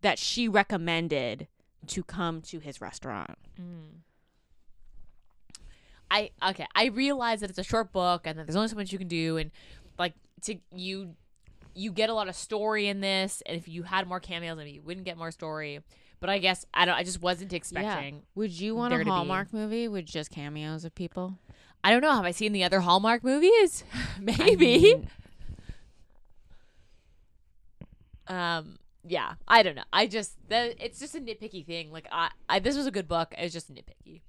that 0.00 0.18
she 0.18 0.48
recommended 0.48 1.48
to 1.86 2.02
come 2.02 2.40
to 2.42 2.58
his 2.58 2.80
restaurant. 2.80 3.36
Mm. 3.60 4.00
I 6.10 6.30
okay. 6.48 6.66
I 6.74 6.86
realize 6.86 7.40
that 7.40 7.50
it's 7.50 7.58
a 7.58 7.64
short 7.64 7.92
book 7.92 8.22
and 8.24 8.38
that 8.38 8.46
there's 8.46 8.56
only 8.56 8.68
so 8.68 8.76
much 8.76 8.92
you 8.92 8.98
can 8.98 9.08
do, 9.08 9.36
and 9.36 9.50
like 9.98 10.14
to 10.44 10.56
you, 10.74 11.14
you 11.74 11.92
get 11.92 12.10
a 12.10 12.14
lot 12.14 12.28
of 12.28 12.34
story 12.34 12.88
in 12.88 13.00
this. 13.00 13.42
And 13.46 13.56
if 13.56 13.68
you 13.68 13.82
had 13.82 14.06
more 14.06 14.20
cameos, 14.20 14.56
maybe 14.56 14.70
you 14.72 14.82
wouldn't 14.82 15.04
get 15.06 15.16
more 15.16 15.30
story. 15.30 15.80
But 16.20 16.28
I 16.30 16.38
guess 16.38 16.66
I 16.74 16.84
don't. 16.84 16.94
I 16.94 17.02
just 17.02 17.22
wasn't 17.22 17.52
expecting. 17.52 18.22
Would 18.34 18.52
you 18.52 18.74
want 18.74 18.92
a 18.92 18.98
to 18.98 19.04
be- 19.04 19.10
Hallmark 19.10 19.52
movie 19.52 19.88
with 19.88 20.04
just 20.04 20.30
cameos 20.30 20.84
of 20.84 20.94
people? 20.94 21.38
I 21.82 21.90
don't 21.90 22.02
know. 22.02 22.12
Have 22.12 22.26
I 22.26 22.30
seen 22.32 22.52
the 22.52 22.62
other 22.62 22.80
Hallmark 22.80 23.24
movies? 23.24 23.84
I 24.16 24.20
maybe. 24.20 24.80
mean, 24.80 25.08
um 28.28 28.78
yeah 29.06 29.34
i 29.48 29.62
don't 29.62 29.74
know 29.74 29.82
i 29.92 30.06
just 30.06 30.36
the, 30.48 30.82
it's 30.82 31.00
just 31.00 31.14
a 31.14 31.20
nitpicky 31.20 31.64
thing 31.66 31.90
like 31.90 32.06
I, 32.12 32.30
I 32.48 32.58
this 32.60 32.76
was 32.76 32.86
a 32.86 32.90
good 32.90 33.08
book 33.08 33.34
it 33.36 33.42
was 33.42 33.52
just 33.52 33.72
nitpicky 33.72 34.20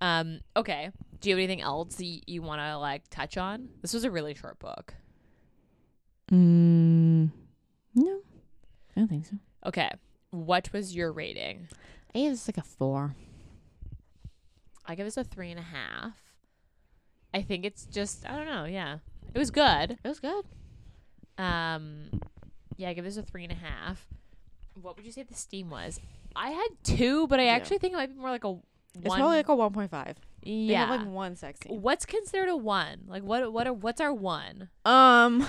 um 0.00 0.40
okay 0.56 0.90
do 1.20 1.28
you 1.28 1.36
have 1.36 1.38
anything 1.38 1.60
else 1.62 2.00
you, 2.00 2.20
you 2.26 2.42
want 2.42 2.60
to 2.60 2.76
like 2.78 3.08
touch 3.10 3.36
on 3.36 3.68
this 3.82 3.94
was 3.94 4.04
a 4.04 4.10
really 4.10 4.34
short 4.34 4.58
book 4.58 4.94
mm, 6.32 7.30
no, 7.94 8.18
I 8.96 9.00
don't 9.00 9.08
think 9.08 9.26
so. 9.26 9.36
okay 9.66 9.90
what 10.30 10.72
was 10.72 10.94
your 10.96 11.12
rating 11.12 11.68
I 12.14 12.18
gave 12.20 12.30
this 12.32 12.48
like 12.48 12.58
a 12.58 12.62
four. 12.62 13.14
i 14.86 14.94
give 14.94 15.06
this 15.06 15.16
a 15.16 15.24
three 15.24 15.50
and 15.50 15.60
a 15.60 15.62
half 15.62 16.12
i 17.32 17.40
think 17.42 17.64
it's 17.64 17.84
just 17.86 18.28
i 18.28 18.36
don't 18.36 18.46
know 18.46 18.64
yeah 18.64 18.98
it 19.32 19.38
was 19.38 19.50
good 19.50 19.92
It 20.02 20.08
was 20.08 20.20
good. 20.20 20.44
um 21.38 22.10
yeah 22.76 22.88
i 22.88 22.94
give 22.94 23.04
this 23.04 23.16
a 23.16 23.22
three 23.22 23.44
and 23.44 23.52
a 23.52 23.56
half 23.56 24.06
what 24.80 24.96
would 24.96 25.06
you 25.06 25.12
say 25.12 25.22
the 25.22 25.34
steam 25.34 25.70
was 25.70 26.00
i 26.36 26.50
had 26.50 26.68
two 26.82 27.26
but 27.28 27.38
i 27.40 27.44
Yeah. 27.44 27.52
actually 27.52 27.78
think 27.78 27.92
it 27.94 27.96
might 27.96 28.12
be 28.14 28.20
more 28.20 28.30
like 28.30 28.44
a 28.44 28.56
It's 28.96 29.14
probably 29.14 29.36
like 29.36 29.48
a 29.48 29.54
one 29.54 29.72
point 29.72 29.90
five. 29.90 30.16
They 30.44 30.50
yeah 30.50 30.86
have 30.86 31.00
like 31.00 31.08
one 31.08 31.36
sex 31.36 31.60
scene. 31.60 31.80
What's 31.80 32.04
considered 32.06 32.48
a 32.48 32.56
one? 32.56 33.04
Like 33.08 33.22
what? 33.24 33.50
What 33.52 33.66
are? 33.66 33.72
What's 33.72 34.00
our 34.00 34.12
one? 34.12 34.68
Um, 34.84 35.44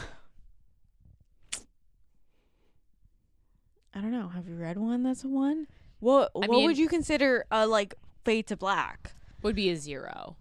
I 3.96 4.02
don't 4.02 4.12
know. 4.12 4.28
Have 4.28 4.48
you 4.48 4.56
read 4.56 4.78
one 4.78 5.04
that's 5.04 5.24
a 5.24 5.28
one? 5.30 5.68
What 6.00 6.32
I 6.36 6.40
What 6.40 6.50
mean- 6.52 6.66
would 6.68 6.78
you 6.78 6.88
consider 6.90 7.46
a 7.50 7.66
like 7.66 7.96
fade 8.26 8.46
to 8.48 8.58
black? 8.58 9.14
Would 9.42 9.56
be 9.56 9.70
a 9.70 9.76
zero. 9.78 10.36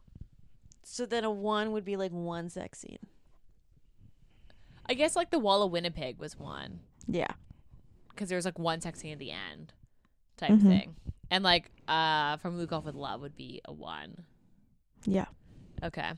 So 0.83 1.07
then 1.07 1.25
a 1.25 1.31
one 1.31 1.73
would 1.73 1.85
be 1.85 1.97
like 1.97 2.11
one 2.11 2.51
sex 2.51 2.81
scene. 2.81 2.99
I 4.87 4.95
guess 4.95 5.17
like 5.17 5.31
the 5.31 5.39
Wall 5.39 5.63
of 5.63 5.71
Winnipeg 5.73 6.19
was 6.19 6.39
one 6.39 6.81
Yeah. 7.07 7.33
because 8.11 8.29
there 8.29 8.37
was 8.37 8.45
like 8.45 8.59
one 8.59 8.81
sex 8.81 9.01
scene 9.01 9.13
at 9.13 9.19
the 9.19 9.31
end, 9.31 9.73
type 10.37 10.51
Mhm. 10.51 10.63
thing. 10.63 10.97
And 11.31 11.43
like 11.45 11.71
uh 11.89 12.37
from 12.39 12.59
Lukov 12.59 12.85
with 12.85 12.95
Love 12.95 13.21
would 13.21 13.37
be 13.37 13.61
a 13.65 13.73
one. 13.73 14.25
Yeah. 15.05 15.27
Okay. 15.83 16.13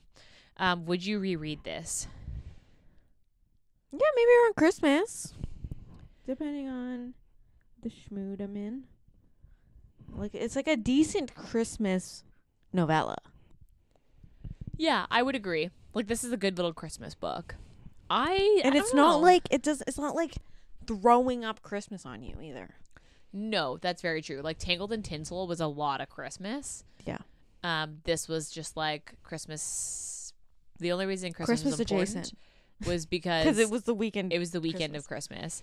Um, 0.56 0.86
would 0.86 1.04
you 1.04 1.18
reread 1.18 1.64
this? 1.64 2.08
Yeah, 3.92 3.98
maybe 4.16 4.30
around 4.42 4.56
Christmas. 4.56 5.34
Depending 6.26 6.68
on 6.68 7.14
the 7.82 7.90
schmood 7.90 8.40
I'm 8.40 8.56
in. 8.56 8.84
Like 10.12 10.34
it's 10.34 10.56
like 10.56 10.68
a 10.68 10.76
decent 10.76 11.34
Christmas 11.34 12.22
novella. 12.72 13.16
Yeah, 14.76 15.06
I 15.10 15.22
would 15.22 15.34
agree. 15.34 15.70
Like 15.94 16.06
this 16.06 16.22
is 16.24 16.32
a 16.32 16.36
good 16.36 16.56
little 16.56 16.72
Christmas 16.72 17.14
book. 17.14 17.56
I 18.08 18.60
And 18.64 18.74
I 18.74 18.78
it's 18.78 18.94
not 18.94 19.12
know. 19.12 19.18
like 19.18 19.42
it 19.50 19.62
does 19.62 19.82
it's 19.86 19.98
not 19.98 20.14
like 20.14 20.34
throwing 20.86 21.44
up 21.44 21.62
Christmas 21.62 22.06
on 22.06 22.22
you 22.22 22.36
either. 22.42 22.74
No, 23.32 23.76
that's 23.78 24.00
very 24.02 24.22
true. 24.22 24.40
Like 24.42 24.58
Tangled 24.58 24.92
and 24.92 25.04
Tinsel 25.04 25.46
was 25.46 25.60
a 25.60 25.66
lot 25.66 26.00
of 26.00 26.08
Christmas. 26.08 26.84
Yeah. 27.06 27.18
Um, 27.64 27.98
this 28.04 28.28
was 28.28 28.50
just 28.50 28.76
like 28.76 29.14
Christmas. 29.22 30.32
The 30.78 30.92
only 30.92 31.06
reason 31.06 31.32
Christmas, 31.32 31.62
Christmas 31.62 31.72
was 31.72 31.80
important 31.80 32.10
adjacent. 32.16 32.38
was 32.86 33.06
because 33.16 33.44
Because 33.44 33.58
it 33.58 33.70
was 33.70 33.82
the 33.82 33.94
weekend. 33.94 34.32
it 34.32 34.38
was 34.38 34.52
the 34.52 34.60
weekend 34.60 34.94
of 34.94 35.06
Christmas. 35.08 35.62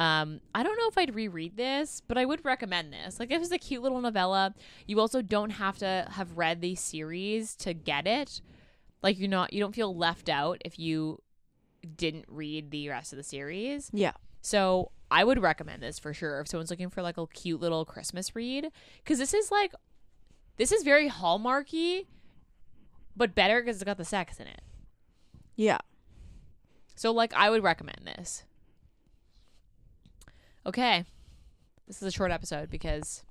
Um, 0.00 0.40
I 0.54 0.62
don't 0.62 0.78
know 0.78 0.88
if 0.88 0.96
I'd 0.96 1.14
reread 1.14 1.58
this, 1.58 2.00
but 2.08 2.16
I 2.16 2.24
would 2.24 2.42
recommend 2.42 2.90
this. 2.90 3.20
Like, 3.20 3.30
it 3.30 3.38
was 3.38 3.52
a 3.52 3.58
cute 3.58 3.82
little 3.82 4.00
novella. 4.00 4.54
You 4.86 4.98
also 4.98 5.20
don't 5.20 5.50
have 5.50 5.76
to 5.78 6.06
have 6.12 6.38
read 6.38 6.62
the 6.62 6.74
series 6.74 7.54
to 7.56 7.74
get 7.74 8.06
it. 8.06 8.40
Like, 9.02 9.18
you're 9.18 9.28
not, 9.28 9.52
you 9.52 9.60
don't 9.60 9.74
feel 9.74 9.94
left 9.94 10.30
out 10.30 10.62
if 10.64 10.78
you 10.78 11.20
didn't 11.96 12.24
read 12.28 12.70
the 12.70 12.88
rest 12.88 13.12
of 13.12 13.18
the 13.18 13.22
series. 13.22 13.90
yeah. 13.92 14.12
So 14.40 14.90
I 15.10 15.22
would 15.22 15.42
recommend 15.42 15.82
this 15.82 15.98
for 15.98 16.14
sure 16.14 16.40
if 16.40 16.48
someone's 16.48 16.70
looking 16.70 16.88
for 16.88 17.02
like 17.02 17.18
a 17.18 17.26
cute 17.26 17.60
little 17.60 17.84
Christmas 17.84 18.34
read. 18.34 18.70
Because 19.04 19.18
this 19.18 19.34
is 19.34 19.50
like, 19.50 19.74
this 20.56 20.72
is 20.72 20.82
very 20.82 21.10
hallmarky, 21.10 22.06
but 23.14 23.34
better 23.34 23.60
because 23.60 23.76
it's 23.76 23.84
got 23.84 23.98
the 23.98 24.04
sex 24.06 24.40
in 24.40 24.46
it. 24.46 24.62
Yeah. 25.56 25.78
So 26.96 27.12
like 27.12 27.34
I 27.34 27.50
would 27.50 27.62
recommend 27.62 28.00
this. 28.06 28.44
Okay. 30.70 31.04
This 31.88 31.96
is 32.00 32.06
a 32.06 32.12
short 32.12 32.30
episode 32.30 32.70
because 32.70 33.24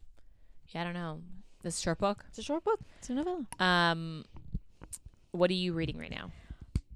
yeah, 0.69 0.81
I 0.81 0.83
don't 0.83 0.93
know. 0.93 1.21
This 1.63 1.75
is 1.75 1.79
a 1.79 1.83
short 1.83 1.97
book. 1.99 2.25
It's 2.27 2.37
a 2.37 2.43
short 2.43 2.65
book. 2.65 2.81
It's 2.97 3.09
a 3.09 3.13
novella. 3.13 3.45
Um 3.59 4.25
what 5.31 5.49
are 5.49 5.53
you 5.53 5.71
reading 5.71 5.97
right 5.97 6.11
now? 6.11 6.31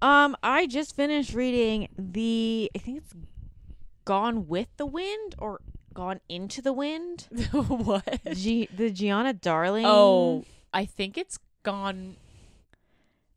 Um, 0.01 0.35
I 0.43 0.67
just 0.67 0.97
finished 0.97 1.33
reading 1.33 1.87
the 1.97 2.69
I 2.75 2.79
think 2.79 2.97
it's 2.97 3.13
Gone 4.03 4.49
with 4.49 4.67
the 4.75 4.85
Wind 4.85 5.35
or 5.37 5.61
Gone 5.93 6.19
into 6.27 6.61
the 6.61 6.73
Wind. 6.73 7.27
what? 7.51 8.19
G- 8.33 8.67
the 8.75 8.91
Giana 8.91 9.39
Darling. 9.39 9.85
Oh, 9.87 10.43
I 10.73 10.83
think 10.83 11.17
it's 11.17 11.39
gone 11.63 12.17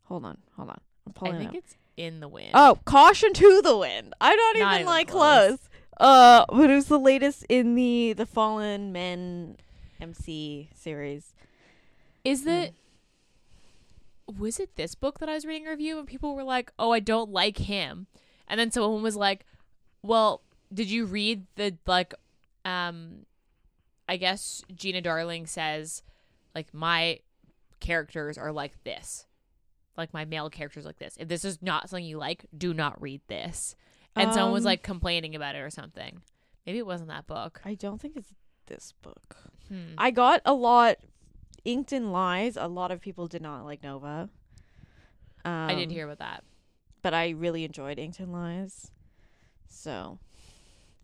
hold 0.07 0.24
on, 0.24 0.38
hold 0.57 0.70
on. 0.70 0.80
I'm 1.07 1.12
I 1.14 1.18
pulling 1.18 1.34
it 1.36 1.38
think 1.38 1.50
up. 1.50 1.54
it's 1.57 1.76
in 1.96 2.18
the 2.18 2.26
wind. 2.26 2.50
Oh, 2.52 2.78
Caution 2.84 3.32
to 3.32 3.62
the 3.62 3.76
Wind. 3.76 4.12
I'm 4.20 4.36
not, 4.36 4.57
Not 4.57 4.57
even, 4.57 4.74
even 4.74 4.86
like 4.86 5.07
close. 5.09 5.46
close. 5.46 5.59
Uh, 5.97 6.44
but 6.49 6.70
it 6.70 6.74
was 6.74 6.86
the 6.86 6.99
latest 6.99 7.44
in 7.49 7.74
the 7.74 8.12
the 8.12 8.26
Fallen 8.26 8.92
Men 8.92 9.57
MC 10.01 10.68
series. 10.74 11.34
Is 12.24 12.44
the 12.44 12.72
was 14.26 14.59
it 14.59 14.76
this 14.76 14.94
book 14.94 15.20
that 15.20 15.28
I 15.28 15.34
was 15.34 15.47
reading 15.47 15.66
a 15.66 15.70
review 15.70 15.99
and 15.99 16.07
people 16.07 16.34
were 16.34 16.42
like, 16.42 16.72
"Oh, 16.78 16.92
I 16.92 17.01
don't 17.01 17.30
like 17.30 17.59
him," 17.59 18.07
and 18.49 18.59
then 18.61 18.70
someone 18.70 19.03
was 19.03 19.16
like, 19.16 19.47
"Well, 20.03 20.42
did 20.72 20.90
you 20.90 21.07
read 21.07 21.47
the 21.55 21.76
like, 21.86 22.14
um, 22.64 23.24
I 24.09 24.16
guess 24.16 24.64
Giana 24.74 25.03
Darling 25.03 25.47
says, 25.47 26.03
like 26.55 26.74
my 26.74 27.20
characters 27.80 28.36
are 28.36 28.53
like 28.53 28.82
this, 28.84 29.26
like 29.97 30.12
my 30.12 30.24
male 30.24 30.51
characters 30.51 30.84
like 30.84 30.99
this. 30.99 31.16
If 31.18 31.28
this 31.28 31.44
is 31.44 31.62
not 31.62 31.88
something 31.88 32.05
you 32.05 32.18
like, 32.18 32.47
do 32.57 32.74
not 32.74 33.01
read 33.01 33.22
this." 33.28 33.76
And 34.17 34.33
someone 34.35 34.53
was 34.53 34.64
Um, 34.64 34.71
like 34.71 34.83
complaining 34.83 35.35
about 35.35 35.55
it 35.55 35.59
or 35.59 35.71
something. 35.71 36.23
Maybe 36.67 36.79
it 36.79 36.87
wasn't 36.87 37.11
that 37.11 37.27
book. 37.27 37.61
I 37.64 37.75
don't 37.75 38.01
think 38.01 38.17
it's 38.17 38.33
this 38.67 38.93
book. 39.03 39.37
Hmm. 39.69 39.95
I 39.99 40.11
got 40.11 40.41
a 40.45 40.53
lot 40.55 40.97
Inked 41.64 41.93
in 41.93 42.11
Lies. 42.12 42.57
A 42.57 42.67
lot 42.69 42.91
of 42.91 43.01
people 43.01 43.27
did 43.27 43.43
not 43.43 43.64
like 43.64 43.83
Nova. 43.83 44.29
Um, 45.45 45.53
I 45.71 45.75
didn't 45.75 45.93
hear 45.93 46.05
about 46.07 46.19
that. 46.19 46.45
but 47.03 47.14
I 47.14 47.31
really 47.31 47.62
enjoyed 47.64 47.99
Inked 47.99 48.19
in 48.21 48.33
Lies. 48.33 48.91
So, 49.69 50.19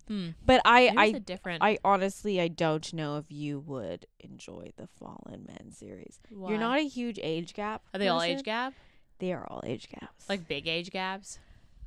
Hmm. 0.09 0.31
but 0.45 0.61
I 0.65 0.93
I 0.97 1.07
a 1.07 1.21
different. 1.21 1.63
I 1.63 1.79
honestly 1.85 2.41
I 2.41 2.49
don't 2.49 2.93
know 2.93 3.19
if 3.19 3.31
you 3.31 3.61
would 3.61 4.07
enjoy 4.19 4.73
the 4.77 4.89
Fallen 4.89 5.47
Men 5.47 5.71
series. 5.71 6.19
Why? 6.31 6.51
You're 6.51 6.59
not 6.59 6.79
a 6.81 6.89
huge 6.89 7.21
age 7.23 7.55
gap. 7.55 7.83
Are 7.95 7.99
they 7.99 8.09
all 8.09 8.23
age 8.23 8.43
gap? 8.43 8.75
They 9.19 9.33
are 9.33 9.47
all 9.49 9.63
age 9.65 9.89
gaps. 9.89 10.29
Like 10.29 10.49
big 10.49 10.67
age 10.67 10.91
gaps? 10.91 11.39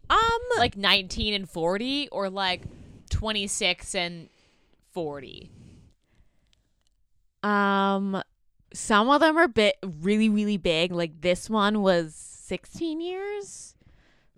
Um 0.10 0.39
Like 0.58 0.78
19 0.78 1.34
and 1.34 1.49
40 1.49 2.10
or 2.12 2.30
like 2.30 2.62
26 3.10 3.95
and 3.95 4.30
40? 4.93 5.51
um 7.43 8.22
some 8.74 9.10
of 9.10 9.22
them 9.22 9.38
are 9.38 9.47
bit 9.47 9.76
really 9.84 10.30
really 10.30 10.58
big. 10.58 10.91
Like 10.91 11.22
this 11.22 11.49
one 11.49 11.82
was 11.82 12.14
16 12.16 12.99
years. 13.01 13.76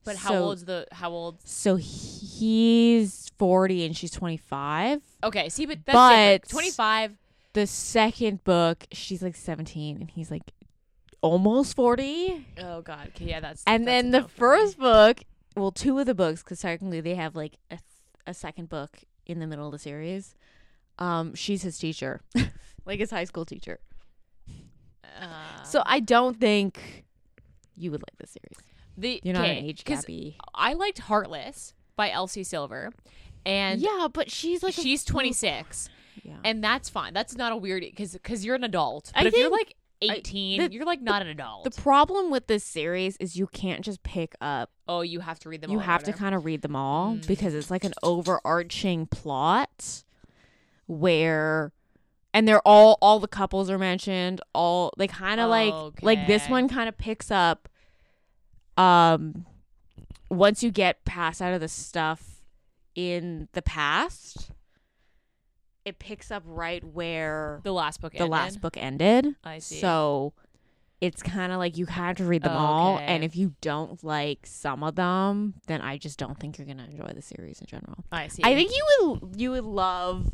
But 0.04 0.16
how 0.18 0.32
So- 0.32 0.44
old's 0.44 0.66
the 0.66 0.88
how 0.92 1.12
old? 1.12 1.38
So 1.46 1.76
he's 1.78 3.30
40 3.38 3.86
and 3.86 3.96
she's 3.98 4.12
25. 4.12 5.02
Okay, 5.24 5.50
see 5.50 5.66
but 5.66 5.80
that's 5.86 5.98
different. 5.98 6.42
But- 6.44 6.50
25 6.50 7.18
The 7.54 7.66
second 7.68 8.44
book, 8.44 8.86
she's 8.92 9.22
like 9.24 9.36
17 9.36 9.98
and 10.02 10.12
he's 10.12 10.30
like 10.30 10.52
almost 11.22 11.76
40. 11.76 12.46
Oh 12.62 12.82
god. 12.82 13.08
Okay, 13.16 13.26
yeah, 13.26 13.40
that's 13.40 13.64
And 13.66 13.88
that's 13.88 14.04
then 14.04 14.12
the 14.12 14.22
no 14.22 14.28
for 14.28 14.56
me. 14.56 14.62
first 14.62 14.78
book, 14.78 15.22
well, 15.58 15.72
two 15.72 15.98
of 16.00 16.06
the 16.06 16.16
books, 16.16 16.44
because 16.44 16.60
technically 16.62 17.02
they 17.02 17.16
have 17.16 17.36
like 17.36 17.58
a, 17.72 17.80
a 18.26 18.34
second 18.34 18.70
book 18.70 19.00
in 19.26 19.40
the 19.40 19.48
middle 19.48 19.66
of 19.66 19.72
the 19.72 19.80
series. 19.80 20.36
Um, 21.00 21.36
she's 21.36 21.62
his 21.62 21.78
teacher, 21.78 22.22
like 22.86 23.00
his 23.00 23.12
high 23.12 23.26
school 23.26 23.46
teacher. 23.46 23.80
uh, 25.22 25.64
So 25.64 25.84
I 25.86 26.00
don't 26.00 26.40
think 26.40 27.06
you 27.76 27.92
would 27.92 28.02
like 28.02 28.18
this 28.18 28.32
series. 28.32 28.58
the 28.98 29.20
You're 29.24 29.34
not 29.36 29.46
an 29.50 29.58
age 29.58 29.84
gappy. 29.84 30.36
I 30.56 30.74
liked 30.74 31.00
Heartless 31.00 31.74
by 31.96 32.10
Elsie 32.12 32.44
Silver. 32.44 32.92
And 33.46 33.80
Yeah, 33.82 34.08
but 34.12 34.30
she's 34.32 34.62
like 34.64 34.74
she's 34.74 35.06
26 35.06 35.90
Yeah. 36.24 36.34
and 36.44 36.64
that's 36.64 36.90
fine. 36.90 37.14
That's 37.14 37.36
not 37.36 37.52
a 37.52 37.56
weird 37.56 37.86
cuz 37.96 38.18
cuz 38.24 38.44
you're 38.44 38.56
an 38.56 38.64
adult. 38.64 39.12
I 39.16 39.24
But 39.24 39.28
if 39.34 39.40
you're 39.40 39.50
like 39.52 39.76
18, 40.02 40.60
the- 40.62 40.72
you're 40.72 40.86
like 40.86 41.02
not 41.02 41.22
an 41.22 41.28
adult. 41.28 41.64
The 41.64 41.82
problem 41.82 42.30
with 42.30 42.48
this 42.48 42.64
series 42.64 43.18
is 43.18 43.36
you 43.36 43.48
can't 43.48 43.84
just 43.84 44.04
pick 44.04 44.36
up. 44.42 44.70
oh, 44.88 45.02
you 45.02 45.20
have 45.22 45.38
to 45.40 45.50
read 45.50 45.62
them 45.62 45.72
you 45.72 45.80
have 45.80 46.04
to 46.04 46.14
kind 46.14 46.34
of 46.36 46.46
read 46.46 46.62
them 46.62 46.76
all 46.76 47.16
Mm. 47.16 47.28
because 47.28 47.54
it's 47.54 47.70
like 47.72 47.84
an 47.84 47.94
overarching 48.04 49.06
plot 49.08 50.04
where 50.86 51.74
and 52.34 52.48
they're 52.48 52.62
all 52.66 52.98
all 53.02 53.20
the 53.20 53.28
couples 53.28 53.70
are 53.70 53.78
mentioned 53.78 54.40
all 54.54 54.94
they 54.98 55.08
kind 55.08 55.40
of 55.42 55.50
like 55.50 55.74
like 56.02 56.28
this 56.28 56.48
one 56.48 56.68
kind 56.70 56.88
of 56.88 56.98
picks 56.98 57.32
up 57.32 57.68
um 58.78 59.46
once 60.30 60.62
you 60.64 60.72
get 60.72 61.04
past 61.06 61.42
out 61.42 61.54
of 61.54 61.60
the 61.62 61.68
stuff 61.68 62.42
in 62.96 63.48
the 63.54 63.62
past 63.62 64.52
it 65.88 66.00
picks 66.00 66.32
up 66.32 66.44
right 66.46 66.84
where 66.84 67.62
the 67.64 67.72
last 67.72 68.02
book 68.02 68.12
the 68.14 68.20
ended. 68.20 68.32
last 68.32 68.62
book 68.62 68.78
ended 68.78 69.28
I 69.44 69.60
see. 69.60 69.80
so 69.80 70.34
it's 71.00 71.22
kind 71.24 71.52
of 71.52 71.60
like 71.60 71.78
you 71.78 71.86
have 71.86 72.16
to 72.18 72.24
read 72.26 72.42
them 72.44 72.56
all 72.58 72.96
Okay. 72.96 73.06
and 73.06 73.24
if 73.24 73.36
you 73.36 73.54
don't 73.62 74.04
like 74.04 74.40
some 74.46 74.84
of 74.84 74.96
them 74.96 75.54
then 75.68 75.80
i 75.82 75.98
just 75.98 76.18
don't 76.20 76.40
think 76.40 76.58
you're 76.58 76.68
gonna 76.68 76.88
enjoy 76.90 77.12
the 77.14 77.22
series 77.22 77.60
in 77.62 77.68
general 77.68 78.04
I 78.12 78.28
see. 78.28 78.42
i 78.44 78.54
think 78.56 78.72
you 78.72 78.86
would 79.22 79.40
you 79.40 79.52
would 79.52 79.64
love 79.64 80.30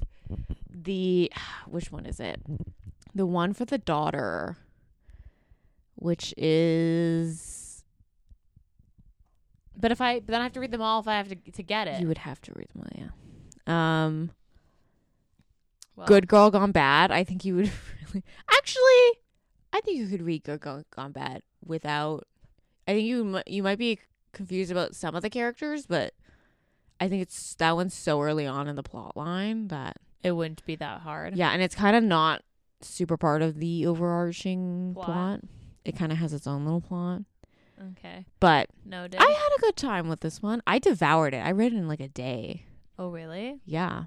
the 0.69 1.31
which 1.67 1.91
one 1.91 2.05
is 2.05 2.19
it 2.19 2.41
the 3.13 3.25
one 3.25 3.53
for 3.53 3.65
the 3.65 3.77
daughter 3.77 4.57
which 5.95 6.33
is 6.37 7.83
But 9.77 9.91
if 9.91 10.01
I 10.01 10.19
but 10.19 10.27
then 10.27 10.41
I 10.41 10.43
have 10.43 10.53
to 10.53 10.59
read 10.59 10.71
them 10.71 10.81
all 10.81 10.99
if 10.99 11.07
I 11.07 11.13
have 11.17 11.27
to 11.29 11.35
to 11.35 11.63
get 11.63 11.87
it. 11.87 12.01
you 12.01 12.07
would 12.07 12.17
have 12.19 12.41
to 12.41 12.51
read 12.55 12.67
them 12.73 12.83
all 12.83 13.09
yeah 13.67 14.03
um 14.05 14.31
Well, 15.95 16.07
good 16.07 16.27
girl 16.27 16.49
gone 16.51 16.71
bad 16.71 17.11
i 17.11 17.23
think 17.23 17.45
you 17.45 17.55
would 17.55 17.71
really 18.13 18.23
actually 18.51 19.19
i 19.73 19.79
think 19.81 19.97
you 19.97 20.07
could 20.07 20.21
read 20.21 20.43
good 20.43 20.59
girl 20.59 20.83
gone 20.91 21.11
bad 21.11 21.41
without 21.65 22.27
i 22.87 22.93
think 22.93 23.05
you 23.05 23.41
you 23.45 23.61
might 23.63 23.77
be 23.77 23.99
confused 24.31 24.71
about 24.71 24.95
some 24.95 25.13
of 25.15 25.21
the 25.21 25.29
characters 25.29 25.85
but 25.85 26.13
i 26.99 27.07
think 27.07 27.21
it's 27.21 27.53
that 27.55 27.75
one's 27.75 27.93
so 27.93 28.21
early 28.21 28.47
on 28.47 28.67
in 28.67 28.75
the 28.75 28.81
plot 28.83 29.15
line 29.15 29.67
that 29.67 29.97
It 30.23 30.31
wouldn't 30.31 30.65
be 30.65 30.75
that 30.77 31.01
hard. 31.01 31.35
yeah 31.35 31.51
and 31.51 31.61
it's 31.61 31.75
kind 31.75 31.95
of 31.95 32.03
not 32.03 32.41
super 32.81 33.15
part 33.17 33.41
of 33.41 33.59
the 33.59 33.85
overarching 33.85 34.93
Plot. 34.95 35.05
plot, 35.05 35.39
it 35.85 35.95
kind 35.95 36.11
of 36.11 36.17
has 36.17 36.33
its 36.33 36.47
own 36.47 36.65
little 36.65 36.81
plot 36.81 37.21
Okay. 37.91 38.25
but 38.39 38.69
no, 38.85 39.01
i 39.17 39.31
had 39.31 39.49
a 39.57 39.61
good 39.61 39.75
time 39.75 40.07
with 40.07 40.21
this 40.21 40.41
one 40.41 40.61
i 40.65 40.79
devoured 40.79 41.33
it 41.33 41.45
i 41.45 41.51
read 41.51 41.73
it 41.73 41.75
in 41.77 41.87
like 41.87 41.99
a 41.99 42.07
day 42.07 42.63
oh 42.97 43.09
really? 43.09 43.59
yeah 43.65 44.05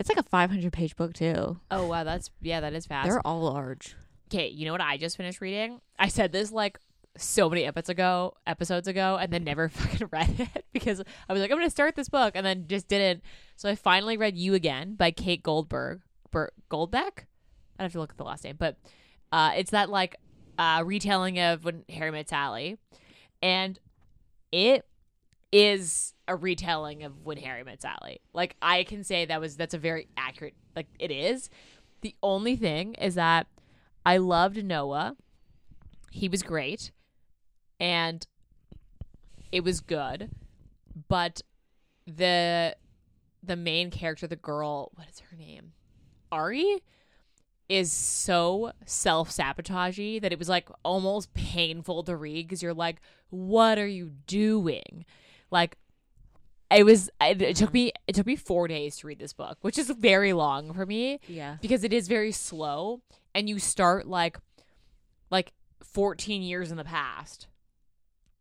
It's 0.00 0.08
like 0.08 0.18
a 0.18 0.22
500 0.22 0.72
page 0.72 0.96
book 0.96 1.12
too. 1.12 1.60
Oh 1.70 1.86
wow, 1.86 2.04
that's 2.04 2.30
yeah, 2.40 2.60
that 2.60 2.72
is 2.72 2.86
fast. 2.86 3.06
They're 3.06 3.24
all 3.24 3.42
large. 3.42 3.94
Okay, 4.28 4.48
you 4.48 4.64
know 4.64 4.72
what 4.72 4.80
I 4.80 4.96
just 4.96 5.18
finished 5.18 5.42
reading? 5.42 5.82
I 5.98 6.08
said 6.08 6.32
this 6.32 6.50
like 6.50 6.78
so 7.18 7.50
many 7.50 7.64
episodes 7.64 7.90
ago, 7.90 8.34
episodes 8.46 8.88
ago, 8.88 9.18
and 9.20 9.30
then 9.30 9.44
never 9.44 9.68
fucking 9.68 10.08
read 10.10 10.40
it 10.54 10.64
because 10.72 11.02
I 11.28 11.32
was 11.34 11.42
like, 11.42 11.50
I'm 11.50 11.58
gonna 11.58 11.68
start 11.68 11.96
this 11.96 12.08
book, 12.08 12.32
and 12.34 12.46
then 12.46 12.64
just 12.66 12.88
didn't. 12.88 13.22
So 13.56 13.68
I 13.68 13.74
finally 13.74 14.16
read 14.16 14.38
You 14.38 14.54
Again 14.54 14.94
by 14.94 15.10
Kate 15.10 15.42
Goldberg, 15.42 16.00
Ber- 16.30 16.52
Goldbeck. 16.70 17.26
I 17.78 17.82
have 17.82 17.92
to 17.92 17.98
look 17.98 18.12
at 18.12 18.16
the 18.16 18.24
last 18.24 18.42
name, 18.42 18.56
but 18.58 18.78
uh, 19.32 19.52
it's 19.54 19.72
that 19.72 19.90
like 19.90 20.16
uh, 20.58 20.82
retelling 20.82 21.38
of 21.38 21.62
when 21.64 21.84
Harry 21.90 22.10
met 22.10 22.30
Sally, 22.30 22.78
and 23.42 23.78
it 24.50 24.86
is 25.52 26.14
a 26.30 26.36
retelling 26.36 27.02
of 27.02 27.26
when 27.26 27.36
Harry 27.38 27.64
met 27.64 27.82
Sally. 27.82 28.20
Like 28.32 28.54
I 28.62 28.84
can 28.84 29.02
say 29.02 29.24
that 29.26 29.40
was 29.40 29.56
that's 29.56 29.74
a 29.74 29.78
very 29.78 30.06
accurate. 30.16 30.54
Like 30.76 30.86
it 30.98 31.10
is. 31.10 31.50
The 32.02 32.14
only 32.22 32.54
thing 32.54 32.94
is 32.94 33.16
that 33.16 33.48
I 34.06 34.18
loved 34.18 34.64
Noah. 34.64 35.16
He 36.12 36.28
was 36.28 36.42
great, 36.42 36.92
and 37.80 38.24
it 39.50 39.64
was 39.64 39.80
good, 39.80 40.30
but 41.08 41.42
the 42.06 42.76
the 43.42 43.56
main 43.56 43.90
character, 43.90 44.28
the 44.28 44.36
girl, 44.36 44.92
what 44.94 45.08
is 45.08 45.18
her 45.18 45.36
name? 45.36 45.72
Ari 46.30 46.80
is 47.68 47.92
so 47.92 48.70
self 48.86 49.30
sabotagey 49.30 50.22
that 50.22 50.32
it 50.32 50.38
was 50.38 50.48
like 50.48 50.68
almost 50.84 51.34
painful 51.34 52.04
to 52.04 52.16
read 52.16 52.46
because 52.46 52.62
you're 52.62 52.72
like, 52.72 53.00
what 53.30 53.78
are 53.78 53.86
you 53.86 54.12
doing? 54.28 55.04
Like, 55.50 55.76
it 56.70 56.84
was. 56.84 57.10
It, 57.20 57.42
it 57.42 57.56
took 57.56 57.72
me. 57.72 57.92
It 58.06 58.14
took 58.14 58.26
me 58.26 58.36
four 58.36 58.68
days 58.68 58.96
to 58.98 59.06
read 59.06 59.18
this 59.18 59.32
book, 59.32 59.58
which 59.62 59.78
is 59.78 59.90
very 59.90 60.32
long 60.32 60.72
for 60.72 60.86
me 60.86 61.20
Yeah. 61.26 61.56
because 61.60 61.84
it 61.84 61.92
is 61.92 62.08
very 62.08 62.32
slow, 62.32 63.00
and 63.34 63.48
you 63.48 63.58
start 63.58 64.06
like, 64.06 64.38
like 65.30 65.52
14 65.82 66.42
years 66.42 66.70
in 66.70 66.76
the 66.76 66.84
past. 66.84 67.48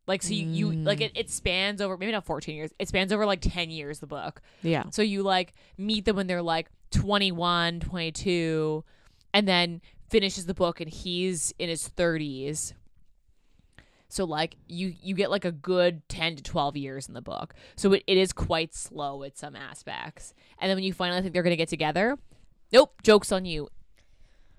Like 0.10 0.24
so 0.24 0.34
you, 0.34 0.48
you 0.48 0.72
like 0.72 1.02
it, 1.02 1.12
it 1.14 1.28
mm. 1.28 1.30
spans 1.30 1.82
over 1.82 1.96
maybe 1.96 2.12
not 2.12 2.26
14 2.26 2.56
years. 2.56 2.72
It 2.80 2.88
spans 2.88 3.14
over 3.14 3.28
like 3.28 3.42
10 3.42 3.70
years 3.70 4.00
the 4.00 4.08
book. 4.08 4.42
Yeah. 4.64 4.86
So 4.90 5.04
you 5.04 5.22
like 5.22 5.54
meet 5.78 6.06
them 6.06 6.16
when 6.16 6.26
they're 6.26 6.42
like 6.42 6.68
21, 6.90 7.80
22, 7.82 8.84
and 9.36 9.48
then 9.48 9.82
finishes 10.10 10.48
the 10.48 10.56
book 10.56 10.82
and 10.82 10.90
he's 10.90 11.54
in 11.60 11.70
his 11.70 11.88
30s. 11.88 12.74
So 14.10 14.26
like 14.26 14.56
you 14.68 14.94
you 15.02 15.14
get 15.16 15.30
like 15.30 15.46
a 15.46 15.52
good 15.52 16.08
10 16.10 16.38
to 16.38 16.44
12 16.44 16.76
years 16.78 17.08
in 17.08 17.14
the 17.14 17.22
book. 17.22 17.54
So 17.76 17.94
it, 17.94 18.04
it 18.08 18.18
is 18.18 18.34
quite 18.34 18.74
slow 18.74 19.24
at 19.24 19.38
some 19.38 19.56
aspects. 19.56 20.34
And 20.60 20.70
then 20.70 20.78
when 20.78 20.84
you 20.84 20.94
finally 20.94 21.22
think 21.22 21.34
they're 21.34 21.44
going 21.44 21.52
to 21.54 21.58
get 21.58 21.70
together, 21.70 22.18
nope, 22.72 23.02
jokes 23.04 23.32
on 23.32 23.46
you. 23.46 23.70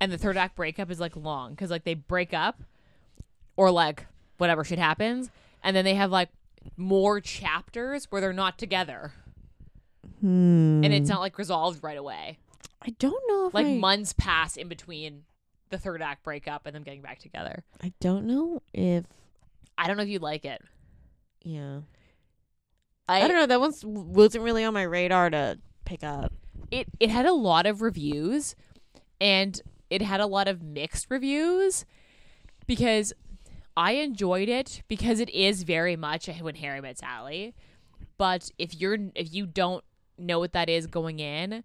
And 0.01 0.11
the 0.12 0.18
third 0.18 0.36
act 0.36 0.57
breakup 0.57 0.90
is 0.90 1.01
like 1.01 1.16
long 1.16 1.57
cuz 1.57 1.68
like 1.70 1.84
they 1.84 1.94
break 1.94 2.32
up 2.32 2.62
or 3.57 3.70
like 3.70 4.07
whatever 4.38 4.64
shit 4.64 4.78
happens 4.78 5.30
and 5.62 5.76
then 5.76 5.84
they 5.84 5.94
have 5.96 6.11
like 6.11 6.30
more 6.76 7.20
chapters 7.20 8.07
where 8.11 8.20
they're 8.20 8.32
not 8.32 8.57
together 8.59 9.12
Hmm. 10.20 10.82
and 10.84 10.92
it's 10.92 11.09
not 11.09 11.20
like 11.20 11.38
resolved 11.38 11.82
right 11.82 11.96
away. 11.98 12.38
I 12.82 12.90
don't 12.98 13.22
know 13.28 13.48
if 13.48 13.55
Like 13.55 13.66
I, 13.66 13.74
months 13.76 14.12
pass 14.14 14.57
in 14.57 14.68
between 14.68 15.24
the 15.70 15.78
third 15.78 16.03
act 16.03 16.22
breakup 16.22 16.66
and 16.66 16.74
them 16.74 16.82
getting 16.82 17.03
back 17.03 17.18
together. 17.18 17.64
I 17.82 17.92
don't 18.01 18.26
know 18.26 18.62
if 18.72 19.05
I 19.80 19.86
don't 19.86 19.96
know 19.96 20.02
if 20.02 20.08
you 20.10 20.18
like 20.18 20.44
it. 20.44 20.60
yeah. 21.42 21.80
I, 23.08 23.22
I 23.22 23.28
don't 23.28 23.36
know. 23.36 23.46
That 23.46 23.60
one 23.60 23.72
wasn't 23.82 24.44
really 24.44 24.62
on 24.62 24.74
my 24.74 24.82
radar 24.82 25.30
to 25.30 25.58
pick 25.84 26.04
up. 26.04 26.32
It 26.70 26.86
it 27.00 27.10
had 27.10 27.26
a 27.26 27.32
lot 27.32 27.66
of 27.66 27.82
reviews, 27.82 28.54
and 29.20 29.60
it 29.88 30.02
had 30.02 30.20
a 30.20 30.26
lot 30.26 30.46
of 30.46 30.62
mixed 30.62 31.06
reviews 31.10 31.84
because 32.66 33.12
I 33.76 33.92
enjoyed 33.92 34.48
it 34.48 34.82
because 34.86 35.18
it 35.18 35.30
is 35.30 35.64
very 35.64 35.96
much 35.96 36.28
a 36.28 36.34
when 36.34 36.54
Harry 36.56 36.80
met 36.80 36.98
Sally. 36.98 37.54
But 38.16 38.50
if 38.58 38.78
you're 38.78 38.98
if 39.14 39.32
you 39.32 39.46
don't 39.46 39.82
know 40.18 40.38
what 40.38 40.52
that 40.52 40.68
is 40.68 40.86
going 40.86 41.18
in, 41.18 41.64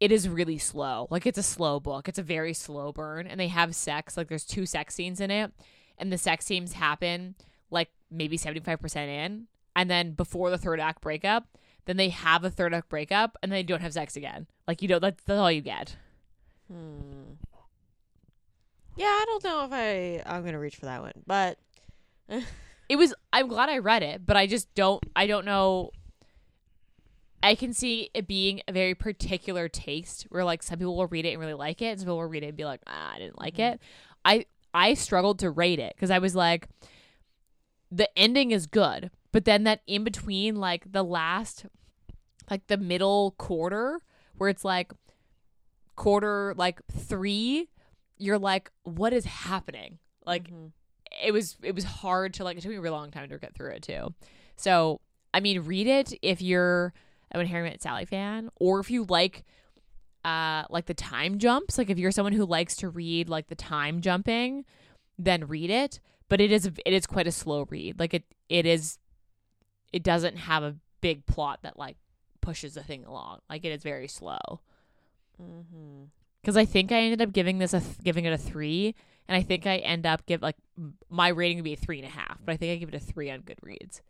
it 0.00 0.12
is 0.12 0.28
really 0.28 0.58
slow. 0.58 1.06
Like 1.10 1.26
it's 1.26 1.38
a 1.38 1.42
slow 1.42 1.80
book. 1.80 2.08
It's 2.08 2.18
a 2.18 2.22
very 2.24 2.52
slow 2.52 2.92
burn, 2.92 3.26
and 3.26 3.40
they 3.40 3.48
have 3.48 3.74
sex. 3.74 4.16
Like 4.16 4.28
there's 4.28 4.44
two 4.44 4.66
sex 4.66 4.94
scenes 4.94 5.20
in 5.20 5.30
it, 5.30 5.52
and 5.96 6.12
the 6.12 6.18
sex 6.18 6.44
scenes 6.44 6.74
happen 6.74 7.36
like 7.72 7.90
maybe 8.10 8.36
seventy 8.36 8.60
five 8.60 8.80
percent 8.80 9.10
in, 9.10 9.46
and 9.74 9.90
then 9.90 10.12
before 10.12 10.50
the 10.50 10.58
third 10.58 10.78
act 10.78 11.00
breakup, 11.00 11.58
then 11.86 11.96
they 11.96 12.10
have 12.10 12.44
a 12.44 12.50
third 12.50 12.72
act 12.74 12.88
breakup, 12.88 13.36
and 13.42 13.50
they 13.50 13.62
don't 13.62 13.82
have 13.82 13.92
sex 13.92 14.16
again. 14.16 14.46
Like 14.68 14.82
you 14.82 14.88
know 14.88 14.98
that's, 14.98 15.22
that's 15.24 15.38
all 15.38 15.50
you 15.50 15.62
get. 15.62 15.96
Hmm. 16.70 17.32
Yeah, 18.96 19.06
I 19.06 19.24
don't 19.26 19.44
know 19.44 19.64
if 19.64 19.72
I 19.72 20.22
I'm 20.26 20.44
gonna 20.44 20.60
reach 20.60 20.76
for 20.76 20.86
that 20.86 21.02
one, 21.02 21.12
but 21.26 21.58
it 22.88 22.96
was 22.96 23.14
i'm 23.32 23.48
glad 23.48 23.68
i 23.68 23.78
read 23.78 24.02
it 24.02 24.24
but 24.24 24.36
i 24.36 24.46
just 24.46 24.72
don't 24.74 25.02
i 25.16 25.26
don't 25.26 25.44
know 25.44 25.90
i 27.42 27.54
can 27.54 27.72
see 27.72 28.10
it 28.14 28.26
being 28.26 28.60
a 28.68 28.72
very 28.72 28.94
particular 28.94 29.68
taste 29.68 30.26
where 30.28 30.44
like 30.44 30.62
some 30.62 30.78
people 30.78 30.96
will 30.96 31.06
read 31.06 31.24
it 31.24 31.30
and 31.30 31.40
really 31.40 31.54
like 31.54 31.80
it 31.80 31.86
and 31.86 31.98
some 31.98 32.06
people 32.06 32.18
will 32.18 32.26
read 32.26 32.42
it 32.42 32.48
and 32.48 32.56
be 32.56 32.64
like 32.64 32.80
ah, 32.86 33.12
i 33.14 33.18
didn't 33.18 33.38
like 33.38 33.58
it 33.58 33.80
i 34.24 34.44
i 34.74 34.94
struggled 34.94 35.38
to 35.38 35.50
rate 35.50 35.78
it 35.78 35.94
because 35.96 36.10
i 36.10 36.18
was 36.18 36.34
like 36.34 36.68
the 37.92 38.08
ending 38.18 38.50
is 38.50 38.66
good 38.66 39.10
but 39.30 39.44
then 39.44 39.64
that 39.64 39.80
in 39.86 40.02
between 40.02 40.56
like 40.56 40.90
the 40.90 41.02
last 41.04 41.66
like 42.50 42.66
the 42.66 42.76
middle 42.76 43.34
quarter 43.38 44.00
where 44.36 44.48
it's 44.48 44.64
like 44.64 44.92
quarter 45.94 46.54
like 46.56 46.80
three 46.90 47.68
you're 48.16 48.38
like 48.38 48.70
what 48.82 49.12
is 49.12 49.24
happening 49.24 49.98
like 50.24 50.50
it 51.22 51.32
was 51.32 51.56
it 51.62 51.74
was 51.74 51.84
hard 51.84 52.34
to 52.34 52.44
like 52.44 52.56
it 52.56 52.62
took 52.62 52.70
me 52.70 52.76
a 52.76 52.80
really 52.80 52.96
long 52.96 53.10
time 53.10 53.28
to 53.28 53.38
get 53.38 53.54
through 53.54 53.70
it 53.70 53.82
too. 53.82 54.14
So 54.56 55.00
I 55.34 55.40
mean, 55.40 55.60
read 55.60 55.86
it 55.86 56.12
if 56.22 56.42
you're 56.42 56.92
a 57.32 57.38
When 57.38 57.46
Harry 57.46 57.68
Met 57.68 57.82
Sally 57.82 58.04
fan, 58.04 58.50
or 58.56 58.80
if 58.80 58.90
you 58.90 59.04
like 59.04 59.44
uh 60.24 60.64
like 60.70 60.86
the 60.86 60.94
time 60.94 61.38
jumps. 61.38 61.78
Like 61.78 61.90
if 61.90 61.98
you're 61.98 62.12
someone 62.12 62.32
who 62.32 62.46
likes 62.46 62.76
to 62.76 62.88
read 62.88 63.28
like 63.28 63.48
the 63.48 63.54
time 63.54 64.00
jumping, 64.00 64.64
then 65.18 65.46
read 65.46 65.70
it. 65.70 66.00
But 66.32 66.40
it 66.40 66.50
is 66.50 66.64
it 66.64 66.94
is 66.94 67.06
quite 67.06 67.26
a 67.26 67.30
slow 67.30 67.66
read. 67.68 68.00
Like 68.00 68.14
it 68.14 68.24
it 68.48 68.64
is 68.64 68.96
it 69.92 70.02
doesn't 70.02 70.38
have 70.38 70.62
a 70.62 70.76
big 71.02 71.26
plot 71.26 71.58
that 71.62 71.78
like 71.78 71.98
pushes 72.40 72.72
the 72.72 72.82
thing 72.82 73.04
along. 73.04 73.40
Like 73.50 73.66
it 73.66 73.68
is 73.68 73.82
very 73.82 74.08
slow. 74.08 74.38
mm-hmm. 75.38 76.04
Because 76.40 76.56
I 76.56 76.64
think 76.64 76.90
I 76.90 77.00
ended 77.00 77.20
up 77.20 77.34
giving 77.34 77.58
this 77.58 77.74
a 77.74 77.80
th- 77.80 77.98
giving 78.02 78.24
it 78.24 78.32
a 78.32 78.38
three, 78.38 78.94
and 79.28 79.36
I 79.36 79.42
think 79.42 79.66
I 79.66 79.76
end 79.76 80.06
up 80.06 80.24
give 80.24 80.40
like 80.40 80.56
m- 80.78 80.94
my 81.10 81.28
rating 81.28 81.58
would 81.58 81.64
be 81.64 81.74
a 81.74 81.76
three 81.76 81.98
and 81.98 82.08
a 82.08 82.10
half, 82.10 82.38
but 82.42 82.54
I 82.54 82.56
think 82.56 82.72
I 82.72 82.76
give 82.76 82.88
it 82.88 82.94
a 82.94 82.98
three 82.98 83.30
on 83.30 83.42
Goodreads. 83.42 84.00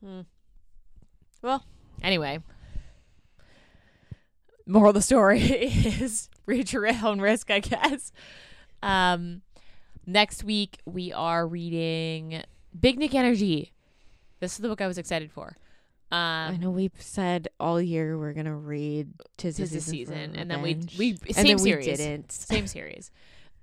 Hmm. 0.00 0.20
Well, 1.42 1.64
anyway, 2.00 2.38
moral 4.64 4.90
of 4.90 4.94
the 4.94 5.02
story 5.02 5.40
is 5.42 6.28
read 6.46 6.72
your 6.72 6.86
own 7.04 7.20
risk, 7.20 7.50
I 7.50 7.58
guess. 7.58 8.12
Um, 8.80 9.42
next 10.06 10.44
week 10.44 10.78
we 10.84 11.12
are 11.12 11.46
reading 11.46 12.42
Big 12.78 12.98
Nick 12.98 13.14
Energy. 13.14 13.72
This 14.40 14.52
is 14.52 14.58
the 14.58 14.68
book 14.68 14.80
I 14.80 14.86
was 14.86 14.98
excited 14.98 15.30
for. 15.30 15.56
Um, 16.10 16.18
I 16.54 16.56
know 16.58 16.70
we've 16.70 16.90
said 16.98 17.48
all 17.58 17.80
year 17.80 18.18
we're 18.18 18.34
gonna 18.34 18.54
read 18.56 19.08
Tis, 19.38 19.56
Tis 19.56 19.70
the 19.70 19.80
season, 19.80 20.14
season, 20.14 20.36
and 20.36 20.50
then 20.50 20.60
we 20.60 20.74
we 20.98 21.10
and 21.26 21.34
same 21.34 21.46
then 21.46 21.58
series. 21.58 21.86
we 21.86 21.96
didn't. 21.96 22.32
same 22.32 22.66
series. 22.66 23.10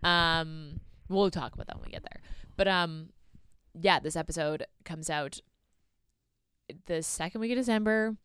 Um, 0.02 0.80
we'll 1.10 1.30
talk 1.30 1.54
about 1.54 1.68
that 1.68 1.76
when 1.76 1.86
we 1.86 1.92
get 1.92 2.04
there. 2.04 2.22
But 2.58 2.68
um, 2.68 3.10
yeah, 3.80 4.00
this 4.00 4.16
episode 4.16 4.66
comes 4.84 5.10
out 5.12 5.42
the 6.88 7.04
second 7.04 7.42
week 7.42 7.52
of 7.52 7.58
December. 7.58 8.16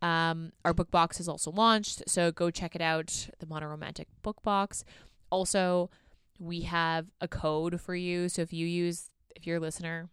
Um, 0.00 0.52
our 0.64 0.72
book 0.72 0.90
box 0.90 1.20
is 1.20 1.28
also 1.28 1.50
launched, 1.50 2.08
so 2.08 2.30
go 2.32 2.50
check 2.50 2.74
it 2.74 2.82
out. 2.82 3.28
The 3.38 3.46
Modern 3.46 3.68
Romantic 3.68 4.08
book 4.22 4.42
box. 4.42 4.84
Also, 5.30 5.90
we 6.38 6.62
have 6.62 7.06
a 7.20 7.28
code 7.28 7.80
for 7.80 7.94
you. 7.94 8.28
So 8.28 8.42
if 8.42 8.52
you 8.52 8.66
use, 8.66 9.10
if 9.36 9.46
you're 9.46 9.58
a 9.58 9.60
listener 9.60 10.08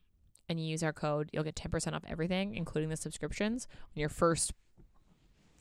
and 0.47 0.59
you 0.59 0.65
use 0.65 0.83
our 0.83 0.93
code, 0.93 1.29
you'll 1.33 1.43
get 1.43 1.55
ten 1.55 1.71
percent 1.71 1.95
off 1.95 2.03
everything, 2.07 2.55
including 2.55 2.89
the 2.89 2.97
subscriptions 2.97 3.67
on 3.95 3.99
your 3.99 4.09
first, 4.09 4.53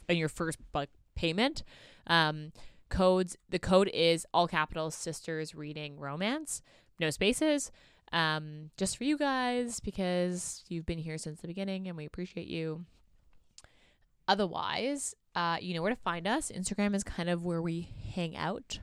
on 0.09 0.17
your 0.17 0.29
first 0.29 0.59
like 0.75 0.91
payment. 1.15 1.63
Um, 2.07 2.53
codes 2.89 3.37
the 3.49 3.59
code 3.59 3.89
is 3.95 4.27
all 4.35 4.49
capitals 4.49 4.97
sisters 4.97 5.55
reading 5.55 5.99
romance. 5.99 6.61
No 6.99 7.09
spaces. 7.11 7.71
Um 8.13 8.71
just 8.77 8.99
for 8.99 9.05
you 9.05 9.17
guys 9.17 9.79
because 9.79 10.65
you've 10.69 10.87
been 10.87 10.99
here 10.99 11.17
since 11.17 11.41
the 11.41 11.47
beginning 11.47 11.87
and 11.87 11.97
we 11.97 12.05
appreciate 12.05 12.49
you. 12.49 12.85
Otherwise 14.27 15.15
uh 15.37 15.59
you 15.61 15.73
know 15.73 15.83
where 15.83 15.95
to 15.95 16.01
find 16.01 16.27
us. 16.27 16.51
Instagram 16.51 16.97
is 16.97 17.05
kind 17.05 17.31
of 17.31 17.45
where 17.45 17.63
we 17.63 17.89
hang 18.13 18.37
out 18.37 18.81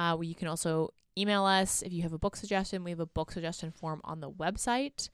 uh 0.00 0.16
where 0.16 0.24
you 0.24 0.34
can 0.34 0.48
also 0.48 0.92
email 1.18 1.44
us 1.44 1.82
if 1.82 1.92
you 1.92 2.02
have 2.02 2.12
a 2.12 2.18
book 2.18 2.36
suggestion 2.36 2.82
we 2.84 2.90
have 2.90 3.00
a 3.00 3.06
book 3.06 3.30
suggestion 3.30 3.70
form 3.70 4.00
on 4.04 4.20
the 4.20 4.30
website 4.30 5.08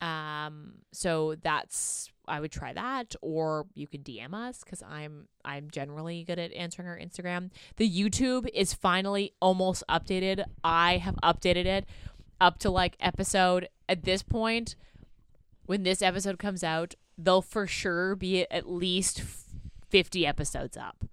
um 0.00 0.74
so 0.92 1.34
that's 1.42 2.10
I 2.26 2.40
would 2.40 2.52
try 2.52 2.72
that 2.72 3.14
or 3.20 3.66
you 3.74 3.86
could 3.86 4.04
DM 4.04 4.32
us 4.32 4.64
cuz 4.64 4.82
I'm 4.82 5.28
I'm 5.44 5.70
generally 5.70 6.24
good 6.24 6.38
at 6.38 6.52
answering 6.54 6.88
our 6.88 6.98
Instagram. 6.98 7.50
The 7.76 7.88
YouTube 7.88 8.48
is 8.54 8.72
finally 8.72 9.34
almost 9.40 9.84
updated. 9.90 10.44
I 10.64 10.96
have 10.96 11.16
updated 11.22 11.66
it 11.66 11.84
up 12.40 12.58
to 12.60 12.70
like 12.70 12.96
episode 12.98 13.68
at 13.88 14.04
this 14.04 14.22
point 14.22 14.74
when 15.66 15.82
this 15.82 16.02
episode 16.02 16.38
comes 16.38 16.62
out, 16.62 16.94
they'll 17.16 17.42
for 17.42 17.66
sure 17.66 18.16
be 18.16 18.50
at 18.50 18.68
least 18.68 19.22
50 19.88 20.26
episodes 20.26 20.76
up. 20.76 21.04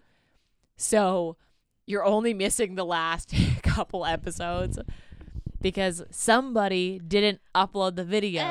So, 0.76 1.38
you're 1.92 2.06
only 2.06 2.34
missing 2.34 2.76
the 2.76 2.86
last 2.86 3.34
couple 3.64 4.06
episodes 4.06 4.80
because 5.62 6.04
somebody 6.10 7.00
didn't 7.00 7.40
upload 7.54 7.96
the 7.96 8.06
videos. 8.06 8.44
Uh, 8.44 8.48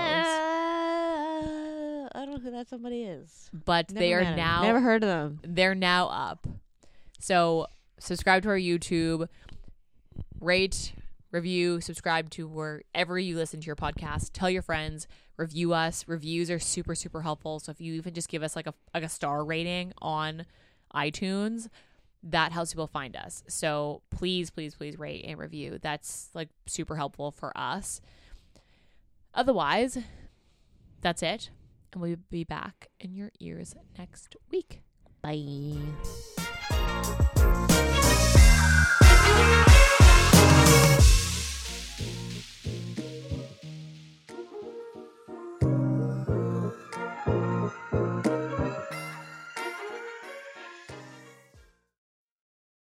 I 2.13 2.25
don't 2.25 2.31
know 2.33 2.39
who 2.39 2.51
that 2.51 2.69
somebody 2.69 3.03
is. 3.03 3.51
but 3.65 3.89
they 3.89 4.13
are 4.13 4.23
now 4.23 4.63
Never 4.63 4.81
heard 4.81 5.03
of 5.03 5.09
them. 5.09 5.41
they're 5.43 5.75
now 5.75 6.09
up. 6.09 6.47
So 7.19 7.67
subscribe 7.99 8.43
to 8.45 8.51
our 8.51 8.59
YouTube, 8.59 9.29
rate, 10.41 10.93
review, 11.33 11.81
subscribe 11.81 12.31
to 12.31 12.49
wherever 12.49 13.19
you 13.19 13.37
listen 13.37 13.61
to 13.61 13.67
your 13.67 13.77
podcast. 13.77 14.31
Tell 14.33 14.51
your 14.51 14.63
friends, 14.63 15.07
review 15.37 15.73
us. 15.73 16.05
Reviews 16.09 16.51
are 16.51 16.59
super 16.59 16.95
super 16.95 17.23
helpful. 17.23 17.61
So 17.61 17.71
if 17.71 17.81
you 17.81 17.95
even 17.95 18.15
just 18.15 18.29
give 18.29 18.43
us 18.43 18.57
like 18.57 18.67
a 18.67 18.75
like 18.95 19.05
a 19.05 19.09
star 19.09 19.45
rating 19.45 19.93
on 20.01 20.47
iTunes, 20.95 21.69
that 22.23 22.53
helps 22.53 22.73
people 22.73 22.87
find 22.87 23.17
us. 23.17 23.43
So 23.49 24.03
please 24.11 24.51
please 24.51 24.75
please 24.75 24.99
rate 24.99 25.25
and 25.27 25.39
review. 25.39 25.79
That's 25.81 26.31
like 26.35 26.49
super 26.67 26.97
helpful 26.97 27.31
for 27.31 27.57
us. 27.57 28.01
Otherwise, 29.35 29.99
that's 31.01 31.23
it. 31.23 31.51
And 31.93 32.03
we'll 32.03 32.17
be 32.31 32.45
back 32.45 32.89
in 33.01 33.15
your 33.15 33.31
ears 33.41 33.75
next 33.99 34.37
week. 34.51 34.83
Bye. 35.23 35.77